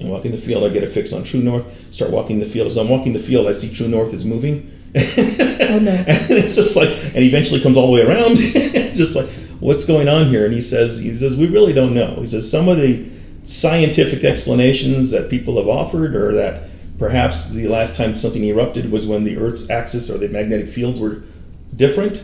And 0.00 0.10
walking 0.10 0.32
the 0.32 0.38
field, 0.38 0.64
I 0.64 0.68
get 0.68 0.82
a 0.82 0.90
fix 0.90 1.12
on 1.12 1.24
true 1.24 1.40
north. 1.40 1.64
Start 1.90 2.10
walking 2.10 2.38
the 2.38 2.46
field. 2.46 2.66
As 2.66 2.76
I'm 2.76 2.88
walking 2.88 3.14
the 3.14 3.18
field, 3.18 3.46
I 3.46 3.52
see 3.52 3.72
true 3.72 3.88
north 3.88 4.12
is 4.12 4.26
moving. 4.26 4.70
oh 4.94 5.78
no. 5.80 5.92
And 6.06 6.30
it's 6.30 6.56
just 6.56 6.76
like, 6.76 6.88
and 6.88 7.18
eventually 7.18 7.60
comes 7.60 7.78
all 7.78 7.86
the 7.86 7.92
way 7.92 8.02
around, 8.02 8.36
just 8.94 9.16
like, 9.16 9.28
what's 9.60 9.84
going 9.84 10.08
on 10.08 10.26
here? 10.26 10.44
And 10.44 10.52
he 10.52 10.60
says, 10.60 10.98
he 10.98 11.16
says, 11.16 11.36
we 11.36 11.46
really 11.46 11.72
don't 11.72 11.94
know. 11.94 12.16
He 12.16 12.26
says 12.26 12.50
some 12.50 12.68
of 12.68 12.76
the 12.76 13.08
scientific 13.44 14.24
explanations 14.24 15.10
that 15.12 15.30
people 15.30 15.56
have 15.56 15.68
offered, 15.68 16.14
or 16.14 16.32
that 16.34 16.68
perhaps 16.98 17.50
the 17.50 17.68
last 17.68 17.94
time 17.96 18.16
something 18.16 18.44
erupted 18.44 18.90
was 18.90 19.06
when 19.06 19.24
the 19.24 19.36
Earth's 19.36 19.68
axis 19.70 20.10
or 20.10 20.18
the 20.18 20.28
magnetic 20.28 20.70
fields 20.70 20.98
were 21.00 21.22
different 21.74 22.22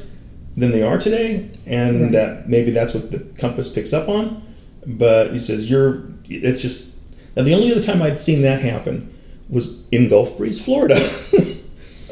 than 0.57 0.71
they 0.71 0.83
are 0.83 0.99
today, 0.99 1.49
and 1.67 2.03
Right. 2.03 2.13
that 2.13 2.49
maybe 2.49 2.71
that's 2.71 2.95
what 2.95 3.11
the 3.11 3.19
compass 3.39 3.69
picks 3.69 3.93
up 3.93 4.09
on. 4.09 4.43
But 4.87 5.33
he 5.33 5.39
says 5.39 5.71
you're. 5.71 6.03
It's 6.29 6.61
just 6.61 6.97
now 7.37 7.43
the 7.43 7.55
only 7.55 7.71
other 7.73 7.83
time 7.83 8.03
I'd 8.03 8.21
seen 8.21 8.43
that 8.43 8.61
happen 8.61 9.13
was 9.49 9.83
in 9.93 10.09
Gulf 10.09 10.37
Breeze, 10.39 10.61
Florida. 10.65 10.99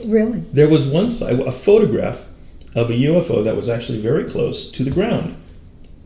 Really? 0.04 0.42
there 0.52 0.68
was 0.68 0.86
once 0.86 1.20
a 1.20 1.42
a 1.44 1.52
photograph 1.52 2.24
of 2.74 2.88
a 2.90 2.94
UFO 2.94 3.44
that 3.44 3.54
was 3.54 3.68
actually 3.68 4.00
very 4.00 4.24
close 4.24 4.70
to 4.72 4.82
the 4.82 4.90
ground. 4.90 5.36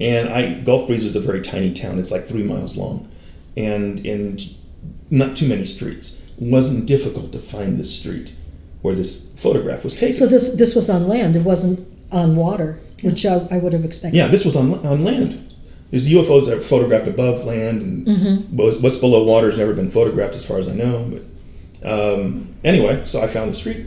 And 0.01 0.29
I 0.29 0.55
Gulf 0.55 0.89
Breeze 0.89 1.05
is 1.05 1.15
a 1.15 1.21
very 1.21 1.41
tiny 1.43 1.73
town. 1.73 2.01
It's 2.01 2.11
like 2.11 2.27
three 2.27 2.43
miles 2.43 2.77
long, 2.77 3.09
and 3.57 4.05
and 4.05 4.43
not 5.11 5.37
too 5.37 5.47
many 5.47 5.65
streets. 5.65 6.21
Wasn't 6.39 6.87
difficult 6.87 7.33
to 7.33 7.39
find 7.39 7.79
this 7.79 7.97
street 7.99 8.33
where 8.83 8.95
this 8.95 9.33
photograph 9.41 9.85
was 9.85 9.95
taken. 9.95 10.13
So 10.13 10.27
this 10.27 10.55
this 10.57 10.75
was 10.75 10.91
on 10.91 11.07
land, 11.09 11.37
it 11.37 11.43
wasn't 11.43 11.87
on 12.13 12.37
water, 12.37 12.79
which 13.03 13.25
I, 13.25 13.47
I 13.51 13.59
would 13.59 13.73
have 13.73 13.85
expected. 13.85 14.17
Yeah, 14.19 14.27
this 14.29 14.45
was 14.45 14.57
on, 14.57 14.85
on 14.87 15.05
land. 15.05 15.41
There's 15.91 16.09
UFOs 16.09 16.47
that 16.47 16.59
are 16.59 16.61
photographed 16.61 17.07
above 17.09 17.45
land, 17.45 17.83
and 17.83 18.07
Mm-hmm. 18.07 18.57
what's 18.57 18.77
what's 18.79 18.97
below 18.99 19.23
water 19.25 19.49
has 19.49 19.59
never 19.59 19.73
been 19.75 19.91
photographed, 19.91 20.35
as 20.35 20.45
far 20.45 20.59
as 20.59 20.67
I 20.69 20.75
know. 20.75 21.09
But 21.13 21.89
um, 21.89 22.55
anyway, 22.65 23.03
so 23.05 23.23
I 23.23 23.29
found 23.29 23.51
the 23.53 23.57
street, 23.57 23.87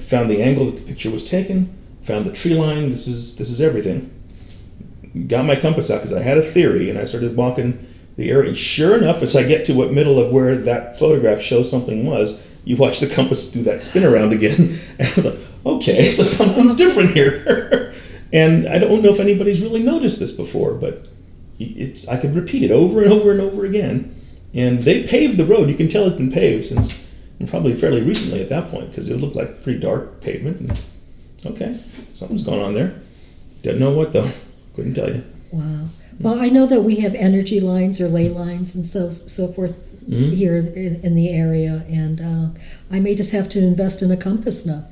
found 0.00 0.30
the 0.30 0.42
angle 0.42 0.66
that 0.70 0.76
the 0.78 0.82
picture 0.86 1.10
was 1.10 1.28
taken, 1.28 1.68
found 2.02 2.24
the 2.24 2.32
tree 2.32 2.54
line. 2.54 2.88
This 2.90 3.06
is 3.06 3.36
this 3.36 3.50
is 3.50 3.60
everything. 3.60 4.10
Got 5.28 5.44
my 5.44 5.56
compass 5.56 5.90
out 5.90 5.98
because 6.00 6.14
I 6.16 6.22
had 6.22 6.38
a 6.38 6.42
theory, 6.52 6.88
and 6.88 6.98
I 6.98 7.04
started 7.04 7.36
walking 7.36 7.86
the 8.16 8.30
area. 8.30 8.54
Sure 8.54 8.96
enough, 8.96 9.22
as 9.22 9.36
I 9.36 9.42
get 9.42 9.64
to 9.66 9.74
what 9.74 9.92
middle 9.92 10.20
of 10.20 10.32
where 10.32 10.56
that 10.56 10.98
photograph 10.98 11.40
shows 11.40 11.70
something 11.70 12.04
was, 12.04 12.40
you 12.64 12.76
watch 12.76 13.00
the 13.00 13.08
compass 13.08 13.50
do 13.50 13.62
that 13.64 13.82
spin 13.82 14.04
around 14.04 14.32
again, 14.32 14.80
and 14.98 15.08
I 15.08 15.12
was 15.14 15.26
like, 15.26 15.38
okay, 15.64 16.10
so 16.10 16.22
something's 16.22 16.76
different 16.76 17.10
here. 17.10 17.94
and 18.32 18.68
I 18.68 18.78
don't 18.78 19.02
know 19.02 19.12
if 19.12 19.20
anybody's 19.20 19.60
really 19.60 19.82
noticed 19.82 20.18
this 20.20 20.32
before, 20.32 20.74
but 20.74 21.08
it's 21.58 22.08
I 22.08 22.16
could 22.16 22.34
repeat 22.34 22.62
it 22.62 22.70
over 22.70 23.02
and 23.02 23.12
over 23.12 23.30
and 23.30 23.40
over 23.40 23.64
again. 23.64 24.18
And 24.54 24.82
they 24.82 25.06
paved 25.06 25.38
the 25.38 25.46
road. 25.46 25.70
You 25.70 25.76
can 25.76 25.88
tell 25.88 26.06
it's 26.06 26.16
been 26.16 26.30
paved 26.30 26.66
since 26.66 27.06
probably 27.48 27.74
fairly 27.74 28.02
recently 28.02 28.40
at 28.40 28.48
that 28.50 28.70
point 28.70 28.90
because 28.90 29.08
it 29.08 29.16
looked 29.16 29.34
like 29.34 29.62
pretty 29.62 29.80
dark 29.80 30.20
pavement. 30.20 30.60
And, 30.60 30.80
okay, 31.46 31.80
something's 32.14 32.44
going 32.44 32.60
on 32.60 32.74
there. 32.74 32.94
Didn't 33.62 33.80
know 33.80 33.92
what 33.92 34.12
though. 34.12 34.30
Couldn't 34.74 34.94
tell 34.94 35.12
you. 35.12 35.24
Wow. 35.50 35.88
Well, 36.20 36.38
I 36.40 36.48
know 36.48 36.66
that 36.66 36.82
we 36.82 36.96
have 36.96 37.14
energy 37.14 37.60
lines 37.60 38.00
or 38.00 38.08
ley 38.08 38.28
lines 38.28 38.74
and 38.74 38.84
so 38.84 39.14
so 39.26 39.48
forth 39.48 39.74
Mhm. 40.10 40.32
here 40.34 40.56
in, 40.56 41.00
in 41.02 41.14
the 41.14 41.30
area, 41.30 41.84
and 41.88 42.20
uh, 42.20 42.48
I 42.90 42.98
may 42.98 43.14
just 43.14 43.30
have 43.32 43.48
to 43.50 43.60
invest 43.60 44.02
in 44.02 44.10
a 44.10 44.16
compass 44.16 44.66
now. 44.66 44.84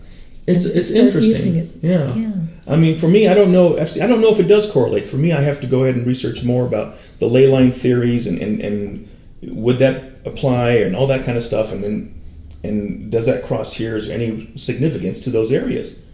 It's 0.47 0.67
it's 0.67 0.93
interesting. 0.93 1.57
it. 1.57 1.69
Yeah. 1.83 2.15
Yeah. 2.17 2.33
I 2.67 2.77
mean, 2.77 2.99
for 2.99 3.09
me, 3.09 3.27
I 3.29 3.35
don't 3.35 3.51
know. 3.53 3.77
Actually, 3.79 4.03
I 4.03 4.07
don't 4.07 4.21
know 4.21 4.31
if 4.33 4.39
it 4.41 4.47
does 4.49 4.71
correlate. 4.71 5.09
For 5.09 5.17
me, 5.17 5.33
I 5.33 5.41
have 5.41 5.61
to 5.63 5.67
go 5.67 5.83
ahead 5.83 5.97
and 5.97 6.07
research 6.07 6.45
more 6.45 6.65
about 6.67 6.97
the 7.19 7.27
ley 7.27 7.47
line 7.49 7.73
theories 7.73 8.27
and, 8.27 8.39
and, 8.39 8.61
and 8.61 9.09
would 9.43 9.79
that 9.81 10.03
apply 10.25 10.73
and 10.73 10.95
all 10.95 11.07
that 11.09 11.25
kind 11.25 11.37
of 11.37 11.45
stuff. 11.45 11.73
And 11.73 11.83
then, 11.83 12.15
and 12.63 13.11
does 13.11 13.27
that 13.27 13.45
cross 13.45 13.73
here? 13.73 13.97
Is 13.97 14.07
there 14.07 14.17
any 14.17 14.51
significance 14.57 15.21
to 15.21 15.31
those 15.31 15.53
areas? 15.53 16.05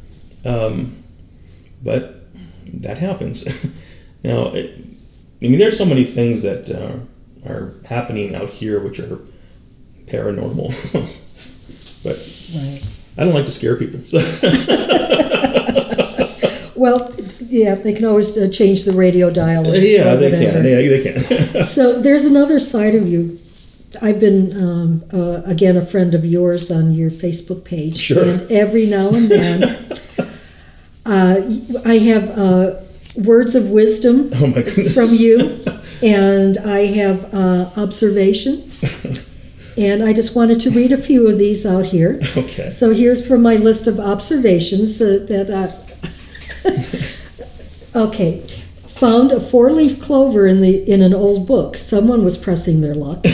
Um, 0.45 1.03
but 1.83 2.25
that 2.75 2.97
happens. 2.99 3.47
now, 4.25 4.53
it, 4.55 4.75
I 5.43 5.49
mean, 5.49 5.59
there's 5.59 5.77
so 5.79 5.85
many 5.85 6.05
things 6.05 6.43
that 6.43 6.71
uh, 6.71 7.49
are 7.51 7.75
happening 7.85 8.35
out 8.35 8.49
here 8.51 8.81
which 8.81 8.99
are 9.01 9.19
paranormal. 10.07 10.69
but 12.05 12.17
Right. 12.55 12.83
I 13.19 13.25
don't 13.25 13.35
like 13.35 13.47
to 13.47 13.53
scare 13.53 13.77
people. 13.77 14.01
So. 14.05 14.19
Well, 16.77 17.11
yeah, 17.49 17.75
they 17.75 17.95
can 17.95 18.05
always 18.05 18.37
uh, 18.37 18.51
change 18.51 18.85
the 18.85 18.93
radio 18.95 19.31
dial. 19.31 19.67
or- 19.67 19.77
yeah, 19.77 20.15
they 20.15 20.31
whatever. 20.31 20.53
can. 20.61 20.65
Yeah, 20.65 20.77
they 20.77 21.03
can. 21.55 21.65
So 21.65 22.01
there's 22.01 22.27
another 22.27 22.59
side 22.61 22.95
of 22.95 23.09
you. 23.09 23.39
I've 24.03 24.21
been 24.21 24.53
um, 24.55 25.03
uh, 25.11 25.41
again 25.47 25.79
a 25.79 25.87
friend 25.87 26.15
of 26.15 26.27
yours 26.27 26.71
on 26.71 26.93
your 26.93 27.09
Facebook 27.11 27.65
page, 27.65 27.97
Sure. 27.97 28.23
and 28.29 28.53
every 28.53 28.85
now 28.85 29.09
and 29.09 29.29
then 29.31 29.63
uh, 31.07 31.41
I 31.87 31.97
have 31.99 32.29
uh, 32.39 32.75
words 33.19 33.55
of 33.55 33.71
wisdom 33.71 34.31
oh 34.35 34.53
from 34.95 35.09
you, 35.11 35.59
and 36.03 36.59
I 36.59 36.87
have 36.87 37.35
uh, 37.35 37.71
observations, 37.77 38.85
and 39.77 40.03
I 40.03 40.13
just 40.13 40.35
wanted 40.35 40.61
to 40.63 40.71
read 40.71 40.93
a 40.93 40.97
few 40.97 41.29
of 41.29 41.39
these 41.39 41.67
out 41.67 41.87
here. 41.87 42.21
okay. 42.37 42.71
So 42.71 42.93
here's 42.93 43.27
from 43.27 43.43
my 43.43 43.57
list 43.57 43.87
of 43.87 44.01
observations 44.01 45.01
uh, 45.01 45.25
that 45.29 45.51
I. 45.51 45.83
okay, 47.99 48.41
found 48.87 49.31
a 49.31 49.41
four-leaf 49.41 50.01
clover 50.01 50.47
in 50.47 50.61
the 50.61 50.91
in 50.91 51.03
an 51.03 51.15
old 51.15 51.47
book. 51.47 51.77
Someone 51.77 52.25
was 52.25 52.37
pressing 52.39 52.81
their 52.81 52.95
luck. 52.95 53.25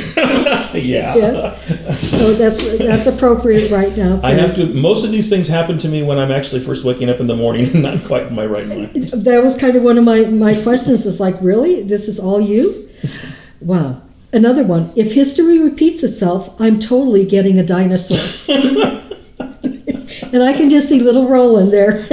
yeah. 0.83 1.15
Yeah. 1.17 1.55
So 1.93 2.33
that's 2.35 2.63
that's 2.79 3.07
appropriate 3.07 3.71
right 3.71 3.97
now. 3.97 4.21
I 4.23 4.33
have 4.33 4.55
to. 4.57 4.67
Most 4.67 5.05
of 5.05 5.11
these 5.11 5.29
things 5.29 5.49
happen 5.49 5.79
to 5.79 5.89
me 5.89 6.03
when 6.03 6.19
I'm 6.19 6.31
actually 6.31 6.63
first 6.63 6.85
waking 6.85 7.11
up 7.11 7.21
in 7.21 7.27
the 7.27 7.37
morning 7.37 7.67
and 7.67 7.83
not 7.83 8.05
quite 8.05 8.27
in 8.27 8.35
my 8.35 8.47
right 8.47 8.67
mind. 8.67 8.91
That 9.23 9.43
was 9.43 9.57
kind 9.57 9.77
of 9.77 9.83
one 9.83 9.99
of 9.99 10.05
my 10.05 10.25
my 10.27 10.61
questions. 10.63 11.07
Is 11.07 11.21
like, 11.21 11.37
really, 11.41 11.83
this 11.83 12.09
is 12.09 12.19
all 12.19 12.41
you? 12.41 12.89
Wow. 13.61 14.03
Another 14.33 14.65
one. 14.65 14.91
If 14.97 15.13
history 15.13 15.59
repeats 15.59 16.03
itself, 16.03 16.59
I'm 16.61 16.79
totally 16.79 17.27
getting 17.27 17.59
a 17.59 17.65
dinosaur. 17.65 18.19
and 20.33 20.43
I 20.43 20.55
can 20.55 20.71
just 20.71 20.89
see 20.89 21.01
little 21.01 21.29
Roland 21.29 21.71
there 21.71 22.05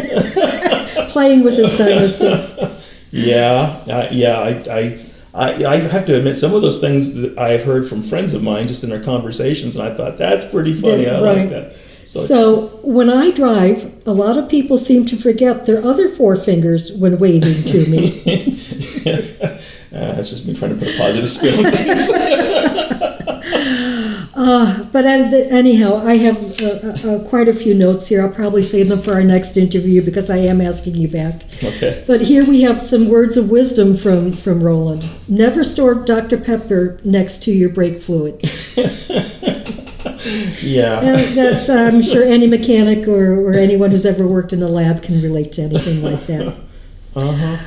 playing 1.10 1.44
with 1.44 1.56
his 1.56 1.78
dinosaur. 1.78 2.76
Yeah, 3.12 3.82
uh, 3.88 4.08
yeah. 4.12 4.40
I, 4.40 4.50
I 4.70 5.09
I, 5.34 5.64
I 5.66 5.76
have 5.78 6.06
to 6.08 6.16
admit, 6.18 6.36
some 6.38 6.54
of 6.56 6.62
those 6.62 6.80
things 6.82 7.14
that 7.16 7.38
I've 7.38 7.64
heard 7.64 7.88
from 7.88 8.02
friends 8.04 8.34
of 8.34 8.42
mine 8.42 8.68
just 8.68 8.84
in 8.84 8.90
their 8.90 9.04
conversations, 9.04 9.76
and 9.78 9.88
I 9.88 9.96
thought 9.96 10.18
that's 10.18 10.46
pretty 10.46 10.74
funny. 10.74 11.06
That- 11.06 11.16
I 11.18 11.20
like 11.20 11.50
that. 11.52 11.76
So 12.06 12.80
when 12.82 13.08
I 13.12 13.30
drive, 13.30 13.94
a 14.08 14.12
lot 14.12 14.36
of 14.40 14.50
people 14.50 14.80
seem 14.80 15.06
to 15.06 15.16
forget 15.16 15.68
their 15.68 15.86
other 15.86 16.10
four 16.10 16.36
fingers 16.36 16.92
when 16.94 17.20
waving 17.20 17.64
to 17.66 17.86
me. 17.86 18.60
Uh, 19.92 20.14
that's 20.14 20.30
just 20.30 20.46
me 20.48 20.54
trying 20.54 20.70
to 20.70 20.78
put 20.86 20.94
a 20.94 20.98
positive 21.00 21.28
spin 21.28 21.66
on 21.66 21.72
things. 21.72 22.12
But 24.36 25.06
an- 25.06 25.34
anyhow, 25.34 25.98
I 26.06 26.18
have 26.18 26.62
uh, 26.62 26.66
uh, 26.66 27.10
uh, 27.10 27.30
quite 27.30 27.48
a 27.48 27.54
few 27.54 27.74
notes 27.74 28.08
here. 28.08 28.22
I'll 28.22 28.30
probably 28.34 28.64
save 28.64 28.90
them 28.90 29.02
for 29.02 29.14
our 29.14 29.24
next 29.24 29.58
interview 29.58 30.04
because 30.04 30.30
I 30.30 30.38
am 30.38 30.62
asking 30.62 30.96
you 30.96 31.08
back. 31.08 31.44
okay. 31.64 32.04
But 32.08 32.22
here 32.22 32.46
we 32.46 32.62
have 32.62 32.80
some 32.82 33.10
words 33.10 33.38
of 33.38 33.50
wisdom 33.50 33.96
from, 33.96 34.34
from 34.34 34.64
Roland. 34.64 35.10
Never 35.28 35.64
store 35.64 35.96
Dr. 35.96 36.38
Pepper 36.38 37.00
next 37.04 37.44
to 37.44 37.52
your 37.52 37.70
brake 37.70 38.02
fluid. 38.02 38.42
Yeah. 40.62 40.98
Uh, 41.00 41.34
that's, 41.34 41.70
I'm 41.70 42.02
sure 42.02 42.24
any 42.24 42.46
mechanic 42.46 43.08
or, 43.08 43.34
or 43.40 43.54
anyone 43.54 43.92
who's 43.92 44.06
ever 44.06 44.28
worked 44.28 44.52
in 44.54 44.62
a 44.62 44.68
lab 44.68 45.02
can 45.02 45.22
relate 45.22 45.54
to 45.54 45.64
anything 45.64 46.02
like 46.02 46.26
that. 46.28 46.56
Uh-huh. 47.16 47.58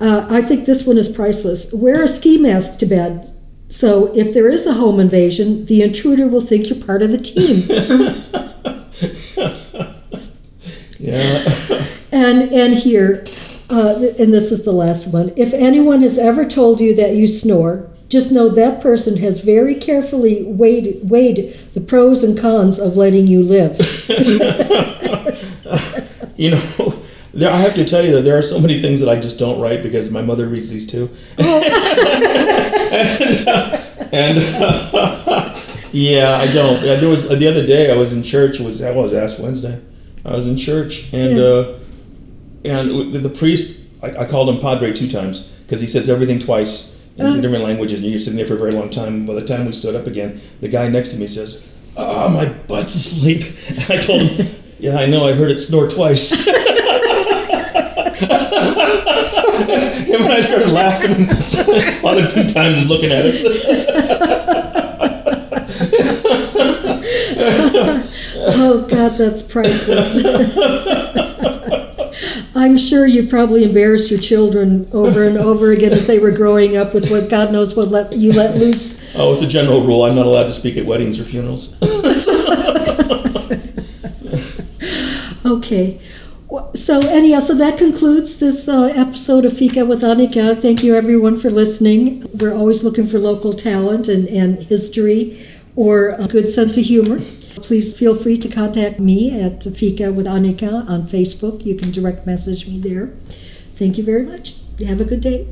Uh, 0.00 0.26
I 0.30 0.42
think 0.42 0.66
this 0.66 0.86
one 0.86 0.98
is 0.98 1.08
priceless. 1.08 1.72
Wear 1.72 2.02
a 2.02 2.08
ski 2.08 2.36
mask 2.36 2.78
to 2.80 2.86
bed. 2.86 3.26
So 3.70 4.14
if 4.14 4.34
there 4.34 4.48
is 4.48 4.66
a 4.66 4.74
home 4.74 5.00
invasion, 5.00 5.64
the 5.64 5.80
intruder 5.82 6.28
will 6.28 6.40
think 6.42 6.68
you're 6.68 6.84
part 6.84 7.02
of 7.02 7.10
the 7.10 7.18
team. 7.18 7.66
Yeah. 11.00 11.86
And 12.12 12.52
and 12.52 12.74
here, 12.74 13.24
uh, 13.70 13.94
and 14.18 14.34
this 14.34 14.52
is 14.52 14.64
the 14.64 14.72
last 14.72 15.06
one. 15.06 15.32
If 15.36 15.54
anyone 15.54 16.02
has 16.02 16.18
ever 16.18 16.44
told 16.44 16.80
you 16.80 16.94
that 16.96 17.16
you 17.16 17.26
snore, 17.26 17.88
just 18.08 18.30
know 18.30 18.48
that 18.50 18.82
person 18.82 19.16
has 19.16 19.40
very 19.40 19.74
carefully 19.74 20.44
weighed 20.44 21.00
weighed 21.08 21.54
the 21.72 21.80
pros 21.80 22.22
and 22.22 22.38
cons 22.38 22.78
of 22.78 22.96
letting 22.96 23.26
you 23.26 23.42
live. 23.42 23.80
You 26.36 26.52
know, 26.52 26.94
there, 27.34 27.50
I 27.50 27.58
have 27.58 27.74
to 27.74 27.84
tell 27.84 28.02
you 28.02 28.12
that 28.12 28.22
there 28.22 28.38
are 28.38 28.42
so 28.42 28.58
many 28.58 28.80
things 28.80 29.00
that 29.00 29.10
I 29.10 29.20
just 29.20 29.38
don't 29.38 29.60
write 29.60 29.82
because 29.82 30.10
my 30.10 30.22
mother 30.22 30.48
reads 30.48 30.70
these 30.70 30.86
too. 30.86 31.10
and 34.12 34.38
yeah, 35.92 36.36
I 36.38 36.46
don't. 36.52 36.82
Yeah, 36.84 36.96
there 36.96 37.08
was 37.08 37.28
the 37.28 37.48
other 37.48 37.66
day 37.66 37.90
I 37.90 37.96
was 37.96 38.12
in 38.12 38.22
church. 38.22 38.60
It 38.60 38.64
was 38.64 38.78
that 38.80 38.94
was 38.94 39.12
Ash 39.12 39.38
Wednesday. 39.38 39.80
I 40.24 40.36
was 40.36 40.48
in 40.48 40.56
church 40.56 41.12
and 41.12 41.36
Yeah. 41.36 41.44
uh, 41.44 41.78
and 42.64 43.14
the 43.14 43.28
priest. 43.30 43.86
I, 44.02 44.16
I 44.18 44.26
called 44.26 44.48
him 44.48 44.60
Padre 44.60 44.92
two 44.92 45.10
times 45.10 45.52
because 45.66 45.80
he 45.80 45.86
says 45.86 46.08
everything 46.10 46.38
twice 46.40 47.02
in 47.16 47.26
Oh. 47.26 47.40
different 47.40 47.64
languages, 47.64 48.00
and 48.00 48.10
you're 48.10 48.20
sitting 48.20 48.36
there 48.36 48.46
for 48.46 48.54
a 48.54 48.58
very 48.58 48.72
long 48.72 48.90
time. 48.90 49.26
By 49.26 49.34
the 49.34 49.44
time 49.44 49.66
we 49.66 49.72
stood 49.72 49.94
up 49.94 50.06
again, 50.06 50.40
the 50.60 50.68
guy 50.68 50.88
next 50.88 51.10
to 51.10 51.16
me 51.18 51.26
says, 51.26 51.66
"Oh, 51.96 52.28
my 52.28 52.46
butt's 52.68 52.94
asleep." 52.94 53.42
And 53.68 53.90
I 53.90 53.96
told 53.96 54.22
him, 54.22 54.46
"Yeah, 54.78 54.96
I 54.98 55.06
know. 55.06 55.26
I 55.26 55.32
heard 55.32 55.50
it 55.50 55.58
snore 55.58 55.88
twice." 55.88 56.32
and 59.68 60.22
when 60.22 60.30
I 60.30 60.40
started 60.40 60.70
laughing, 60.70 61.26
Father 62.00 62.26
two 62.28 62.48
times 62.48 62.78
is 62.78 62.88
looking 62.88 63.12
at 63.12 63.26
us. 63.26 63.42
oh 68.56 68.86
God, 68.88 69.18
that's 69.18 69.42
priceless. 69.42 70.24
I'm 72.54 72.76
sure 72.76 73.06
you 73.06 73.26
probably 73.28 73.64
embarrassed 73.64 74.10
your 74.10 74.20
children 74.20 74.88
over 74.92 75.24
and 75.24 75.38
over 75.38 75.70
again 75.70 75.92
as 75.92 76.06
they 76.06 76.18
were 76.18 76.30
growing 76.30 76.76
up 76.76 76.94
with 76.94 77.10
what 77.10 77.28
God 77.28 77.52
knows 77.52 77.76
what 77.76 77.88
let 77.88 78.12
you 78.12 78.32
let 78.32 78.56
loose. 78.56 79.14
Oh, 79.16 79.32
it's 79.32 79.42
a 79.42 79.48
general 79.48 79.86
rule. 79.86 80.04
I'm 80.04 80.14
not 80.14 80.26
allowed 80.26 80.44
to 80.44 80.52
speak 80.52 80.76
at 80.76 80.86
weddings 80.86 81.18
or 81.20 81.24
funerals. 81.24 81.78
Okay. 85.50 86.00
So 86.74 87.00
anyhow, 87.00 87.40
so 87.40 87.54
that 87.54 87.78
concludes 87.78 88.38
this 88.38 88.68
uh, 88.68 88.92
episode 88.94 89.44
of 89.44 89.56
Fika 89.56 89.84
with 89.84 90.02
Annika. 90.02 90.56
Thank 90.56 90.84
you 90.84 90.94
everyone 90.94 91.36
for 91.36 91.50
listening. 91.50 92.24
We're 92.34 92.54
always 92.54 92.84
looking 92.84 93.08
for 93.08 93.18
local 93.18 93.52
talent 93.52 94.06
and, 94.06 94.28
and 94.28 94.62
history 94.62 95.44
or 95.74 96.10
a 96.10 96.28
good 96.28 96.48
sense 96.48 96.76
of 96.76 96.84
humor. 96.84 97.18
Please 97.56 97.92
feel 97.92 98.14
free 98.14 98.36
to 98.36 98.48
contact 98.48 99.00
me 99.00 99.40
at 99.40 99.64
Fika 99.64 100.12
with 100.12 100.26
Annika 100.26 100.88
on 100.88 101.08
Facebook. 101.08 101.66
You 101.66 101.74
can 101.74 101.90
direct 101.90 102.24
message 102.24 102.68
me 102.68 102.78
there. 102.78 103.08
Thank 103.74 103.98
you 103.98 104.04
very 104.04 104.22
much. 104.22 104.54
Have 104.86 105.00
a 105.00 105.04
good 105.04 105.20
day. 105.20 105.48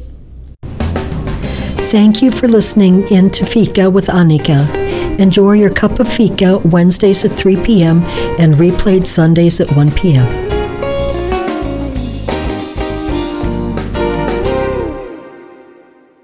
Thank 1.90 2.22
you 2.22 2.30
for 2.30 2.46
listening 2.46 3.08
in 3.08 3.30
to 3.30 3.44
Fika 3.44 3.90
with 3.90 4.06
Annika. 4.06 5.18
Enjoy 5.18 5.52
your 5.52 5.70
cup 5.70 5.98
of 5.98 6.10
fika 6.10 6.58
Wednesdays 6.58 7.24
at 7.24 7.32
3 7.32 7.64
p.m. 7.64 8.02
and 8.38 8.54
replayed 8.54 9.06
Sundays 9.06 9.60
at 9.60 9.72
1 9.72 9.90
p.m. 9.92 10.47